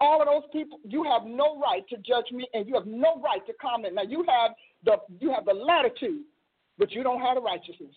[0.00, 3.20] all of those people, you have no right to judge me, and you have no
[3.22, 3.94] right to comment.
[3.94, 4.50] Now you have
[4.84, 6.22] the you have the latitude,
[6.78, 7.94] but you don't have the righteousness.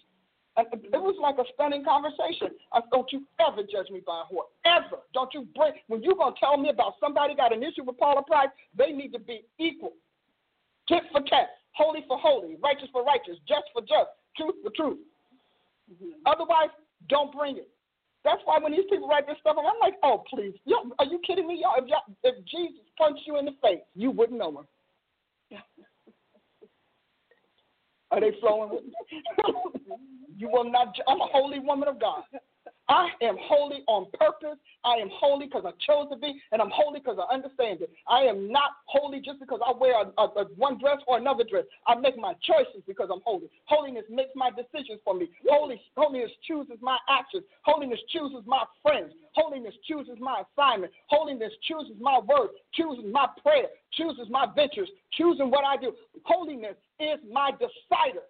[0.57, 2.57] And it was like a stunning conversation.
[2.73, 4.49] I, don't you ever judge me by a whore.
[4.65, 5.05] Ever.
[5.13, 7.97] Don't you bring, when you're going to tell me about somebody got an issue with
[7.97, 9.93] Paula Price, they need to be equal.
[10.87, 14.97] Tit for tat, holy for holy, righteous for righteous, just for just, truth for truth.
[15.93, 16.25] Mm-hmm.
[16.25, 16.73] Otherwise,
[17.07, 17.69] don't bring it.
[18.23, 20.53] That's why when these people write this stuff, I'm like, oh, please.
[20.65, 21.61] Yo, are you kidding me?
[21.61, 24.65] Y'all, if, y'all, if Jesus punched you in the face, you wouldn't know him.
[28.11, 28.93] Are they flowing with me?
[30.37, 30.95] you will not.
[31.07, 32.23] I'm a holy woman of God.
[32.89, 34.57] I am holy on purpose.
[34.85, 37.91] I am holy because I chose to be, and I'm holy because I understand it.
[38.07, 41.43] I am not holy just because I wear a, a, a one dress or another
[41.43, 41.65] dress.
[41.85, 43.49] I make my choices because I'm holy.
[43.65, 45.29] Holiness makes my decisions for me.
[45.49, 47.43] Holy, holiness chooses my actions.
[47.63, 49.11] Holiness chooses my friends.
[49.35, 50.93] Holiness chooses my assignment.
[51.07, 55.91] Holiness chooses my word, chooses my prayer, chooses my ventures, choosing what I do.
[56.23, 58.23] Holiness is my decider.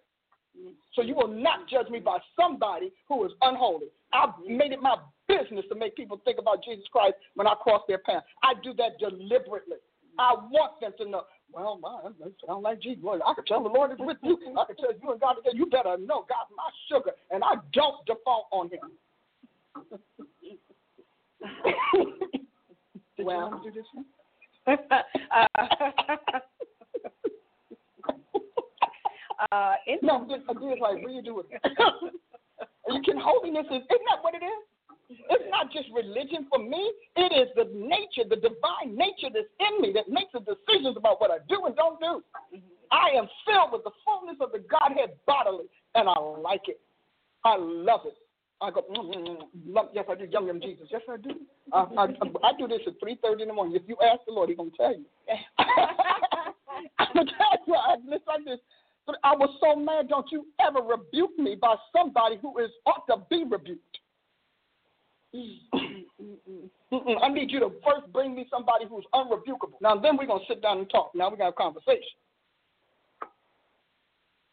[0.94, 3.86] So you will not judge me by somebody who is unholy.
[4.12, 4.96] I've made it my
[5.28, 8.22] business to make people think about Jesus Christ when I cross their path.
[8.42, 9.76] I do that deliberately.
[10.18, 11.22] I want them to know.
[11.52, 13.02] Well, my, that sounds like Jesus.
[13.02, 14.38] Well, I can tell the Lord is with you.
[14.58, 15.56] I can tell you and God together.
[15.56, 18.80] You better know God's my sugar, and I don't default on Him.
[23.18, 23.84] well, do this
[24.68, 24.74] uh,
[29.52, 29.72] uh,
[30.02, 31.62] no, just, just like what you do with it.
[32.88, 34.62] you can holiness is isn't that what it is?
[35.10, 36.92] It's not just religion for me.
[37.16, 41.20] It is the nature, the divine nature that's in me that makes the decisions about
[41.20, 42.22] what I do and don't do.
[42.92, 45.64] I am filled with the fullness of the Godhead bodily,
[45.94, 46.80] and I like it.
[47.44, 48.16] I love it.
[48.60, 49.36] I go, mm, mm,
[49.70, 49.88] mm.
[49.94, 50.26] yes, I do.
[50.30, 50.88] Yum yum Jesus.
[50.90, 51.30] Yes, I do.
[51.72, 53.76] I, I, I do this at three thirty in the morning.
[53.76, 55.04] If you ask the Lord, He's gonna tell you.
[56.98, 57.74] I'm gonna tell you.
[57.74, 58.58] I listen this.
[59.08, 60.10] But I was so mad.
[60.10, 63.98] Don't you ever rebuke me by somebody who is ought to be rebuked.
[66.92, 69.80] I need you to first bring me somebody who's unrebukable.
[69.80, 71.12] Now, then we're going to sit down and talk.
[71.14, 72.18] Now we're going to have a conversation.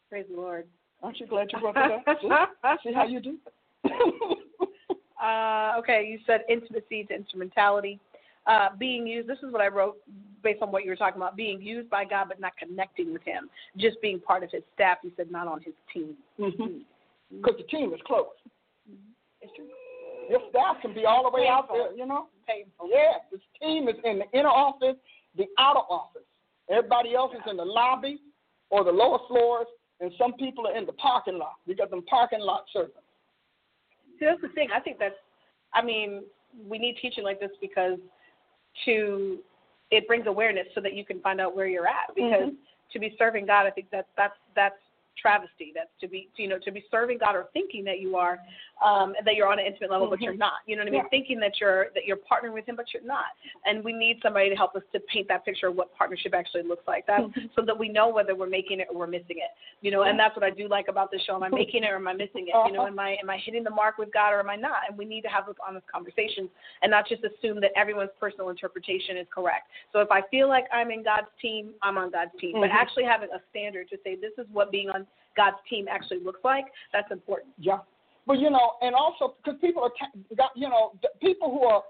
[0.08, 0.66] Praise the Lord.
[1.02, 2.50] Aren't you glad you brought that up?
[2.82, 3.36] See, see how you do?
[5.22, 8.00] uh, okay, you said intimacy to instrumentality.
[8.46, 9.96] Uh, being used, this is what I wrote
[10.42, 13.22] based on what you were talking about, being used by God but not connecting with
[13.24, 14.98] Him, just being part of His staff.
[15.02, 16.14] You said not on His team.
[16.36, 17.42] Because mm-hmm.
[17.42, 18.26] the team is close.
[19.40, 19.66] It's true.
[20.30, 22.26] Your staff can be all the way out there, you know?
[22.46, 22.88] Painful.
[22.90, 24.96] Yeah, this team is in the inner office,
[25.36, 26.22] the outer office.
[26.70, 28.20] Everybody else is in the lobby
[28.70, 29.66] or the lower floors,
[30.00, 31.54] and some people are in the parking lot.
[31.66, 32.98] You got them parking lot servants.
[34.18, 34.68] See, that's the thing.
[34.74, 35.14] I think that's,
[35.74, 36.24] I mean,
[36.68, 37.98] we need teaching like this because
[38.84, 39.38] to,
[39.90, 42.14] it brings awareness so that you can find out where you're at.
[42.14, 42.92] Because mm-hmm.
[42.92, 44.76] to be serving God, I think that that's that's
[45.20, 45.72] travesty.
[45.74, 48.38] That's to be, you know, to be serving God or thinking that you are,
[48.84, 50.14] um, that you're on an intimate level, mm-hmm.
[50.14, 50.40] but you're mm-hmm.
[50.40, 50.64] not.
[50.66, 51.02] You know what I mean?
[51.04, 51.08] Yeah.
[51.10, 53.36] Thinking that you're that you're partnering with Him, but you're not.
[53.64, 56.62] And we need somebody to help us to paint that picture of what partnership actually
[56.62, 57.06] looks like.
[57.06, 57.46] That mm-hmm.
[57.54, 59.50] so that we know whether we're making it or we're missing it.
[59.80, 61.36] You know, and that's what I do like about this show.
[61.36, 62.54] Am I making it or am I missing it?
[62.66, 62.88] You know, uh-huh.
[62.88, 64.88] am I am I hitting the mark with God or am I not?
[64.88, 66.48] And we need to have those honest conversations
[66.82, 69.68] and not just assume that everyone's personal interpretation is correct.
[69.92, 72.52] So if I feel like I'm in God's team, I'm on God's team.
[72.52, 72.60] Mm-hmm.
[72.60, 75.05] But actually having a standard to say this is what being on
[75.36, 77.52] God's team actually looks like, that's important.
[77.58, 77.78] Yeah.
[78.26, 79.92] But, you know, and also because people are,
[80.56, 81.82] you know, people who are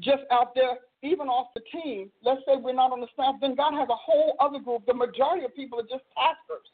[0.00, 3.54] just out there, even off the team, let's say we're not on the staff, then
[3.54, 4.86] God has a whole other group.
[4.86, 6.66] The majority of people are just pastors.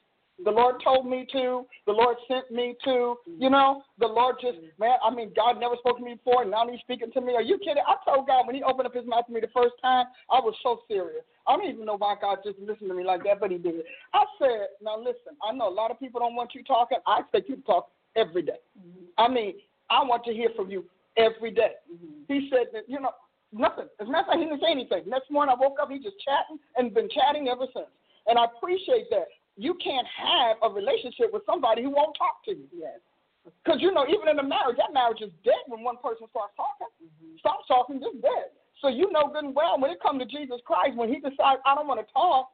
[0.44, 1.66] The Lord told me to.
[1.86, 3.16] The Lord sent me to.
[3.38, 6.50] You know, the Lord just, man, I mean, God never spoke to me before, and
[6.50, 7.34] now He's speaking to me.
[7.34, 7.82] Are you kidding?
[7.86, 10.40] I told God when He opened up His mouth to me the first time, I
[10.40, 11.24] was so serious.
[11.46, 13.82] I don't even know why God just listened to me like that, but He did.
[14.14, 16.98] I said, now listen, I know a lot of people don't want you talking.
[17.06, 18.60] I expect you to talk every day.
[18.78, 19.04] Mm-hmm.
[19.18, 19.54] I mean,
[19.90, 20.84] I want to hear from you
[21.16, 21.72] every day.
[21.92, 22.32] Mm-hmm.
[22.32, 23.10] He said that, you know,
[23.52, 23.86] nothing.
[24.00, 25.02] As a matter of fact, he didn't say anything.
[25.06, 27.90] Next morning I woke up, he just chatting and been chatting ever since.
[28.26, 29.26] And I appreciate that
[29.60, 32.64] you can't have a relationship with somebody who won't talk to you.
[32.72, 32.96] Yes.
[33.44, 36.56] Because you know, even in a marriage, that marriage is dead when one person starts
[36.56, 36.88] talking.
[36.96, 37.36] Mm-hmm.
[37.44, 38.56] Stop talking, just dead.
[38.80, 41.60] So you know good and well when it comes to Jesus Christ, when He decides
[41.68, 42.48] I don't want to talk,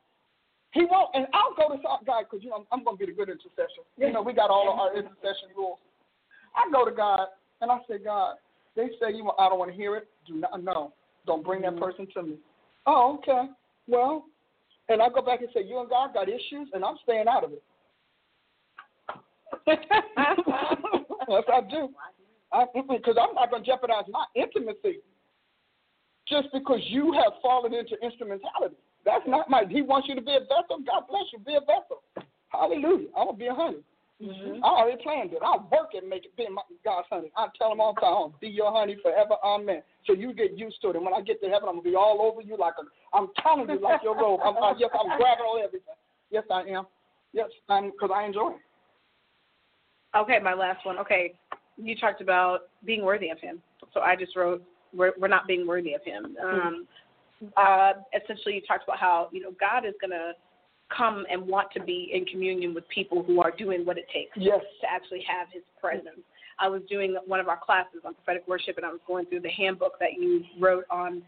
[0.75, 1.15] He won't.
[1.15, 3.87] And I'll go to God because you know I'm, going to be the good intercessor.
[3.95, 5.79] You know, we got all of our intercession rules.
[6.59, 7.31] I go to God
[7.63, 8.43] and I say, God,
[8.75, 10.11] they say you I don't want to hear it.
[10.27, 10.93] Do not no,
[11.23, 11.87] don't bring that mm-hmm.
[11.87, 12.35] person to me.
[12.87, 13.51] Oh, okay.
[13.87, 14.27] Well,
[14.89, 17.45] and I go back and say, You and God got issues, and I'm staying out
[17.45, 17.63] of it.
[19.67, 21.89] yes, I do.
[22.89, 25.01] Because I'm not going to jeopardize my intimacy
[26.29, 28.77] just because you have fallen into instrumentality.
[29.05, 29.65] That's not my.
[29.69, 30.83] He wants you to be a vessel.
[30.85, 31.39] God bless you.
[31.41, 32.03] Be a vessel.
[32.49, 33.09] Hallelujah.
[33.17, 33.79] I'm gonna be a honey.
[34.23, 34.65] Mm-hmm.
[34.65, 35.41] I already planned it.
[35.45, 37.31] I'll work and make it be my God's honey.
[37.37, 39.37] I tell him all the time, be your honey forever.
[39.45, 39.83] Amen.
[40.07, 40.97] So you get used to it.
[40.97, 43.17] And when I get to heaven, I'm gonna be all over you like a.
[43.17, 44.41] I'm telling you like your robe.
[44.43, 45.95] I'm, I, yes, I'm grabbing on everything.
[46.31, 46.87] Yes, I am.
[47.35, 50.17] Yes, I'm because I enjoy it.
[50.17, 50.99] Okay, my last one.
[50.99, 51.35] Okay,
[51.77, 53.61] you talked about being worthy of Him.
[53.93, 54.65] So I just wrote,
[54.95, 56.87] "We're, we're not being worthy of Him." Um,
[57.55, 60.33] uh, essentially, you talked about how you know God is gonna
[60.95, 64.33] come and want to be in communion with people who are doing what it takes
[64.37, 64.61] yes.
[64.81, 66.21] to actually have his presence.
[66.59, 69.41] I was doing one of our classes on prophetic worship, and I was going through
[69.41, 71.23] the handbook that you wrote on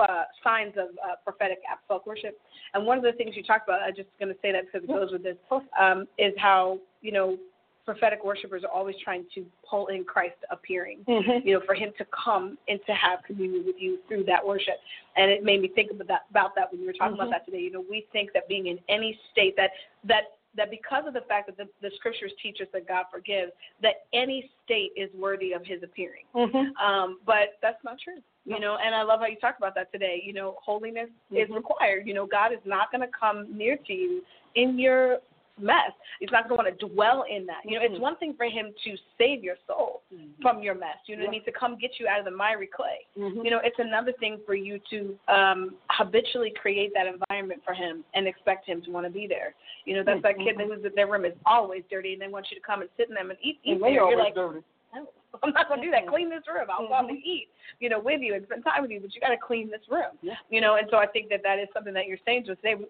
[0.00, 2.38] uh, signs of uh, prophetic apostolic worship.
[2.74, 4.84] And one of the things you talked about, I'm just going to say that because
[4.84, 5.36] it goes with this,
[5.80, 7.36] um, is how you know
[7.84, 11.46] prophetic worshipers are always trying to pull in Christ appearing, mm-hmm.
[11.46, 14.74] you know, for him to come and to have communion with you through that worship.
[15.16, 17.22] And it made me think about that, about that when you were talking mm-hmm.
[17.22, 17.62] about that today.
[17.62, 19.70] You know, we think that being in any state that
[20.04, 20.24] that
[20.56, 23.52] that because of the fact that the, the scriptures teach us that God forgives,
[23.82, 26.24] that any state is worthy of His appearing.
[26.34, 26.76] Mm-hmm.
[26.84, 28.22] Um, but that's not true.
[28.46, 30.22] You know, and I love how you talk about that today.
[30.24, 31.54] You know, holiness is mm-hmm.
[31.54, 32.06] required.
[32.06, 34.22] You know, God is not going to come near to you
[34.54, 35.18] in your
[35.60, 35.92] mess.
[36.20, 37.60] He's not going to want to dwell in that.
[37.64, 37.94] You know, mm-hmm.
[37.94, 40.42] it's one thing for him to save your soul mm-hmm.
[40.42, 40.98] from your mess.
[41.06, 41.30] You know, yeah.
[41.30, 43.06] need to come get you out of the miry clay.
[43.18, 43.44] Mm-hmm.
[43.44, 48.04] You know, it's another thing for you to um, habitually create that environment for him
[48.14, 49.54] and expect him to want to be there.
[49.84, 52.28] You know, that's that kid that who's in their room is always dirty and they
[52.28, 53.58] want you to come and sit in them and eat.
[53.64, 53.92] eat and there.
[53.92, 54.60] You're like, dirty.
[55.42, 56.06] I'm not gonna do that.
[56.06, 56.68] Clean this room.
[56.70, 57.42] I'll probably mm-hmm.
[57.42, 57.48] eat,
[57.80, 59.80] you know, with you and spend time with you, but you got to clean this
[59.90, 60.14] room.
[60.22, 60.34] Yeah.
[60.48, 62.58] You know, and so I think that that is something that you're saying to us
[62.62, 62.80] today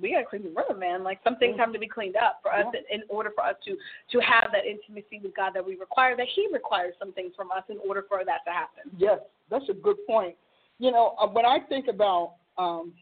[0.00, 1.04] we gotta clean the room, man.
[1.04, 3.56] Like some things have to be cleaned up for us in, in order for us
[3.66, 6.16] to to have that intimacy with God that we require.
[6.16, 8.90] That He requires some things from us in order for that to happen.
[8.96, 9.18] Yes,
[9.50, 10.36] that's a good point.
[10.78, 12.92] You know, uh, when I think about um,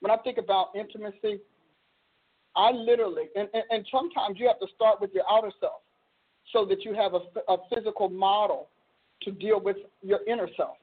[0.00, 1.40] when I think about intimacy,
[2.56, 5.82] I literally and, and, and sometimes you have to start with your outer self
[6.52, 8.68] so that you have a, a physical model
[9.22, 10.76] to deal with your inner self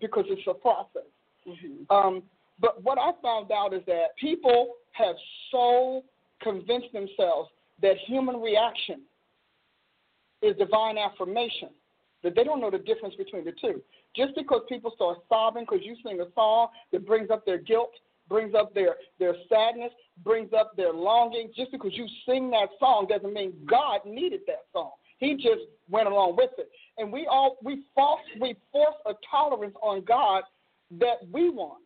[0.00, 1.02] because it's a process.
[1.46, 1.90] Mhm.
[1.90, 2.22] Um,
[2.60, 5.16] but what I found out is that people have
[5.50, 6.04] so
[6.42, 7.50] convinced themselves
[7.82, 9.02] that human reaction
[10.42, 11.70] is divine affirmation
[12.22, 13.82] that they don't know the difference between the two.
[14.16, 17.92] Just because people start sobbing because you sing a song that brings up their guilt,
[18.28, 19.92] brings up their, their sadness,
[20.24, 24.64] brings up their longing, just because you sing that song doesn't mean God needed that
[24.72, 24.92] song.
[25.18, 26.70] He just went along with it.
[26.98, 30.42] And we all we false we force a tolerance on God
[30.98, 31.82] that we want.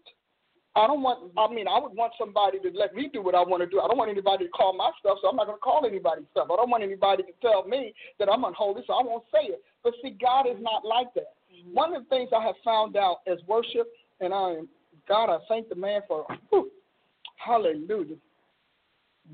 [0.77, 1.33] I don't want.
[1.37, 3.81] I mean, I would want somebody to let me do what I want to do.
[3.81, 6.23] I don't want anybody to call my stuff, so I'm not going to call anybody
[6.31, 6.49] stuff.
[6.53, 9.63] I don't want anybody to tell me that I'm unholy, so I won't say it.
[9.83, 11.35] But see, God is not like that.
[11.51, 11.75] Mm-hmm.
[11.75, 13.89] One of the things I have found out as worship,
[14.21, 14.69] and I am
[15.09, 16.71] God, I thank the man for whew,
[17.37, 18.17] hallelujah.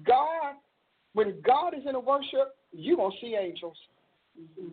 [0.06, 0.54] God,
[1.12, 3.76] when God is in a worship, you gonna see angels.
[4.40, 4.68] Mm-hmm.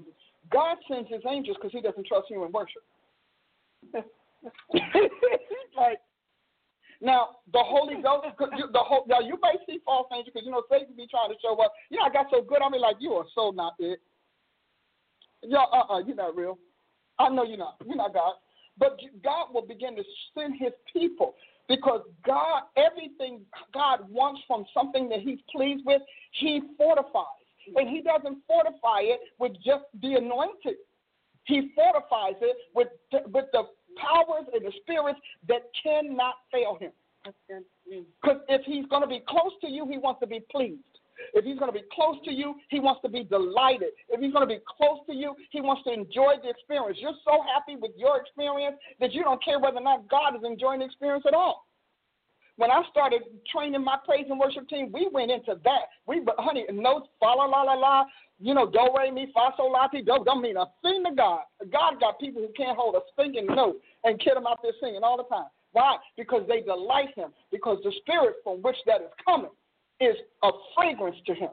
[0.52, 2.84] God sends His angels because He doesn't trust you in worship.
[5.76, 6.00] like
[7.02, 10.62] now, the Holy Ghost, the whole, now you may see false angels because you know
[10.70, 11.74] Satan be trying to show up.
[11.90, 14.00] You know, I got so good, I mean, like you are so not it.
[15.42, 16.60] Yo, uh, uh you're not real.
[17.18, 17.78] I know you're not.
[17.84, 18.34] You're not God.
[18.78, 20.04] But God will begin to
[20.38, 21.34] send His people
[21.68, 23.42] because God, everything
[23.74, 26.04] God wants from something that He's pleased with,
[26.34, 27.26] He fortifies,
[27.76, 30.78] and He doesn't fortify it with just the anointed.
[31.46, 32.90] He fortifies it with
[33.34, 33.64] with the
[34.00, 36.92] powers and the spirits that cannot fail him.
[38.22, 40.82] Because if he's going to be close to you, he wants to be pleased.
[41.34, 43.90] If he's going to be close to you, he wants to be delighted.
[44.10, 46.98] If he's going to be close to you, he wants to enjoy the experience.
[47.00, 50.42] You're so happy with your experience that you don't care whether or not God is
[50.44, 51.68] enjoying the experience at all.
[52.62, 55.90] When I started training my praise and worship team, we went into that.
[56.06, 58.06] We, honey, notes, fa la la la la,
[58.40, 60.22] you know, do re mi fa sol la ti do.
[60.24, 61.40] Don't mean a thing to God.
[61.72, 65.02] God got people who can't hold a stinking note and get them out there singing
[65.02, 65.48] all the time.
[65.72, 65.96] Why?
[66.16, 67.32] Because they delight Him.
[67.52, 69.50] Because the spirit from which that is coming
[70.00, 71.50] is a fragrance to Him.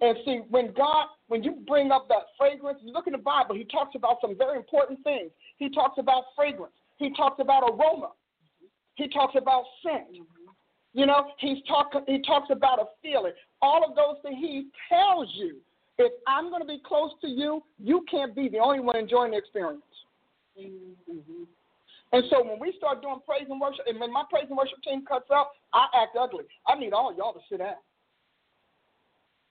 [0.00, 3.56] And see, when God, when you bring up that fragrance, you look in the Bible,
[3.56, 5.32] He talks about some very important things.
[5.56, 6.74] He talks about fragrance.
[6.98, 8.10] He talks about aroma.
[8.98, 10.18] He talks about scent.
[10.92, 13.32] You know, he's talk, he talks about a feeling.
[13.62, 15.56] All of those things he tells you
[15.98, 19.30] if I'm going to be close to you, you can't be the only one enjoying
[19.30, 19.82] the experience.
[20.60, 21.44] Mm-hmm.
[22.12, 24.82] And so when we start doing praise and worship, and when my praise and worship
[24.82, 26.44] team cuts up, I act ugly.
[26.66, 27.74] I need all y'all to sit down.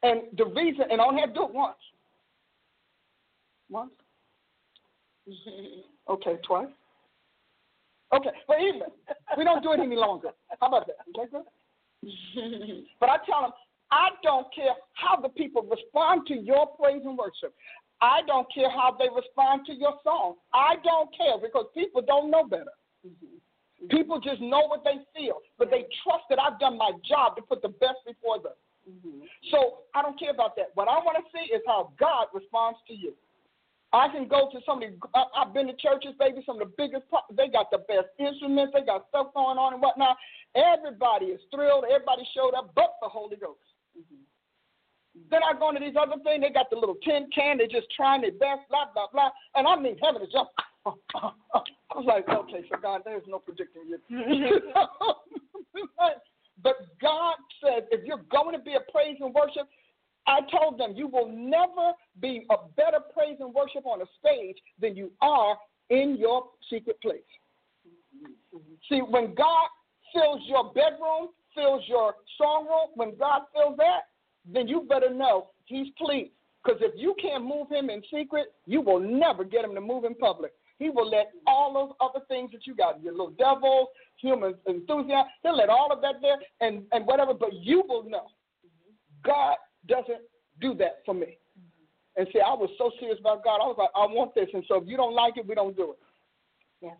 [0.03, 1.77] And the reason, and I only have to do it once.
[3.69, 3.91] Once?
[6.09, 6.67] okay, twice?
[8.15, 8.87] Okay, but even,
[9.37, 10.29] we don't do it any longer.
[10.61, 10.97] How about that?
[11.17, 12.83] Okay, good?
[12.99, 13.51] but I tell them,
[13.91, 17.53] I don't care how the people respond to your praise and worship.
[18.01, 20.35] I don't care how they respond to your song.
[20.53, 22.75] I don't care because people don't know better.
[23.05, 23.87] Mm-hmm.
[23.89, 27.41] People just know what they feel, but they trust that I've done my job to
[27.41, 28.57] put the best before them.
[28.89, 29.25] Mm-hmm.
[29.51, 30.71] So I don't care about that.
[30.75, 33.13] What I want to see is how God responds to you.
[33.97, 34.97] I can go to some of the,
[35.35, 37.03] I've been to churches, baby, some of the biggest,
[37.35, 40.17] they got the best instruments, they got stuff going on and whatnot.
[40.55, 43.63] Everybody is thrilled, everybody showed up but the Holy Ghost.
[43.97, 44.27] Mm-hmm.
[45.31, 46.41] Then I go into these other things.
[46.41, 47.57] They got the little tin can.
[47.57, 49.29] They're just trying their best, blah, blah, blah.
[49.55, 50.49] And I mean, heaven is just.
[50.85, 53.99] I was like, okay, so God, there's no predicting you.
[56.63, 59.67] but God said, if you're going to be a praise and worship,
[60.27, 64.57] I told them you will never be a better praise and worship on a stage
[64.79, 65.57] than you are
[65.89, 67.21] in your secret place.
[68.89, 69.67] See, when God
[70.13, 74.01] fills your bedroom, fills your song room, when God fills that,
[74.51, 76.31] then you better know he's pleased.
[76.63, 80.03] Because if you can't move him in secret, you will never get him to move
[80.03, 80.51] in public.
[80.79, 83.87] He will let all those other things that you got, your little devils,
[84.17, 88.27] human enthusiasm, he'll let all of that there and, and whatever, but you will know.
[89.23, 89.55] God
[89.87, 90.21] doesn't
[90.61, 91.37] do that for me.
[92.15, 93.61] And see, I was so serious about God.
[93.61, 94.49] I was like, I want this.
[94.53, 95.99] And so if you don't like it, we don't do it.
[96.81, 96.95] Yes.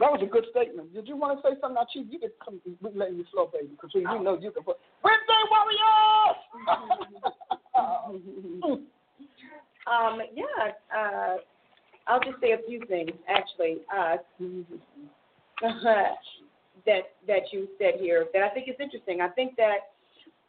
[0.00, 0.94] That was a good statement.
[0.94, 1.82] Did you want to say something?
[1.92, 2.60] Chief, you can come.
[2.80, 4.76] We're letting you slow, baby, because we, we know you can put.
[5.02, 6.38] Wednesday Warriors!
[9.90, 11.36] um, yeah, uh,
[12.06, 14.18] I'll just say a few things, actually, uh,
[16.86, 19.20] that that you said here that I think is interesting.
[19.20, 19.90] I think that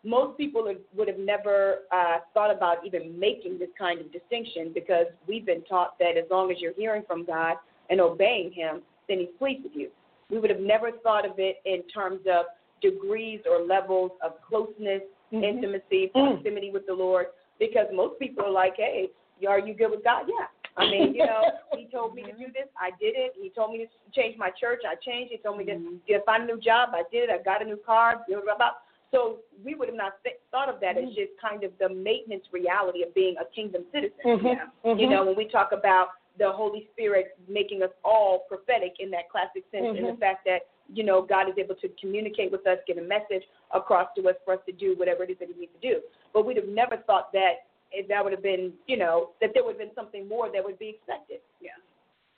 [0.03, 5.07] most people would have never uh, thought about even making this kind of distinction because
[5.27, 7.55] we've been taught that as long as you're hearing from God
[7.89, 9.89] and obeying Him, then He's pleased with you.
[10.29, 12.45] We would have never thought of it in terms of
[12.81, 15.01] degrees or levels of closeness,
[15.33, 15.43] mm-hmm.
[15.43, 16.11] intimacy, mm.
[16.13, 16.73] proximity mm.
[16.73, 17.27] with the Lord,
[17.59, 19.09] because most people are like, hey,
[19.47, 20.25] are you good with God?
[20.27, 20.45] Yeah,
[20.77, 21.41] I mean, you know,
[21.77, 23.33] he told me to do this, I did it.
[23.35, 25.31] He told me to change my church, I changed.
[25.31, 27.31] He told me to get find a new job, I did it.
[27.31, 28.21] I got a new car.
[28.27, 28.71] Blah, blah, blah.
[29.11, 31.17] So we would have not th- thought of that as mm-hmm.
[31.17, 34.17] just kind of the maintenance reality of being a kingdom citizen.
[34.23, 34.29] Mhm.
[34.29, 34.87] You mm-hmm.
[34.87, 35.11] mm-hmm.
[35.11, 39.63] know, when we talk about the Holy Spirit making us all prophetic in that classic
[39.71, 42.97] sense, and the fact that you know God is able to communicate with us, get
[42.97, 45.73] a message across to us for us to do whatever it is that He needs
[45.81, 46.01] to do.
[46.33, 49.63] But we'd have never thought that if that would have been, you know, that there
[49.63, 51.39] would have been something more that would be expected.
[51.59, 51.71] Yeah.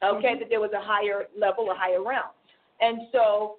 [0.04, 2.34] Okay, that there was a higher level, a higher realm,
[2.80, 3.58] and so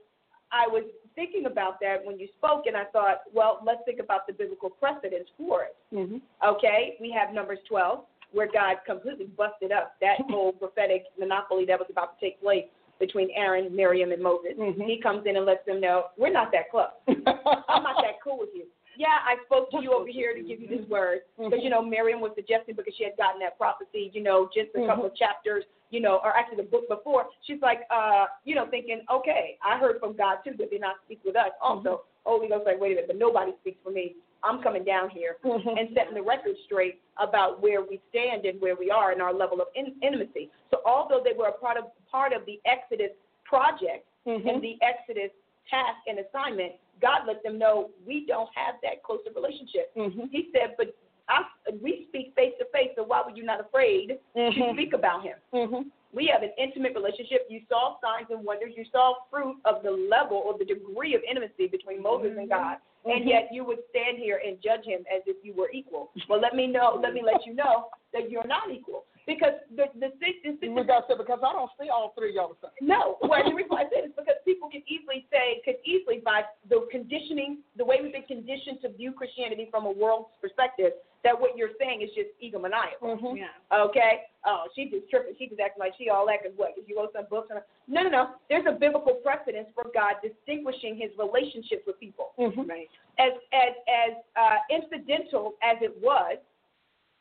[0.53, 0.85] I was
[1.15, 4.71] thinking about that when you spoke, and I thought, well, let's think about the biblical
[4.71, 5.77] precedents for it.
[5.93, 6.21] Mhm.
[6.45, 11.79] Okay, we have Numbers 12, where God completely busted up that whole prophetic monopoly that
[11.79, 12.67] was about to take place
[12.99, 14.53] between Aaron, Miriam, and Moses.
[14.57, 14.85] Mhm.
[14.87, 16.91] He comes in and lets them know, we're not that close.
[17.09, 18.67] I'm not that cool with you.
[18.97, 21.21] Yeah, I spoke to you over here to give you this word.
[21.37, 21.71] Because, you mm-hmm.
[21.71, 25.07] know, Miriam was suggesting because she had gotten that prophecy, you know, just a couple
[25.07, 27.27] of chapters, you know, or actually the book before.
[27.47, 30.97] She's like, uh, you know, thinking, okay, I heard from God too, but did not
[31.05, 31.51] speak with us.
[31.63, 31.79] Mm-hmm.
[31.79, 34.17] Also, Holy Ghost like, wait a minute, but nobody speaks for me.
[34.45, 38.75] I'm coming down here and setting the record straight about where we stand and where
[38.75, 40.51] we are in our level of in- intimacy.
[40.71, 43.15] So although they were a part of part of the Exodus
[43.45, 45.31] project and the Exodus
[45.71, 49.95] task and assignment, God let them know we don't have that close of relationship.
[49.97, 50.31] Mhm.
[50.31, 50.95] He said, but
[51.29, 51.45] I,
[51.81, 54.75] we speak face to face, so why were you not afraid to Mhm.
[54.75, 55.39] speak about him?
[55.53, 55.91] Mhm.
[56.13, 57.47] We have an intimate relationship.
[57.49, 58.77] You saw signs and wonders.
[58.77, 62.79] You saw fruit of the level or the degree of intimacy between Moses and God.
[63.05, 66.13] And yet you would stand here and judge him as if you were equal.
[66.29, 67.01] Well, let me know.
[67.03, 70.85] Let me let you know that you're not equal because the the, the, the, We
[70.85, 72.89] got to because I don't see all three of y'all the same.
[72.89, 76.19] no, well, the reason I say this is because people can easily say, could easily
[76.25, 80.93] by the conditioning, the way we've been conditioned to view Christianity from a world's perspective,
[81.23, 83.15] that what you're saying is just egomaniacal.
[83.23, 83.39] Mhm.
[83.39, 83.55] Yeah.
[83.87, 84.27] Okay?
[84.45, 85.37] Oh, she just tripping.
[85.39, 86.75] She just acting like she all that because what?
[86.75, 87.47] Because you wrote some books.
[87.55, 88.31] And, no, no, no.
[88.51, 92.33] There's a biblical precedence for God distinguishing his relationships with people.
[92.39, 92.69] Mhm.
[92.69, 92.91] Right.
[93.19, 96.39] As as as uh, incidental as it was,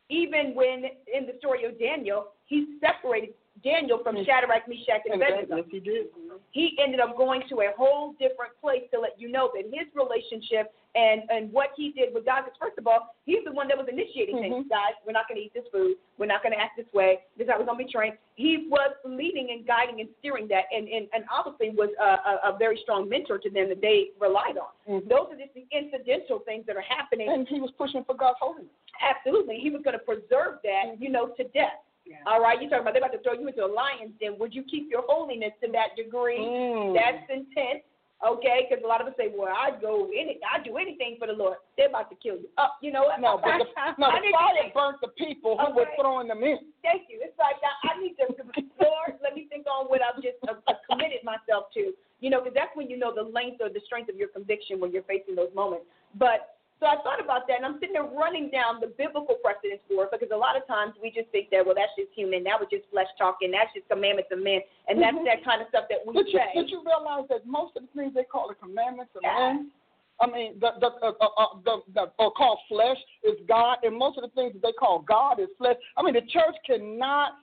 [0.10, 0.84] even when
[1.14, 3.34] in the story of Daniel, he separated
[3.64, 4.24] Daniel from hmm.
[4.24, 6.08] Shadrach, Meshach, and Abednego yes, he did.
[6.52, 9.88] he ended up going to a whole different place to let you know that his
[9.94, 12.44] relationship and and what he did with God.
[12.44, 14.56] Because first of all, he's the one that was initiating things.
[14.56, 14.70] Mm-hmm.
[14.70, 15.96] Guys, we're not going to eat this food.
[16.18, 17.20] We're not going to act this way.
[17.38, 18.18] This is how we're going to be trained.
[18.36, 22.56] He was leading and guiding and steering that, and and, and obviously was a, a,
[22.56, 24.74] a very strong mentor to them that they relied on.
[24.88, 25.08] Mm-hmm.
[25.08, 27.32] Those are just the incidental things that are happening.
[27.32, 28.72] And he was pushing for God's holiness.
[29.00, 31.04] Absolutely, he was going to preserve that, mm-hmm.
[31.04, 31.80] you know, to death.
[32.06, 32.18] Yeah.
[32.26, 34.36] All right, you talking about they're about to throw you into a lion's den.
[34.40, 36.40] Would you keep your holiness to that degree?
[36.40, 36.96] Mm.
[36.98, 37.86] That's intense.
[38.22, 41.26] Okay, because a lot of us say, "Well, I'd go any, I'd do anything for
[41.26, 42.50] the Lord." They're about to kill you.
[42.58, 43.20] Oh, you know what?
[43.20, 43.66] No, but the,
[43.98, 46.60] no, the fire burnt the people who were throwing them in.
[46.86, 47.18] Thank you.
[47.22, 48.30] It's like I, I need to,
[48.78, 51.94] Lord, let me think on what I've just uh, uh, committed myself to.
[52.22, 54.80] You know, because that's when you know the length or the strength of your conviction
[54.80, 55.90] when you're facing those moments.
[56.14, 59.86] But so I thought about that, and I'm sitting there running down the biblical precedents
[59.86, 62.42] for it because a lot of times we just think that, well, that's just human.
[62.42, 63.54] That was just flesh talking.
[63.54, 65.30] That's just commandments of men, and that's Mhm.
[65.30, 66.50] that kind of stuff that we Did you, say.
[66.58, 69.62] did you realize that most of the things they call the commandments of Yeah.
[69.62, 69.72] men,
[70.20, 73.96] I mean, the the uh, uh, uh, the, the uh, called flesh is God, and
[73.96, 75.78] most of the things that they call God is flesh.
[75.98, 77.38] I mean, the church cannot,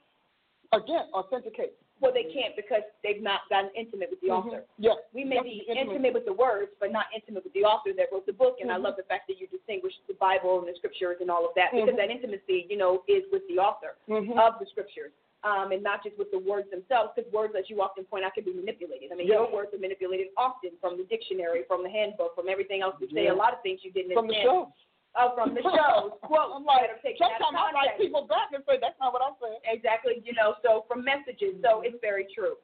[0.73, 1.75] again, authenticate.
[1.99, 4.63] Well, they can't because they've not gotten intimate with the author.
[4.77, 5.91] Yeah, We may be intimate.
[5.91, 8.57] intimate with the words, but not intimate with the author that wrote the book.
[8.61, 8.83] And I Mhm.
[8.83, 11.71] love the fact that you distinguish the Bible and the scriptures and all of that
[11.71, 11.97] because Mhm.
[11.97, 14.39] that intimacy, you know, is with the author Mhm.
[14.39, 15.11] of the scriptures.
[15.43, 18.33] Um, and not just with the words themselves, because words, as you often point out,
[18.33, 19.09] can be manipulated.
[19.11, 19.35] I mean, Yeah.
[19.35, 22.97] your words are manipulated often from the dictionary, from the handbook, from everything else.
[23.13, 23.31] Say Yeah.
[23.31, 24.73] a lot of things you didn't from the show.
[25.17, 26.13] Oh, from the shows.
[26.27, 26.53] Quote.
[26.53, 28.97] I'm like, better take that out of sometimes I write people back and say that's
[29.01, 29.57] not what I said.
[29.65, 32.55] Exactly, you know, so from messages, so it's very true.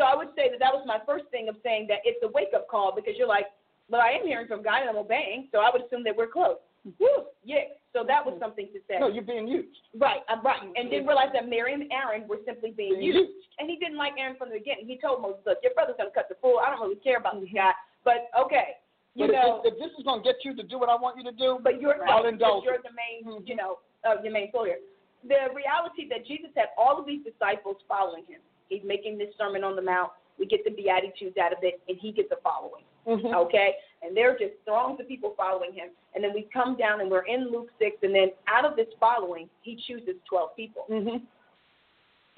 [0.00, 2.30] So I would say that that was my first thing of saying that it's a
[2.32, 3.52] wake up call because you're like,
[3.92, 6.32] well, I am hearing from God and I'm obeying, so I would assume that we're
[6.32, 6.56] close.
[6.82, 6.96] Mm-hmm.
[6.96, 7.70] Woo, yeah.
[7.92, 8.42] So that was mm-hmm.
[8.42, 8.96] something to say.
[8.98, 9.84] No, you're being used.
[9.94, 10.64] Right, I'm right.
[10.64, 11.12] And didn't mm-hmm.
[11.12, 13.30] realize that Miriam and Aaron were simply being Being used.
[13.30, 13.52] used.
[13.60, 14.88] And he didn't like Aaron from the beginning.
[14.88, 16.58] He told Moses, look, your brother's going to cut the fool.
[16.58, 18.80] I don't really care about this guy, but okay.
[19.14, 20.88] You But if- know, if, if this is going to get you to do what
[20.88, 23.46] I want you to do, but you're I'll right, indulge you're the main, Mhm.
[23.48, 24.76] you know, uh, your main soldier.
[25.24, 28.40] The reality that Jesus had all of these disciples following him.
[28.68, 30.12] He's making this Sermon on the Mount.
[30.38, 32.84] We get the Beatitudes out of it, and he gets a following.
[33.06, 33.34] Mhm.
[33.34, 33.76] Okay?
[34.00, 35.90] And they're just throngs of people following him.
[36.14, 38.92] And then we come down and we're in Luke 6, and then out of this
[38.98, 40.86] following, he chooses 12 people.
[40.88, 41.22] Mhm.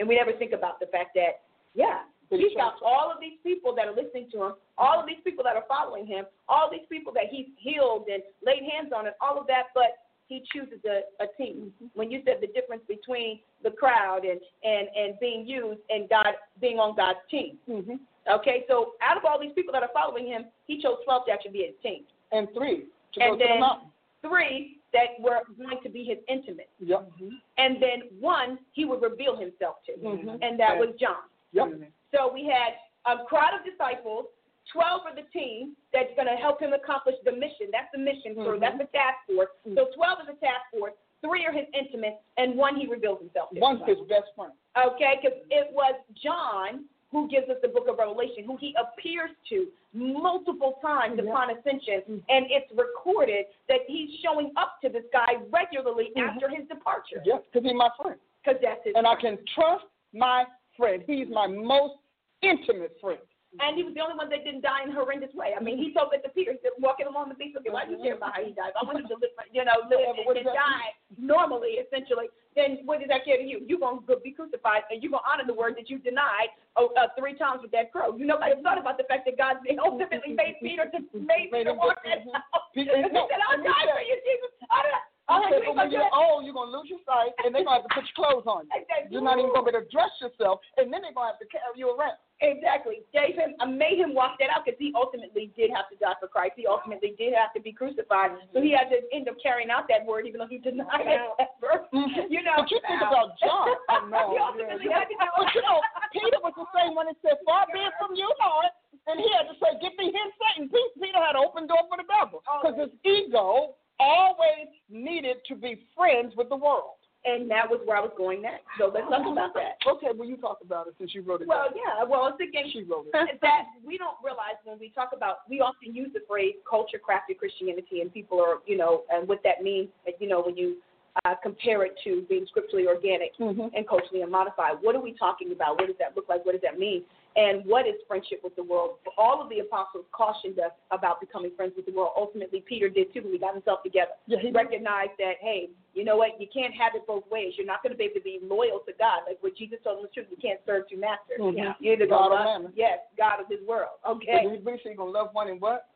[0.00, 1.42] And we never think about the fact that,
[1.74, 2.02] yeah,
[2.40, 5.44] he's got all of these people that are listening to him, all of these people
[5.44, 9.14] that are following him, all these people that he's healed and laid hands on, and
[9.20, 9.98] all of that, but
[10.28, 11.72] he chooses a, a team.
[11.94, 16.34] When you said the difference between the crowd and, and, and being used and God
[16.60, 17.58] being on God's team.
[17.68, 17.96] Mm-hmm.
[18.32, 21.32] Okay, so out of all these people that are following him, he chose 12 to
[21.32, 22.04] actually be his team.
[22.32, 23.88] And three to And go to the then- mountain.
[24.22, 26.70] Three that were going to be his intimate.
[26.80, 27.10] Yep.
[27.58, 29.92] And then one he would reveal himself to.
[29.92, 30.38] Mhm.
[30.40, 31.24] And that was John.
[31.52, 31.90] Yep.
[32.14, 32.78] So we had
[33.10, 34.26] a crowd of disciples,
[34.72, 37.68] 12 for the team that's going to help him accomplish the mission.
[37.70, 38.56] That's the mission crew.
[38.56, 38.60] Mhm.
[38.60, 39.50] That's the task force.
[39.74, 40.94] So 12 is the task force.
[41.20, 43.60] Three are his intimates, and one he reveals himself to.
[43.60, 44.52] One's his best friend.
[44.76, 49.30] Okay, because it was John who gives us the book of Revelation, who he appears
[49.48, 51.30] to multiple times Yeah.
[51.30, 56.28] upon ascension, and it's recorded that he's showing up to this guy regularly Mhm.
[56.28, 57.22] after his departure.
[57.24, 58.20] Yes, because he's my friend.
[58.42, 60.44] Because that's his And I can trust my
[60.76, 61.04] friend.
[61.06, 61.98] He's my most
[62.42, 63.20] intimate friend.
[63.62, 65.54] And he was the only one that didn't die in a horrendous way.
[65.54, 67.86] I mean, he told it to Peter, he said, walking along the beach, okay, why
[67.86, 68.74] do you care about how he died?
[68.74, 72.26] I want him to live, you know, live but and, die normally, essentially.
[72.58, 73.62] Then what does that care to you?
[73.62, 76.50] You're going to be crucified, and you're going to honor the word that you denied
[76.74, 78.18] oh, uh, three times with that crow.
[78.18, 82.02] You nobody thought about the fact that God ultimately made Peter to made Peter walk
[82.02, 82.34] that mhm.
[82.34, 82.66] out.
[82.74, 84.50] He said, I'll die for you, Jesus.
[84.66, 87.64] I don't Said, but when you're old, you're going to lose your sight, and they're
[87.64, 88.76] going to have to put your clothes on you.
[88.92, 91.32] Said, You're not even going to be able to dress yourself, and then they're going
[91.32, 92.20] to have to carry you around.
[92.44, 93.00] Exactly.
[93.16, 96.12] Gave him, I made him walk that out because he ultimately did have to die
[96.20, 96.60] for Christ.
[96.60, 98.36] He ultimately did have to be crucified.
[98.52, 101.24] So he had to end up carrying out that word, even though he denied it
[101.40, 101.88] at first.
[101.94, 102.28] Mhm.
[102.28, 102.60] You know.
[102.60, 103.80] But you think about John.
[103.88, 104.34] I know.
[104.34, 105.06] he ultimately yeah.
[105.06, 105.80] had to do But you know,
[106.12, 108.68] Peter was the same one that said, "Far be it from you, Lord,"
[109.08, 111.96] and he had to say, "Get thee hence, Satan." Peter had an open door for
[111.96, 116.98] the devil because his ego always needed to be friends with the world.
[117.26, 118.68] And that was where I was going next.
[118.78, 119.80] So let's talk about that.
[119.88, 121.48] Okay, well, you talk about it since you wrote it.
[121.48, 121.78] Well, down.
[121.80, 122.04] yeah.
[122.04, 123.40] Well, it's again she wrote it.
[123.40, 127.38] that we don't realize when we talk about we often use the phrase culture crafted
[127.38, 129.88] Christianity and people are you know and what that means
[130.20, 130.76] you know when you
[131.24, 133.70] uh, compare it to being scripturally organic Mhm.
[133.74, 134.76] and culturally unmodified.
[134.82, 135.78] What are we talking about?
[135.78, 136.44] What does that look like?
[136.44, 137.04] What does that mean?
[137.36, 138.98] And what is friendship with the world?
[139.18, 142.12] All of the apostles cautioned us about becoming friends with the world.
[142.16, 143.22] Ultimately, Peter did too.
[143.22, 144.12] but He got himself together.
[144.26, 146.40] Yeah, he recognized that, hey, you know what?
[146.40, 147.54] You can't have it both ways.
[147.56, 149.22] You're not going to be able to be loyal to God.
[149.26, 150.22] Like what Jesus told him was true.
[150.30, 151.40] You can't serve two masters.
[151.40, 151.56] Mhm.
[151.56, 151.74] Yeah.
[151.80, 153.98] You either God go or love, yes, God of this world.
[154.04, 154.48] But Okay.
[154.48, 155.88] he basically gonna love one and what?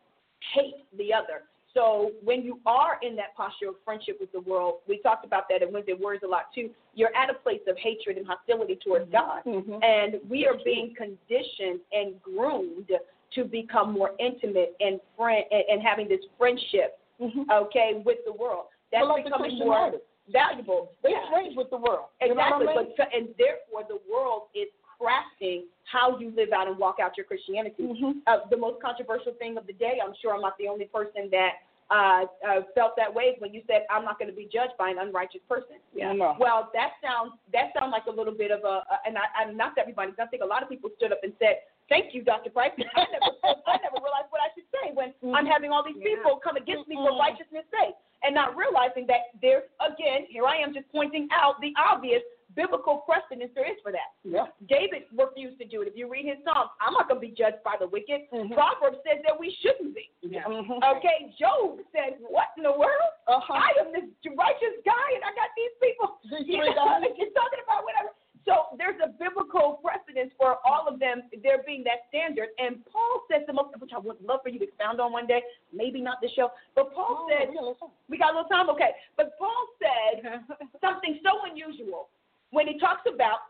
[0.55, 1.44] Hate the other.
[1.74, 5.45] So when you are in that posture of friendship with the world, we talked about
[5.51, 6.70] that in Wednesday Words a lot too.
[6.95, 9.45] You're at a place of hatred and hostility towards God.
[9.45, 9.82] Mhm.
[9.85, 12.90] And we are being conditioned and groomed
[13.32, 17.51] to become more intimate and friend and, and having this friendship, Mhm.
[17.51, 18.66] okay, with the world.
[18.90, 20.93] That's Well, like becoming more valuable.
[21.03, 21.28] They Yeah.
[21.28, 22.07] friends with the world.
[22.20, 22.69] You know Exactly.
[22.69, 22.95] I mean?
[22.97, 24.69] But and therefore the world is
[25.01, 27.83] crafting how you live out and walk out your Christianity.
[27.83, 28.20] Mhm.
[28.27, 31.31] Uh, the most controversial thing of the day, I'm sure I'm not the only person
[31.31, 34.77] that uh, uh, felt that way when you said I'm not going to be judged
[34.77, 35.81] by an unrighteous person.
[35.95, 36.12] Yeah.
[36.12, 36.37] No.
[36.39, 39.57] Well, that sounds that sounds like a little bit of a, a and I, I'm
[39.57, 40.12] not everybody.
[40.20, 42.51] I think a lot of people stood up and said, "Thank you, Dr.
[42.51, 43.33] Price." I never
[43.66, 46.89] I never realized what I should say when I'm having all these people come against
[46.89, 47.20] me for Mhm.
[47.20, 51.73] righteousness' sake, and not realizing that there's again here I am just pointing out the
[51.79, 52.23] obvious
[52.59, 54.11] biblical precedence there is for that.
[54.27, 54.51] Yeah.
[54.67, 55.87] David refused to do it.
[55.87, 58.27] If you read his Psalms, I'm not going to be judged by the wicked.
[58.35, 58.51] Mhm.
[58.53, 60.11] Proverbs says that we shouldn't be.
[60.27, 60.83] Mhm.
[60.99, 63.13] Okay, Job said, "What in the world?
[63.31, 63.55] Uh-huh.
[63.55, 66.19] I am this righteous guy, and I got these people.
[66.25, 67.03] These You three know, guys.
[67.17, 68.11] You're talking about whatever.
[68.45, 72.49] So there's a biblical precedence for all of them there being that standard.
[72.59, 75.27] And Paul said the most, which I would love for you to expound on one
[75.27, 75.43] day.
[75.71, 77.89] Maybe not this show, but Paul Oh, said yeah, listen.
[78.09, 78.93] we got a little time, okay.
[79.17, 80.23] But Paul said
[80.81, 82.09] something so unusual
[82.51, 83.41] when he talks about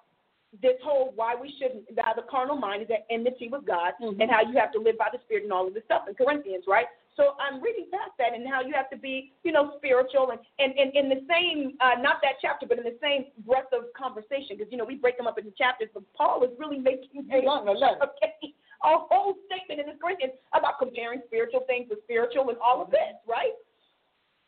[0.62, 4.16] this whole why we shouldn't how the carnal mind is at enmity with God Mhm.
[4.20, 6.14] and how you have to live by the Spirit and all of this stuff in
[6.14, 6.86] Corinthians, right?
[7.16, 10.40] So I'm reading past that and how you have to be, you know, spiritual and
[10.58, 13.92] and, and in the same uh, not that chapter, but in the same breadth of
[13.92, 17.28] conversation, because you know we break them up into chapters, but Paul is really making
[17.30, 18.00] a, He's on the letter.
[18.04, 18.54] okay,
[18.84, 22.90] a whole statement in this Corinthians about comparing spiritual things with spiritual and all of
[22.90, 23.52] this, right?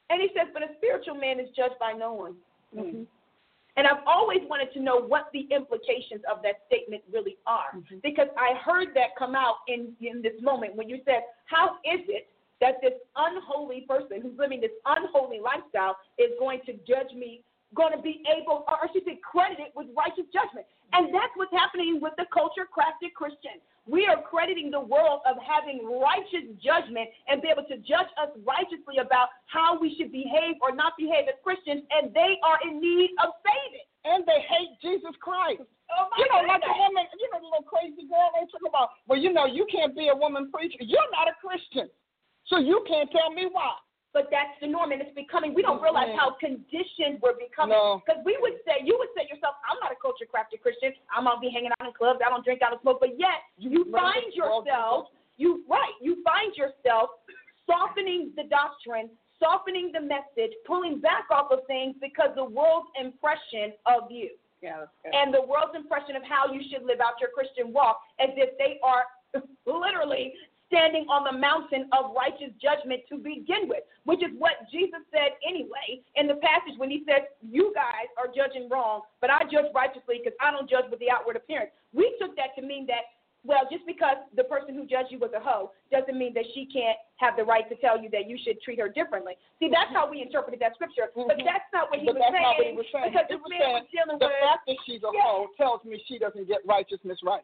[0.08, 2.36] And he says, but a spiritual man is judged by no one.
[2.74, 3.06] Mhm.
[3.80, 7.72] And I've always wanted to know what the implications of that statement really are.
[7.72, 8.04] Mm-hmm.
[8.04, 12.04] Because I heard that come out in, in this moment when you said, How is
[12.04, 12.28] it
[12.60, 17.40] that this unholy person who's living this unholy lifestyle is going to judge me,
[17.72, 20.68] going to be able, or I should say, credited with righteous judgment?
[20.92, 23.64] And that's what's happening with the culture crafted Christian.
[23.90, 28.30] We are crediting the world of having righteous judgment and be able to judge us
[28.46, 32.78] righteously about how we should behave or not behave as Christians, and they are in
[32.78, 33.86] need of saving.
[34.06, 35.66] And they hate Jesus Christ.
[35.90, 38.94] Oh You know, like a woman, you know, the little crazy girl they talk about,
[39.10, 40.78] well, you know, you can't be a woman preacher.
[40.86, 41.90] You're not a Christian.
[42.46, 43.74] So you can't tell me why.
[44.12, 47.78] But that's the norm and it's becoming we don't realize how conditioned we're becoming.
[47.78, 48.02] No.
[48.02, 50.92] because we would say you would say yourself i'm not a culture crafted christian.
[51.14, 52.20] I'm gonna be hanging out in clubs.
[52.24, 52.98] I don't drink i don't smoke.
[52.98, 57.10] But yet you find yourself you right you find yourself
[57.66, 59.10] softening the doctrine
[59.40, 64.30] softening the message pulling back off of things because the world's impression of you.
[64.60, 68.28] Yeah, and the world's impression of how you should live out your Christian walk as
[68.36, 69.08] if they are
[69.64, 70.34] literally
[70.70, 75.34] standing on the mountain of righteous judgment to begin with, which is what Jesus said
[75.46, 79.66] anyway in the passage when he said, You guys are judging wrong, but I judge
[79.74, 81.70] righteously because I don't judge with the outward appearance.
[81.92, 83.10] We took that to mean that.
[83.42, 86.68] Well, just because the person who judged you was a hoe doesn't mean that she
[86.68, 89.32] can't have the right to tell you that you should treat her differently.
[89.58, 91.44] See, that's how we interpreted that scripture, but Mhm.
[91.48, 92.42] that's not what he But was saying.
[92.44, 93.12] not what he was saying.
[93.12, 95.22] Because He was saying was dealing the with fact that she's a Yeah.
[95.22, 97.40] hoe tells me she doesn't get righteousness right.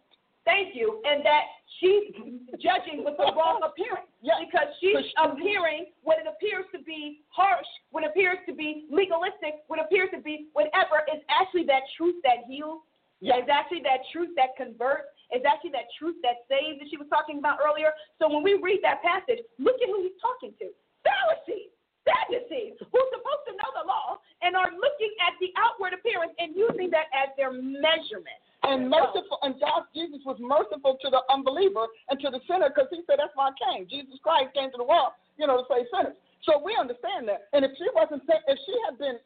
[0.47, 1.03] Thank you.
[1.03, 1.45] And that
[1.83, 2.15] she's
[2.63, 4.09] judging with the wrong appearance.
[4.23, 4.39] Yeah.
[4.41, 9.83] Because she's appearing what it appears to be harsh, what appears to be legalistic, what
[9.83, 12.81] appears to be whatever is actually that truth that heals.
[13.21, 13.43] Yeah.
[13.43, 15.11] It's actually that truth that converts.
[15.35, 17.91] It's actually that truth that saves that she was talking about earlier.
[18.23, 20.71] So when we read that passage, look at who he's talking to.
[21.03, 21.75] Pharisees,
[22.07, 26.55] Sadducees, who's supposed to know the law and are looking at the outward appearance and
[26.55, 28.39] using that as their measurement.
[28.63, 32.91] And merciful, and God, Jesus was merciful to the unbeliever and to the sinner because
[32.91, 33.87] he said, That's why I came.
[33.87, 36.19] Jesus Christ came to the world, you know, to save sinners.
[36.43, 37.47] So we understand that.
[37.53, 39.19] And if she wasn't, if she had been,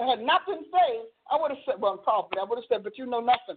[0.00, 2.98] had not been saved, I would have said, Well, probably, I would have said, But
[2.98, 3.56] you know nothing.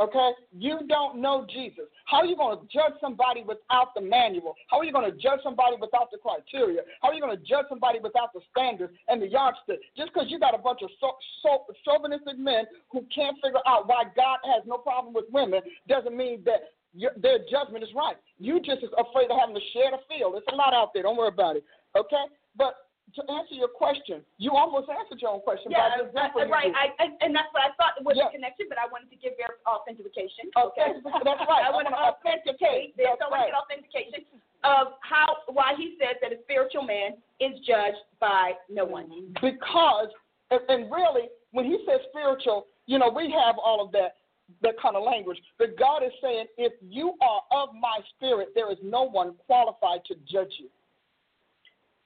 [0.00, 0.30] Okay?
[0.56, 1.84] You don't know Jesus.
[2.06, 4.54] How are you going to judge somebody without the manual?
[4.68, 6.80] How are you going to judge somebody without the criteria?
[7.02, 9.80] How are you going to judge somebody without the standards and the yardstick?
[9.96, 11.12] Just because you got a bunch of so,
[11.42, 16.16] so, chauvinistic men who can't figure out why God has no problem with women doesn't
[16.16, 18.16] mean that your, their judgment is right.
[18.38, 20.34] You just is afraid of having to share the field.
[20.36, 21.04] It's a lot out there.
[21.04, 21.64] Don't worry about it.
[21.96, 22.24] Okay?
[22.56, 22.74] But
[23.14, 26.72] to answer your question, you almost answered your own question Yeah, the I- right.
[26.74, 28.28] I, I, and that's what I thought was Yeah.
[28.28, 30.50] a connection, but I wanted to give their authentication.
[30.56, 31.64] Oh, okay, that's right.
[31.68, 32.96] I want to authenticate.
[32.96, 33.50] That's I right.
[33.50, 34.24] get authentication
[34.64, 39.32] of how why he says that a spiritual man is judged by no one.
[39.40, 40.08] because
[40.50, 44.16] and, and really when he says spiritual you know we have all of that
[44.62, 48.70] that kind of language but god is saying if you are of my spirit there
[48.70, 50.68] is no one qualified to judge you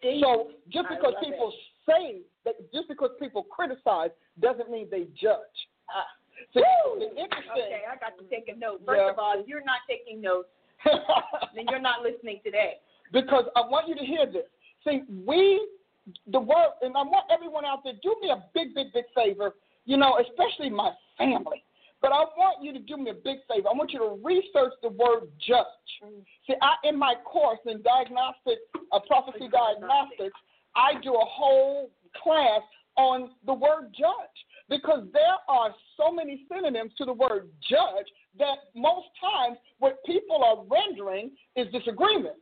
[0.03, 1.53] so just because people
[1.89, 4.11] say that just because people criticize
[4.41, 5.59] doesn't mean they judge
[5.89, 6.03] Uh,
[6.53, 6.99] See, woo!
[6.99, 8.83] the interesting Okay, I got to take a note.
[8.85, 9.11] First Yeah.
[9.11, 10.49] of all, if you're not taking notes,
[11.55, 12.79] then you're not listening today.
[13.13, 14.47] because I want you to hear this.
[14.85, 15.67] See, we,
[16.27, 19.55] the world, and I want everyone out there, do me a big, big, big favor,
[19.87, 21.63] you know, especially my family.
[22.05, 23.67] But I want you to do me a big favor.
[23.67, 25.65] I want you to research the word judge.
[26.47, 28.59] See, I, in my course in diagnostic,
[28.93, 30.37] uh, prophecy diagnostics,
[30.77, 31.91] I do a whole
[32.23, 32.61] class
[32.99, 34.37] on the word judge
[34.69, 38.07] because there are so many synonyms to the word judge
[38.39, 42.37] that most times what people are rendering is disagreement.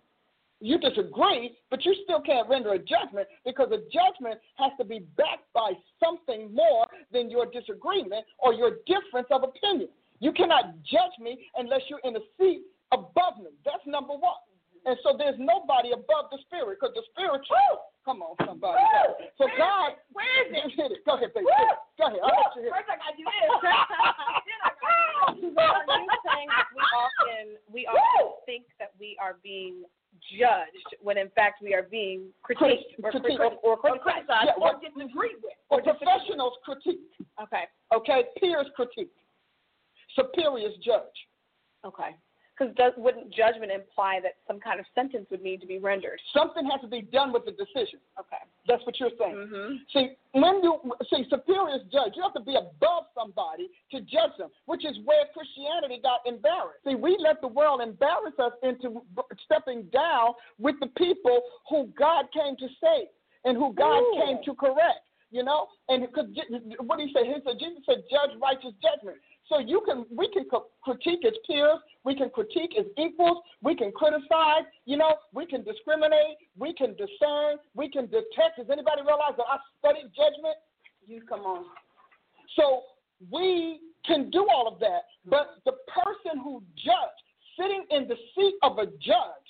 [0.62, 5.00] You disagree, but you still can't render a judgment because a judgment has to be
[5.18, 9.88] backed by something more than your disagreement or your difference of opinion.
[10.20, 12.62] You cannot judge me unless you're in a seat
[12.92, 13.50] above me.
[13.66, 14.38] That's number one.
[14.86, 17.42] And so there's nobody above the spirit because the spirit.
[18.04, 18.78] Come on, somebody.
[19.38, 19.94] So God.
[19.94, 19.98] it?
[20.14, 20.74] Where is it?
[20.78, 21.02] Hit it.
[21.06, 21.46] Go ahead, baby.
[21.46, 21.74] Woo!
[21.98, 22.18] Go ahead.
[22.22, 22.74] I'll let you hit it.
[22.74, 23.50] First, I got to do this.
[23.62, 28.64] then I got to do So are you saying that we often we often think
[28.82, 29.86] that we are being
[30.34, 33.38] judged when in fact we are being critiqued or, Critique.
[33.38, 34.02] or, or or criticized?
[34.02, 35.54] criticize Yeah, or what- disagree with.
[35.70, 37.06] Or professionals critique.
[37.40, 37.64] Okay,
[37.94, 39.14] Okay, peers critique.
[40.18, 41.16] Superiors judge.
[41.86, 42.18] okay.
[42.58, 43.72] Because does wouldn't judgment
[44.02, 46.20] imply that some kind of sentence would need to be rendered?
[46.34, 48.00] Something has to be done with the decision.
[48.18, 48.42] Okay.
[48.66, 49.34] That's what you're saying.
[49.34, 49.74] Mm-hmm.
[49.92, 50.78] See, when you
[51.10, 55.24] see superiors judge, you have to be above somebody to judge them, which is where
[55.34, 56.82] Christianity got embarrassed.
[56.86, 59.02] See, we let the world embarrass us into
[59.44, 63.08] stepping down with the people who God came to save
[63.44, 64.22] and who God Ooh.
[64.24, 65.06] came to correct.
[65.32, 66.28] You know, and because
[66.84, 67.24] what did he say?
[67.24, 69.16] He said Jesus said, "Judge righteous judgment."
[69.48, 70.44] So you can, we can
[70.82, 75.62] critique as peers, we can critique as equals, we can criticize, you know, we can
[75.62, 78.58] discriminate, we can discern, we can detect.
[78.58, 80.56] Does anybody realize that I studied judgment?
[81.06, 81.64] You come on.
[82.56, 82.82] So
[83.30, 87.22] we can do all of that, but the person who judged,
[87.58, 89.48] sitting in the seat of a judge,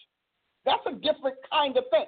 [0.65, 2.07] that's a different kind of thing.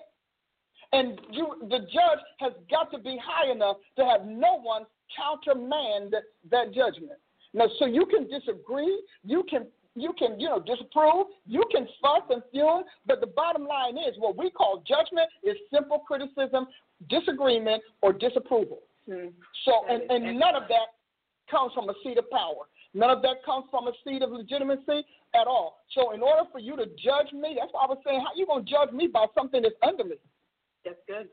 [0.93, 4.85] And you, the judge has got to be high enough to have no one
[5.17, 6.15] countermand
[6.51, 7.19] that judgment.
[7.53, 12.23] Now, so you can disagree, you can you can, you know, disapprove, you can fuss
[12.31, 16.67] and fume, but the bottom line is what we call judgment is simple criticism,
[17.09, 18.81] disagreement, or disapproval.
[19.09, 19.29] Hmm.
[19.65, 20.99] So, and, and none of that
[21.51, 22.67] comes from a seat of power.
[22.95, 25.05] None of that comes from a seat of legitimacy
[25.35, 25.83] at all.
[25.95, 28.47] So, in order for you to judge me, that's why I was saying, how you
[28.47, 30.17] gonna judge me by something that's under me?
[30.85, 31.29] That's good.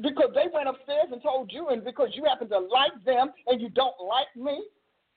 [0.00, 3.60] Because they went upstairs and told you, and because you happen to like them and
[3.60, 4.62] you don't like me,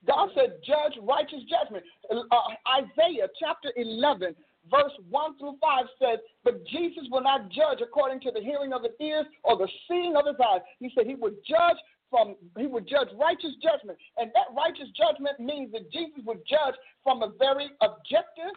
[0.05, 1.83] God said, judge righteous judgment.
[2.11, 2.35] Uh,
[2.67, 4.35] Isaiah chapter 11,
[4.69, 8.83] verse 1 through 5 says, But Jesus will not judge according to the hearing of
[8.83, 10.61] his ears or the seeing of his eyes.
[10.79, 11.77] He said he would judge
[12.09, 13.97] from he would judge righteous judgment.
[14.17, 18.53] And that righteous judgment means that Jesus would judge from a very objective,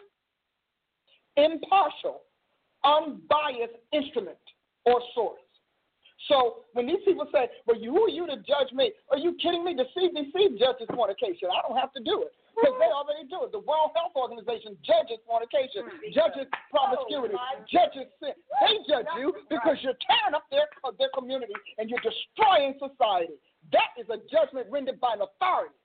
[1.35, 2.21] impartial,
[2.83, 4.37] unbiased instrument
[4.85, 5.41] or source.
[6.27, 9.33] So when these people say, "Well, you, who are you to judge me?" Are you
[9.41, 9.73] kidding me?
[9.73, 11.49] The CDC judges fornication.
[11.49, 13.51] I don't have to do it because they already do it.
[13.51, 17.37] The World Health Organization judges fornication, judges promiscuity,
[17.71, 18.35] judges sin.
[18.61, 20.67] They judge you because you're tearing up their
[20.99, 23.39] their community and you're destroying society.
[23.71, 25.75] That is a judgment rendered by an authority.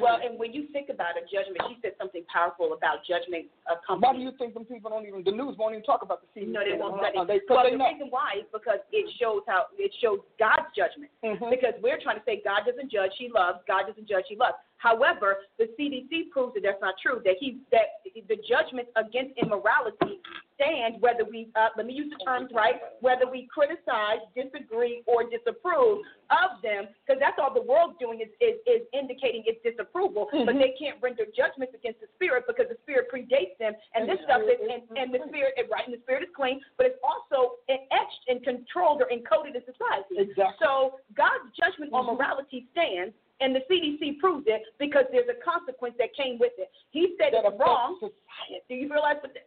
[0.00, 3.76] Well, and when you think about a judgment, she said something powerful about judgment of
[4.00, 6.28] Why do you think some people don't even the news won't even talk about the
[6.32, 6.48] CDC?
[6.48, 7.20] No, they won't study.
[7.28, 7.92] They, well, they the know.
[7.92, 11.12] reason why is because it shows how it shows God's judgment.
[11.20, 11.50] Mhm.
[11.52, 13.60] Because we're trying to say God doesn't judge, He loves.
[13.68, 14.56] God doesn't judge, He loves.
[14.82, 17.22] However, the CDC proves that that's not true.
[17.24, 20.18] That He that the judgments against immorality
[20.58, 25.22] stand whether we uh, let me use the terms right, whether we criticize, disagree, or
[25.22, 30.26] disapprove of them, because that's all the world's doing is is, is indicating its disapproval.
[30.32, 34.18] But they can't render judgments against the spirit because the spirit predates them, and this
[34.26, 37.62] stuff is and, and the spirit right, and the spirit is clean, but it's also
[37.70, 40.26] etched and controlled or encoded in society.
[40.26, 40.58] Exactly.
[40.58, 45.98] So God's judgment on morality stands, and the CDC proves it because there's a consequence
[45.98, 46.70] that came with it.
[46.94, 47.98] He said That it's wrong.
[47.98, 48.62] society.
[48.70, 49.34] Do you realize what?
[49.34, 49.42] The,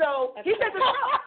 [0.00, 1.20] so he said it was wrong.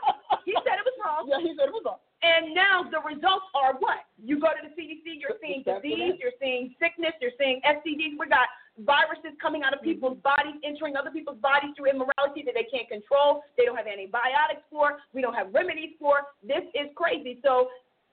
[0.46, 1.24] He said it was wrong.
[1.30, 2.02] Yeah, he said it was wrong.
[2.22, 4.04] And now the results are what?
[4.18, 6.20] You go to the CDC, you're seeing disease, it is.
[6.20, 8.20] you're seeing sickness, you're seeing STDs.
[8.20, 8.50] We got
[8.84, 9.96] viruses coming out of mm-hmm.
[10.02, 13.44] people's bodies, entering other people's bodies through immorality that they can't control.
[13.58, 15.00] They don't have antibiotics for.
[15.14, 16.28] We don't have remedies for.
[16.44, 17.40] This is crazy.
[17.44, 17.70] So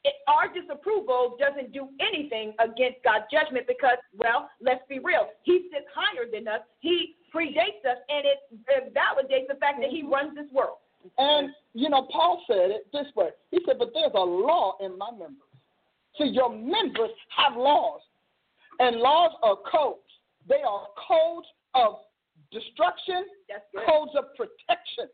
[0.06, 5.26] it, our disapproval doesn't do anything against God's judgment because, well, let's be real.
[5.42, 6.62] He sits higher than us.
[6.78, 8.38] He predates us, and it,
[8.70, 10.78] it validates the fact that He runs this world.
[11.18, 13.30] And you know, Paul said it this way.
[13.50, 15.42] He said, "But there's a law in my members.
[16.18, 18.00] See, your members have laws,
[18.80, 20.00] and laws are codes.
[20.48, 21.98] They are codes of
[22.50, 23.24] destruction,
[23.86, 25.10] codes of protection.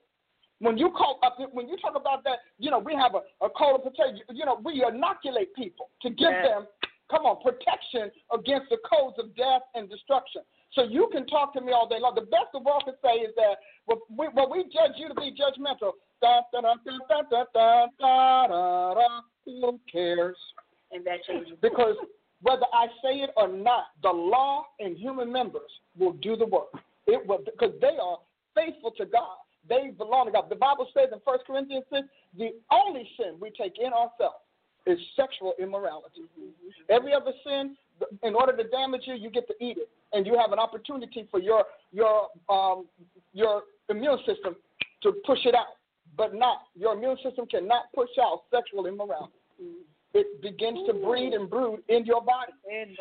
[0.62, 3.50] When you call up, when you talk about that, you know, we have a, a
[3.50, 4.22] code of protection.
[4.30, 6.46] You know, we inoculate people to give Yes.
[6.46, 6.66] them,
[7.10, 10.42] come on, protection against the codes of death and destruction.
[10.74, 12.14] So you can talk to me all day long.
[12.14, 13.58] The best the world can say is that
[13.88, 15.98] well, we, well, we judge you to be judgmental.
[16.22, 19.20] Da, da, da, da, da, da, da, da, da.
[19.44, 20.36] Who cares?
[20.92, 21.58] And that changes.
[21.60, 21.96] Because
[22.42, 26.70] whether I say it or not, the law and human members will do the work.
[27.08, 28.18] It will because they are
[28.54, 29.38] faithful to God.
[29.72, 30.50] They belong to God.
[30.50, 32.02] The Bible says in 1 Corinthians 6,
[32.36, 34.44] the only sin we take in ourselves
[34.84, 36.28] is sexual immorality.
[36.38, 36.92] Mm-hmm.
[36.92, 37.74] Every other sin,
[38.22, 41.26] in order to damage you, you get to eat it, and you have an opportunity
[41.30, 42.84] for your your um,
[43.32, 44.56] your immune system
[45.04, 45.80] to push it out,
[46.18, 49.32] but not your immune system cannot push out sexual immorality.
[49.62, 49.88] Mm-hmm.
[50.14, 52.52] It begins to breed and brood in your body.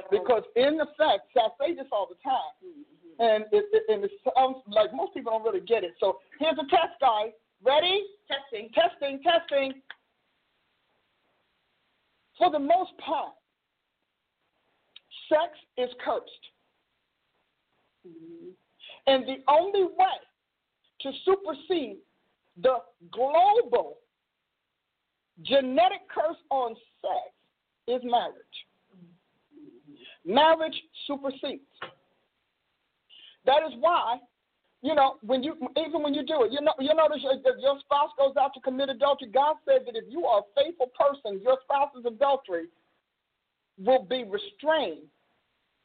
[0.09, 3.00] Because, in effect, I say this all the time, mm-hmm.
[3.19, 5.93] And it, it, and it sounds like most people don't really get it.
[5.99, 7.31] So here's a test, guys.
[7.63, 8.03] Ready?
[8.27, 8.69] Testing.
[8.73, 9.81] Testing, testing.
[12.37, 13.33] For the most part,
[15.29, 16.25] sex is cursed.
[18.07, 18.49] Mm-hmm.
[19.07, 20.17] And the only way
[21.01, 21.97] to supersede
[22.61, 22.77] the
[23.11, 23.97] global
[25.43, 27.31] genetic curse on sex
[27.87, 28.35] is marriage.
[28.95, 30.33] Mm-hmm.
[30.33, 31.61] Marriage supersedes.
[33.45, 34.17] That is why,
[34.81, 37.79] you know, when you even when you do it, you know, you notice if your
[37.79, 39.29] spouse goes out to commit adultery.
[39.33, 42.65] God says that if you are a faithful person, your spouse's adultery
[43.77, 45.07] will be restrained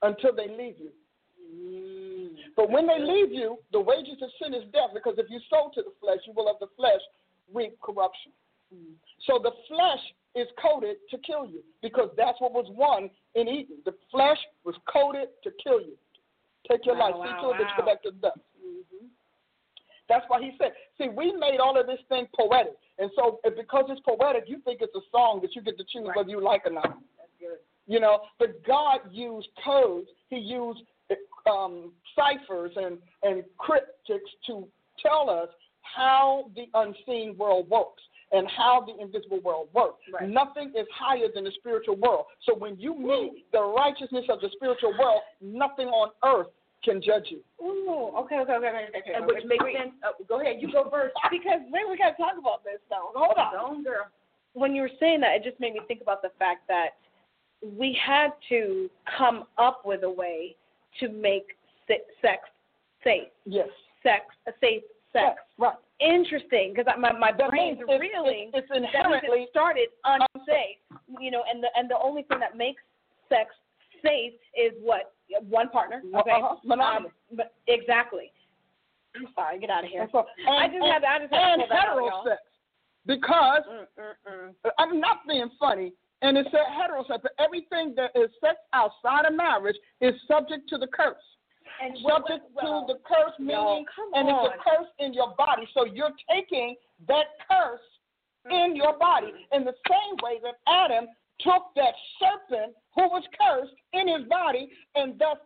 [0.03, 0.91] until they leave you.
[1.55, 2.29] Mm.
[2.57, 5.71] But when they leave you, the wages of sin is death, because if you sow
[5.75, 7.01] to the flesh, you will of the flesh
[7.55, 8.33] reap corruption.
[8.75, 8.95] Mm.
[9.27, 10.01] So the flesh
[10.35, 13.79] is coded to kill you, because that's what was won in Eden.
[13.85, 15.97] The flesh was coded to kill you.
[16.71, 17.15] Take your Wow, life.
[17.27, 18.33] See wow, to it that you go back to death.
[20.09, 22.75] That's why he said, see, we made all of this thing poetic.
[22.99, 26.07] And so because it's poetic, you think it's a song that you get to choose
[26.07, 26.17] Right.
[26.17, 26.91] whether you like or not.
[27.19, 27.59] That's good.
[27.87, 30.09] You know, but God used codes.
[30.31, 30.81] He used
[31.51, 34.67] um, ciphers and, and cryptics to
[35.01, 35.49] tell us
[35.83, 38.03] how the unseen world works
[38.33, 40.03] and how the invisible world works.
[40.13, 40.29] Right.
[40.29, 42.27] Nothing is higher than the spiritual world.
[42.45, 46.49] So when you meet the righteousness of the spiritual world, nothing on earth
[46.85, 47.41] can judge you.
[47.65, 49.15] Ooh, okay, okay, okay, okay, okay.
[49.15, 49.95] And which makes sense.
[50.03, 51.15] Uh, go ahead, you go first.
[51.31, 53.11] because wait, we gotta talk about this though.
[53.15, 53.53] Hold on.
[53.53, 54.07] Go on, girl.
[54.55, 56.91] When you were saying that, it just made me think about the fact that
[57.63, 58.89] we had to
[59.19, 60.57] come up with a way
[61.01, 62.41] to make sex
[63.05, 63.69] safe, Yes.
[64.03, 64.83] sex a safe
[65.13, 65.41] sex.
[65.59, 65.75] Right.
[65.99, 70.77] Interesting, because my my brain's it's, reeling it's, it's inherently it started unsafe.
[71.21, 72.83] You know, and the and the only thing that makes
[73.29, 73.51] sex
[74.05, 75.15] safe is what
[75.49, 76.03] one partner.
[76.05, 76.81] Okay, Uh-huh.
[76.81, 78.31] Um, but exactly.
[79.17, 79.59] I'm sorry.
[79.59, 80.07] Get out of here.
[80.13, 82.25] So, and, I just and, had to, I just had to and out, hetero y'all.
[82.25, 82.43] sex.
[83.07, 84.71] Because Mm, mm, mm.
[84.79, 85.93] I'm not being funny,
[86.23, 87.23] and it's said heterosexual.
[87.23, 91.17] But everything that is sex outside of marriage is subject to the curse.
[91.83, 93.85] And Subject well, to the curse meaning,
[94.15, 94.47] and on.
[94.47, 95.69] it's a curse in your body.
[95.75, 96.75] So you're taking
[97.09, 97.81] that curse
[98.51, 101.07] in your body in the same way that Adam
[101.41, 105.37] took that serpent who was cursed in his body, and thus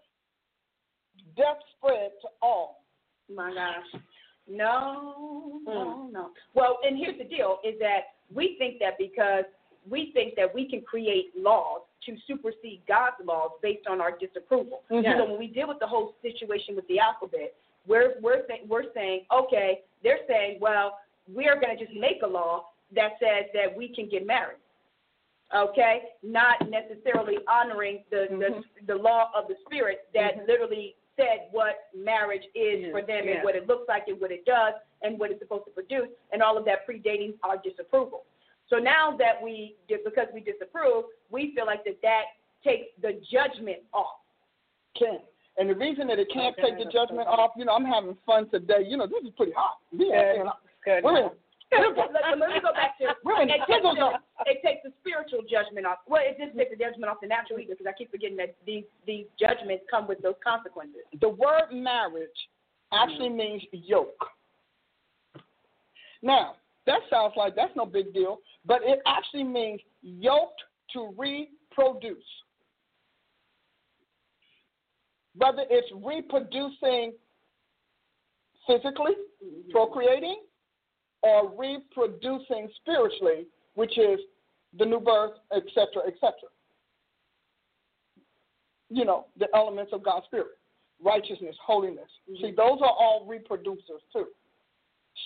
[1.36, 2.84] death spread to all.
[3.32, 4.00] My gosh.
[4.48, 5.72] No, no,
[6.08, 6.12] Mm.
[6.12, 6.30] no.
[6.54, 9.44] Well, and here's the deal is that we think that because
[9.88, 14.82] we think that we can create laws to supersede God's laws based on our disapproval.
[14.90, 15.18] Mhm.
[15.18, 17.54] So when we deal with the whole situation with the alphabet,
[17.86, 20.98] we're we're saying we're saying, okay, they're saying, well,
[21.28, 24.58] we're gonna just make a law that says that we can get married.
[25.54, 26.02] Okay?
[26.22, 32.44] Not necessarily honoring the the, the law of the spirit that literally said what marriage
[32.54, 33.34] is for them Yeah.
[33.36, 36.08] and what it looks like and what it does and what it's supposed to produce
[36.32, 38.24] and all of that predating our disapproval.
[38.70, 42.24] So now that we because we disapprove, we feel like that that
[42.64, 44.22] takes the judgment off.
[44.96, 45.18] Can.
[45.58, 47.84] And the reason that it can't Okay, take the judgment so off, you know, I'm
[47.84, 48.86] having fun today.
[48.86, 49.78] You know, this is pretty hot.
[49.92, 50.38] Yeah, Good.
[50.38, 50.52] you know,
[50.84, 51.04] Good.
[51.04, 51.30] we're in,
[52.38, 54.10] let, me go back to we're in it takes, the,
[54.46, 55.98] it takes the spiritual judgment off.
[56.06, 58.54] Well, it just takes the judgment off the natural either because I keep forgetting that
[58.66, 61.02] these these judgments come with those consequences.
[61.20, 62.38] The word marriage
[62.92, 63.36] actually mm.
[63.36, 64.26] means yoke.
[66.22, 66.56] Now,
[66.86, 70.62] that sounds like that's no big deal, but it actually means yoked
[70.92, 72.18] to reproduce.
[75.36, 77.12] Whether it's reproducing
[78.66, 79.12] physically,
[79.44, 79.70] mm-hmm.
[79.70, 80.42] procreating,
[81.22, 84.18] or reproducing spiritually, which is
[84.78, 86.32] the new birth, etc., etc.
[88.88, 90.58] You know, the elements of God's spirit,
[91.02, 92.08] righteousness, holiness.
[92.30, 92.42] Mm-hmm.
[92.44, 94.26] See, those are all reproducers too.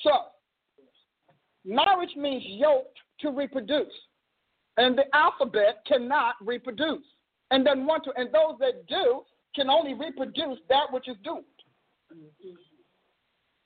[0.03, 0.11] So,
[1.65, 3.93] marriage means yoked to reproduce,
[4.77, 7.05] and the alphabet cannot reproduce,
[7.51, 8.13] and doesn't want to.
[8.17, 9.23] And those that do
[9.55, 11.45] can only reproduce that which is doomed.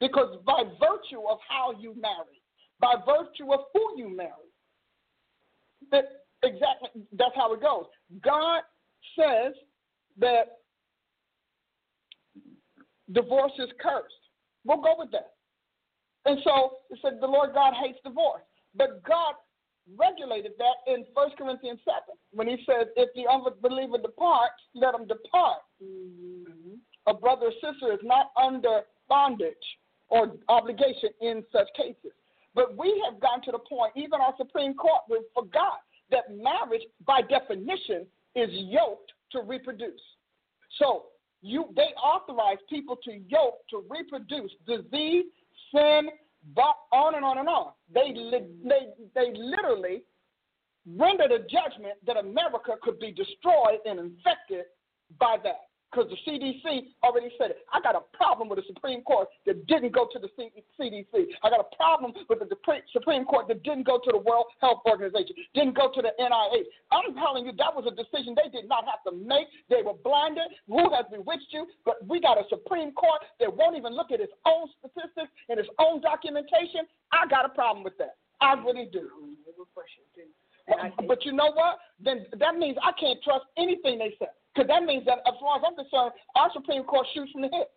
[0.00, 2.42] Because by virtue of how you marry,
[2.80, 4.30] by virtue of who you marry,
[5.90, 6.04] that
[6.42, 7.86] exactly that's how it goes.
[8.22, 8.62] God
[9.18, 9.54] says
[10.18, 10.58] that
[13.12, 14.14] divorce is cursed.
[14.64, 15.32] We'll go with that.
[16.26, 18.42] And so it said the Lord God hates divorce.
[18.78, 19.34] But God
[19.96, 21.96] regulated that in 1 Corinthians 7
[22.32, 25.59] when he says, if the unbeliever departs, let him depart.
[25.82, 26.74] Mm-hmm.
[27.06, 29.55] A brother or sister is not under bondage
[30.09, 32.12] or obligation in such cases.
[32.55, 35.80] But we have gotten to the point, even our Supreme Court, we forgot
[36.10, 40.00] that marriage, by definition, is yoked to reproduce.
[40.78, 41.06] So
[41.42, 45.26] you, they authorize people to yoke to reproduce disease,
[45.74, 46.09] sin,
[46.54, 47.72] but on and on and on.
[47.92, 48.12] They
[48.64, 50.02] they they literally
[50.96, 54.64] rendered a judgment that America could be destroyed and infected
[55.18, 55.68] by that.
[55.90, 57.65] Because the CDC already said it.
[57.73, 61.32] I got a problem with the Supreme Court that didn't go to the C- CDC.
[61.43, 64.47] I got a problem with the Depre- Supreme Court that didn't go to the World
[64.60, 66.69] Health Organization, didn't go to the NIH.
[66.93, 69.48] I'm telling you, that was a decision they did not have to make.
[69.70, 70.52] They were blinded.
[70.69, 71.66] Who has bewitched you?
[71.86, 75.59] But we got a Supreme Court that won't even look at its own statistics and
[75.59, 76.85] its own documentation.
[77.12, 78.16] I got a problem with that.
[78.40, 79.09] I really do.
[80.69, 81.78] But, but you know what?
[81.98, 84.28] Then that means I can't trust anything they say.
[84.54, 87.50] Because that means that, as far as I'm concerned, our Supreme Court shoots from the
[87.52, 87.70] hip.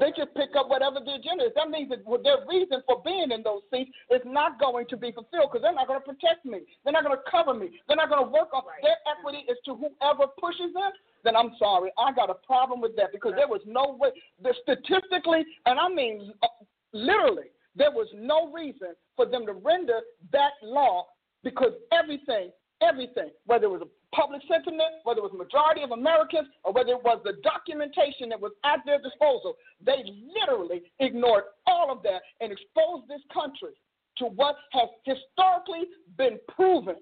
[0.00, 1.54] They just pick up whatever the agenda is.
[1.54, 5.12] That means that their reason for being in those seats is not going to be
[5.12, 6.66] fulfilled because they're not going to protect me.
[6.82, 7.78] They're not going to cover me.
[7.86, 10.90] They're not going to work on their equity is to whoever pushes them.
[11.22, 14.10] Then I'm sorry, I got a problem with that because there was no way.
[14.42, 16.48] The statistically, and I mean uh,
[16.92, 20.00] literally, there was no reason for them to render
[20.32, 21.06] that law
[21.44, 22.50] because everything,
[22.82, 26.92] everything, whether it was a public sentiment, whether it was majority of Americans, or whether
[26.92, 29.54] it was the documentation that was at their disposal.
[29.84, 30.04] They
[30.34, 33.72] literally ignored all of that and exposed this country
[34.18, 35.88] to what has historically
[36.18, 36.96] been proven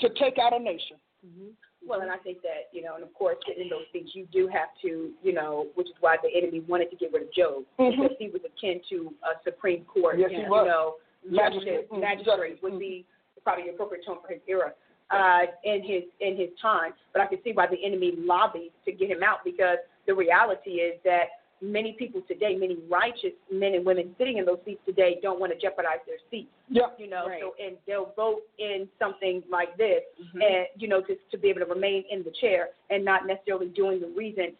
[0.00, 0.96] to take out a nation.
[1.24, 1.54] Mm-hmm.
[1.86, 4.48] Well, and I think that, you know, and of course, in those things, you do
[4.48, 7.64] have to, you know, which is why the enemy wanted to get rid of Job,
[7.78, 7.90] Mhm.
[7.90, 11.88] because he was akin to a Supreme Court, Yes, you know, Magistrate.
[11.88, 12.00] magistrate, Mhm.
[12.00, 13.04] magistrate would be
[13.44, 14.74] probably the appropriate term for his era
[15.10, 16.92] uh, in his in his time.
[17.12, 20.72] But I can see why the enemy lobbied to get him out because the reality
[20.72, 21.24] is that
[21.60, 25.52] many people today, many righteous men and women sitting in those seats today, don't want
[25.52, 26.50] to jeopardize their seats.
[26.68, 26.86] Yeah.
[26.98, 27.40] You know, Right.
[27.40, 30.40] so and they'll vote in something like this, Mm-hmm.
[30.42, 33.68] and you know, to to be able to remain in the chair and not necessarily
[33.68, 34.52] doing the reason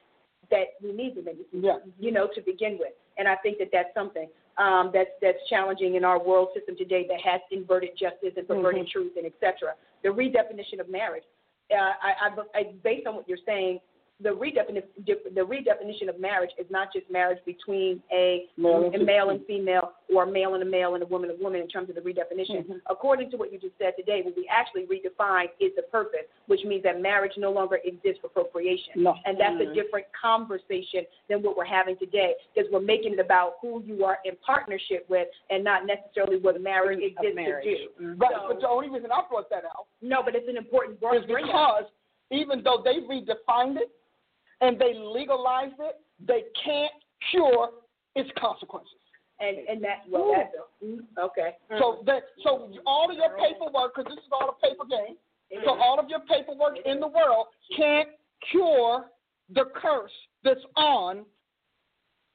[0.51, 1.78] that we need them in the seat Yeah.
[1.98, 2.93] you know, to begin with.
[3.19, 4.28] And I think that that's something
[4.59, 8.87] um, that's that's challenging in our world system today that has inverted justice and perverted
[8.87, 8.91] Mhm.
[8.91, 9.74] truth and et cetera.
[10.03, 11.24] The redefinition of marriage,
[11.70, 13.81] uh, I, I, I, based on what you're saying,
[14.21, 14.85] the redefinition
[15.35, 19.41] the redefinition of marriage is not just marriage between a, Male and a male and
[19.41, 19.47] mm.
[19.47, 21.89] female or a male and a male and a woman and a woman in terms
[21.89, 22.67] of the redefinition.
[22.67, 22.81] Mhm.
[22.89, 26.65] According to what you just said today, what we actually redefine is the purpose, which
[26.65, 29.03] means that marriage no longer exists for procreation.
[29.03, 29.17] No.
[29.25, 29.75] And that's a mm.
[29.75, 34.19] different conversation than what we're having today because we're making it about who you are
[34.25, 37.65] in partnership with and not necessarily what marriage exists marriage.
[37.65, 37.89] to do.
[38.01, 38.21] Mm-hmm.
[38.21, 40.97] Right, So- but the only reason I brought that out No, but it's an important
[40.97, 41.27] is word.
[41.27, 41.85] bring because
[42.31, 43.91] even though they redefined it
[44.63, 46.93] and they legalize it, they can't
[47.31, 47.69] cure
[48.15, 48.95] its consequences.
[49.41, 51.57] And and that well that's mm, okay.
[51.79, 52.07] So mm.
[52.07, 55.17] that so all of your paperwork, because this is all a paper game.
[55.67, 58.09] So all of your paperwork in the world can't
[58.51, 59.05] cure
[59.55, 60.13] the curse
[60.43, 61.27] that's on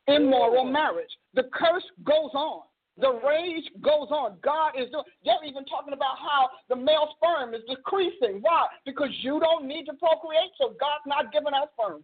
[0.07, 0.73] immoral mm.
[0.73, 1.09] marriage.
[1.33, 2.61] The curse goes on.
[2.99, 3.23] The mm.
[3.23, 4.37] rage goes on.
[4.43, 5.05] God is doing.
[5.23, 8.39] They're even talking about how the male sperm is decreasing.
[8.41, 8.67] Why?
[8.85, 12.03] Because you don't need to procreate, so God's not giving us sperm.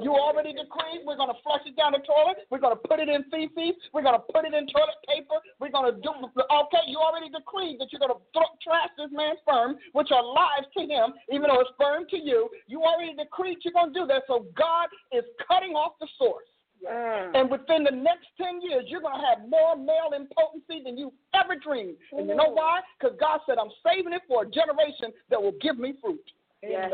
[0.00, 2.48] You already decreed we're going to flush it down the toilet.
[2.48, 3.76] We're going to put it in feces.
[3.92, 5.36] We're going to put it in toilet paper.
[5.60, 6.08] We're going to do.
[6.08, 10.24] Okay, you already decreed that you're going to throw, trash this man's sperm, which are
[10.24, 12.48] lives to him, even though it's sperm to you.
[12.66, 14.24] You already decreed you're going to do that.
[14.24, 16.48] So God is cutting off the source.
[16.80, 17.36] Mm.
[17.36, 21.12] And within the next 10 years, you're going to have more male impotency than you
[21.36, 21.96] ever dreamed.
[22.12, 22.80] And you know why?
[22.96, 26.24] Because God said, I'm saving it for a generation that will give me fruit.
[26.62, 26.88] Yes.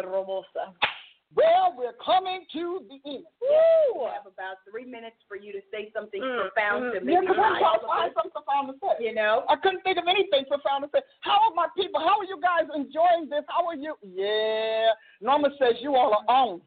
[1.35, 3.25] Well, we're coming to the end.
[3.43, 7.05] We have about three minutes for you to say something mm, profound to mm.
[7.05, 9.05] Yeah, maybe because I'm trying to unite all find something profound to say.
[9.05, 9.45] You know.
[9.51, 11.03] I couldn't think of anything profound to say.
[11.21, 12.01] How are my people?
[12.01, 13.45] How are you guys enjoying this?
[13.51, 13.99] How are you?
[14.07, 14.95] Yeah.
[15.21, 16.63] Norma says you all are on.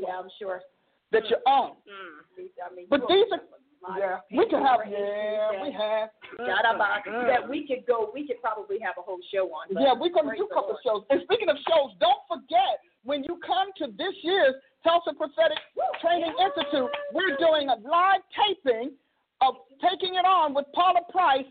[0.00, 0.62] Yeah, I'm sure.
[1.12, 1.76] That you're on.
[1.84, 2.48] Mm.
[2.62, 3.58] I mean, But you these all- are.
[3.98, 4.80] Yeah, we can have.
[4.90, 6.10] Yeah, we have.
[6.40, 6.98] Shadaba,
[7.30, 9.70] that we could go, we could probably have a whole show on.
[9.70, 11.06] Yeah, we're going to do a couple of Lord.
[11.06, 11.06] shows.
[11.10, 14.54] And speaking of shows, don't forget when you come to this year's
[14.84, 15.56] Tulsa Prophetic
[16.04, 18.92] Training Institute, we're doing a live taping
[19.40, 21.48] of Taking It On with Paula Price,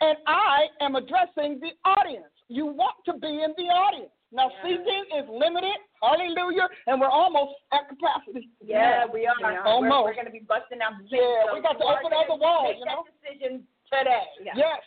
[0.00, 2.30] and I am addressing the audience.
[2.46, 4.14] You want to be in the audience.
[4.30, 5.76] Now, seating is limited.
[6.00, 6.70] Hallelujah.
[6.86, 8.48] And we're almost at capacity.
[8.64, 9.34] Yeah, we are.
[9.42, 10.04] We're, Almost.
[10.06, 12.24] we're going to be busting out the Yeah, seams, we so got to open gonna
[12.24, 13.04] other walls, Make you know?
[13.04, 13.52] that decision
[13.92, 14.24] today.
[14.56, 14.80] Yes.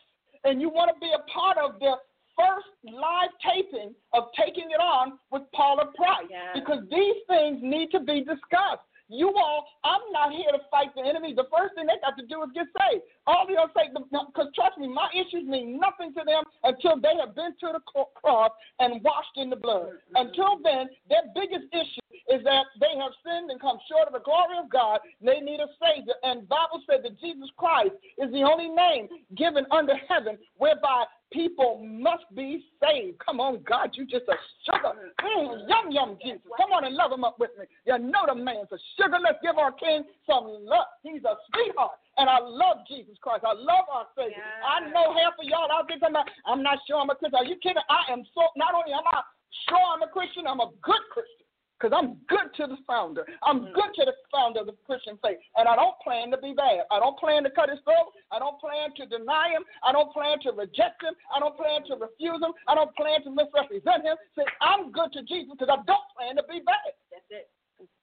[0.48, 1.94] And you want to be a part of the
[2.38, 6.28] first live taping of Taking It On with Paula Price.
[6.30, 6.54] Yeah.
[6.54, 8.86] Because these things need to be discussed.
[9.08, 11.34] You all, I'm not here to fight the enemy.
[11.34, 13.04] The first thing they got to do is get saved.
[13.28, 17.36] All they'll say, because trust me, my issues mean nothing to them until they have
[17.36, 17.82] been to the
[18.16, 19.90] cross and washed in the blood.
[20.16, 22.02] Until then, their biggest issue
[22.34, 25.00] is that they have sinned and come short of the glory of God.
[25.22, 26.18] They need a Savior.
[26.24, 29.08] And Bible said that Jesus Christ is the only name
[29.38, 33.05] given under heaven whereby people must be saved.
[33.36, 34.96] Come on, God, you just a sugar.
[34.96, 36.48] Mm, yum, yum, Jesus.
[36.56, 37.68] Come on and love him up with me.
[37.84, 39.20] You know the man's a sugar.
[39.20, 40.88] Let's give our King some love.
[41.04, 42.00] He's a sweetheart.
[42.16, 43.44] And I love Jesus Christ.
[43.44, 44.40] I love our Savior.
[44.40, 47.36] I know half of y'all out there talking about, I'm not sure I'm a Christian.
[47.36, 47.84] Are you kidding?
[47.92, 49.20] I am so, not only am I
[49.68, 51.45] sure I'm a Christian, I'm a good Christian.
[51.76, 53.28] Because I'm good to the founder.
[53.44, 55.38] I'm good to the founder of the Christian faith.
[55.60, 56.88] And I don't plan to be bad.
[56.88, 58.16] I don't plan to cut his throat.
[58.32, 59.68] I don't plan to deny him.
[59.84, 61.14] I don't plan to reject him.
[61.36, 62.56] I don't plan to refuse him.
[62.72, 64.16] I don't plan to misrepresent him.
[64.40, 66.96] Say, I'm good to Jesus because I don't plan to be bad.
[67.12, 67.52] That's it.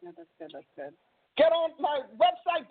[0.04, 0.52] that's good.
[0.52, 0.92] That's good.
[1.40, 2.68] Get on my website,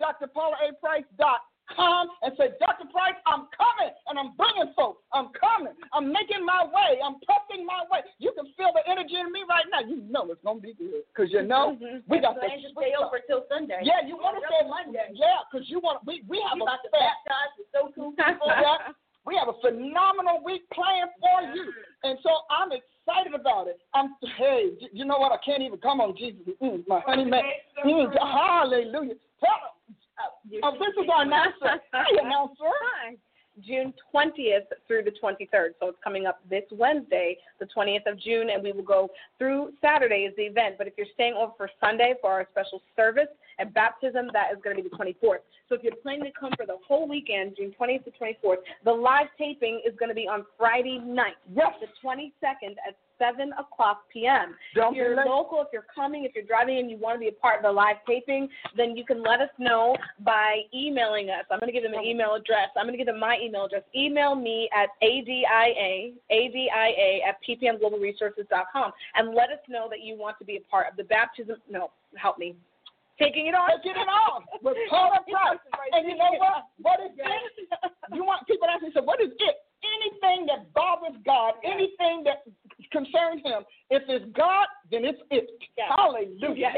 [1.70, 2.88] drpaulaprice.com, and say, Dr.
[2.92, 5.02] Price, I'm coming, and I'm bringing folks.
[5.12, 5.72] I'm coming.
[5.92, 6.98] I'm making my way.
[7.04, 8.00] I'm pressing my way.
[8.18, 9.80] You can feel the energy in me right now.
[9.80, 11.02] You know it's going to be good.
[11.14, 11.78] Because you know,
[12.08, 13.80] we got to stay over till Sunday.
[13.82, 15.12] Yeah, you want to stay Monday.
[15.14, 17.80] Yeah, because you want we we have We a about to fa- baptize the so
[17.94, 18.48] cool people.
[18.48, 18.92] yeah,
[19.24, 21.72] we have a phenomenal week planned for you.
[22.02, 23.78] And so I'm excited about it.
[23.94, 25.32] I'm hey, you know what?
[25.32, 26.42] I can't even come on Jesus.
[26.60, 27.42] Mm, my honey man.
[27.84, 29.14] Mm, hallelujah.
[29.40, 29.74] Tell them.
[30.20, 31.80] Oh, oh, this is our announcer.
[31.92, 32.54] Hi, announcer.
[32.60, 33.16] Hi.
[33.60, 35.70] June 20th through the 23rd.
[35.78, 39.72] So it's coming up this Wednesday, the 20th of June, and we will go through
[39.82, 40.76] Saturday is the event.
[40.78, 43.28] But if you're staying over for Sunday for our special service
[43.58, 45.44] and baptism, that is going to be the 24th.
[45.68, 48.92] So if you're planning to come for the whole weekend, June 20th to 24th, the
[48.92, 51.74] live taping is going to be on Friday night, Yes.
[51.80, 54.54] the 22nd at 7 o'clock p.m.
[54.74, 55.26] Don't if you're late.
[55.26, 57.62] local, if you're coming, if you're driving and you want to be a part of
[57.62, 61.44] the live taping, then you can let us know by emailing us.
[61.50, 62.68] I'm going to give them an email address.
[62.76, 63.82] I'm going to give them my email address.
[63.94, 65.46] Email me at adia,
[66.30, 66.68] adia
[67.28, 71.04] at ppmglobalresources.com and let us know that you want to be a part of the
[71.04, 71.56] baptism.
[71.70, 72.56] No, help me.
[73.20, 73.70] Taking it on.
[73.78, 75.58] Taking it off with Paula Price.
[75.92, 76.64] And you know what?
[76.80, 77.92] What is it?
[78.12, 79.56] You want people to ask me, so what is it?
[79.82, 82.46] Anything that bothers God, anything that
[82.94, 85.50] concerns Him, if it's God, then it's it.
[85.76, 85.90] Yes.
[85.90, 86.70] Hallelujah.
[86.70, 86.76] Yes.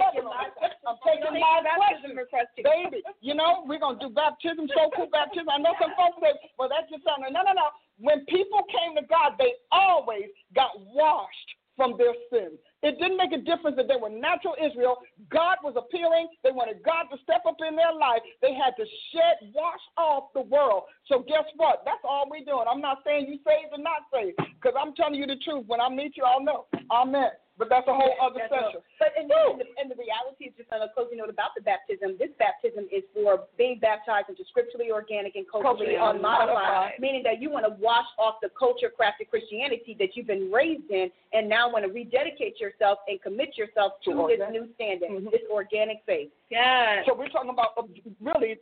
[0.89, 2.17] I'm taking my baptism question.
[2.17, 2.49] request.
[2.57, 5.49] Baby, you know, we're going to do baptism, so cool baptism.
[5.53, 7.29] I know some folks say, well, that's just something.
[7.29, 7.69] No, no, no.
[8.01, 12.59] When people came to God, they always got washed from their sins.
[12.85, 15.01] It didn't make a difference that they were natural Israel.
[15.33, 16.29] God was appealing.
[16.45, 18.21] They wanted God to step up in their life.
[18.43, 20.85] They had to shed, wash off the world.
[21.09, 21.81] So guess what?
[21.87, 22.67] That's all we're doing.
[22.71, 25.65] I'm not saying you saved or not saved, because I'm telling you the truth.
[25.67, 26.67] When I meet you, I'll know.
[26.93, 27.33] Amen.
[27.57, 28.83] But that's a whole other That's session.
[28.83, 28.99] all.
[28.99, 31.63] But and, and, the, and the reality is just on a closing note about the
[31.63, 32.19] baptism.
[32.19, 36.99] This baptism is for being baptized into scripturally organic and culturally Culturally unmodified, unmodified.
[36.99, 40.91] meaning that you want to wash off the culture crafted Christianity that you've been raised
[40.91, 44.51] in, and now want to rededicate yourself and commit yourself to, To this organic.
[44.51, 45.31] new standard, Mhm.
[45.31, 46.31] this organic faith.
[46.51, 47.07] Yes.
[47.07, 47.87] So we're talking about uh,
[48.19, 48.59] really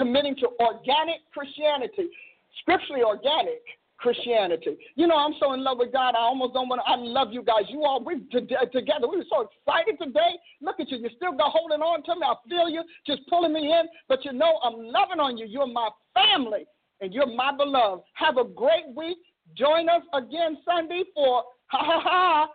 [0.00, 2.08] committing to organic Christianity,
[2.60, 3.60] scripturally organic
[3.98, 4.76] Christianity.
[4.96, 6.14] You know, I'm so in love with God.
[6.14, 6.90] I almost don't want to.
[6.90, 7.64] I love you guys.
[7.68, 8.40] You all, we to,
[8.72, 9.08] together.
[9.08, 10.36] We were so excited today.
[10.60, 10.98] Look at you.
[10.98, 12.26] You still got holding on to me.
[12.26, 13.86] I feel you, just pulling me in.
[14.08, 15.46] But you know, I'm loving on you.
[15.46, 16.66] You're my family,
[17.00, 18.02] and you're my beloved.
[18.14, 19.18] Have a great week.
[19.56, 22.48] Join us again Sunday for ha ha ha.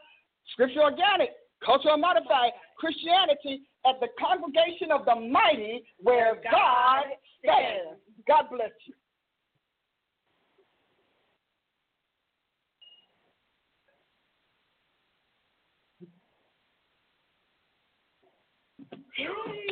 [0.53, 1.29] Scripture organic,
[1.63, 7.05] cultural modified Christianity at the congregation of the mighty, where God
[7.43, 8.01] stands.
[8.27, 8.93] God bless you.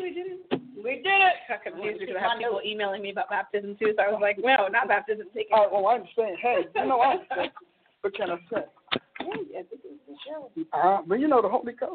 [0.02, 0.62] We did it.
[0.84, 1.36] We did it.
[1.48, 4.38] Got confused because I have people emailing me about baptism too, so I was like,
[4.40, 5.28] no, not baptism.
[5.34, 5.54] Take it.
[5.54, 6.38] Oh, well, I understand.
[6.42, 7.52] Hey, you know I understand.
[8.02, 8.66] What can I say?
[9.52, 10.52] Yeah, this is the show.
[10.74, 11.94] Uh, but you know the Holy Ghost.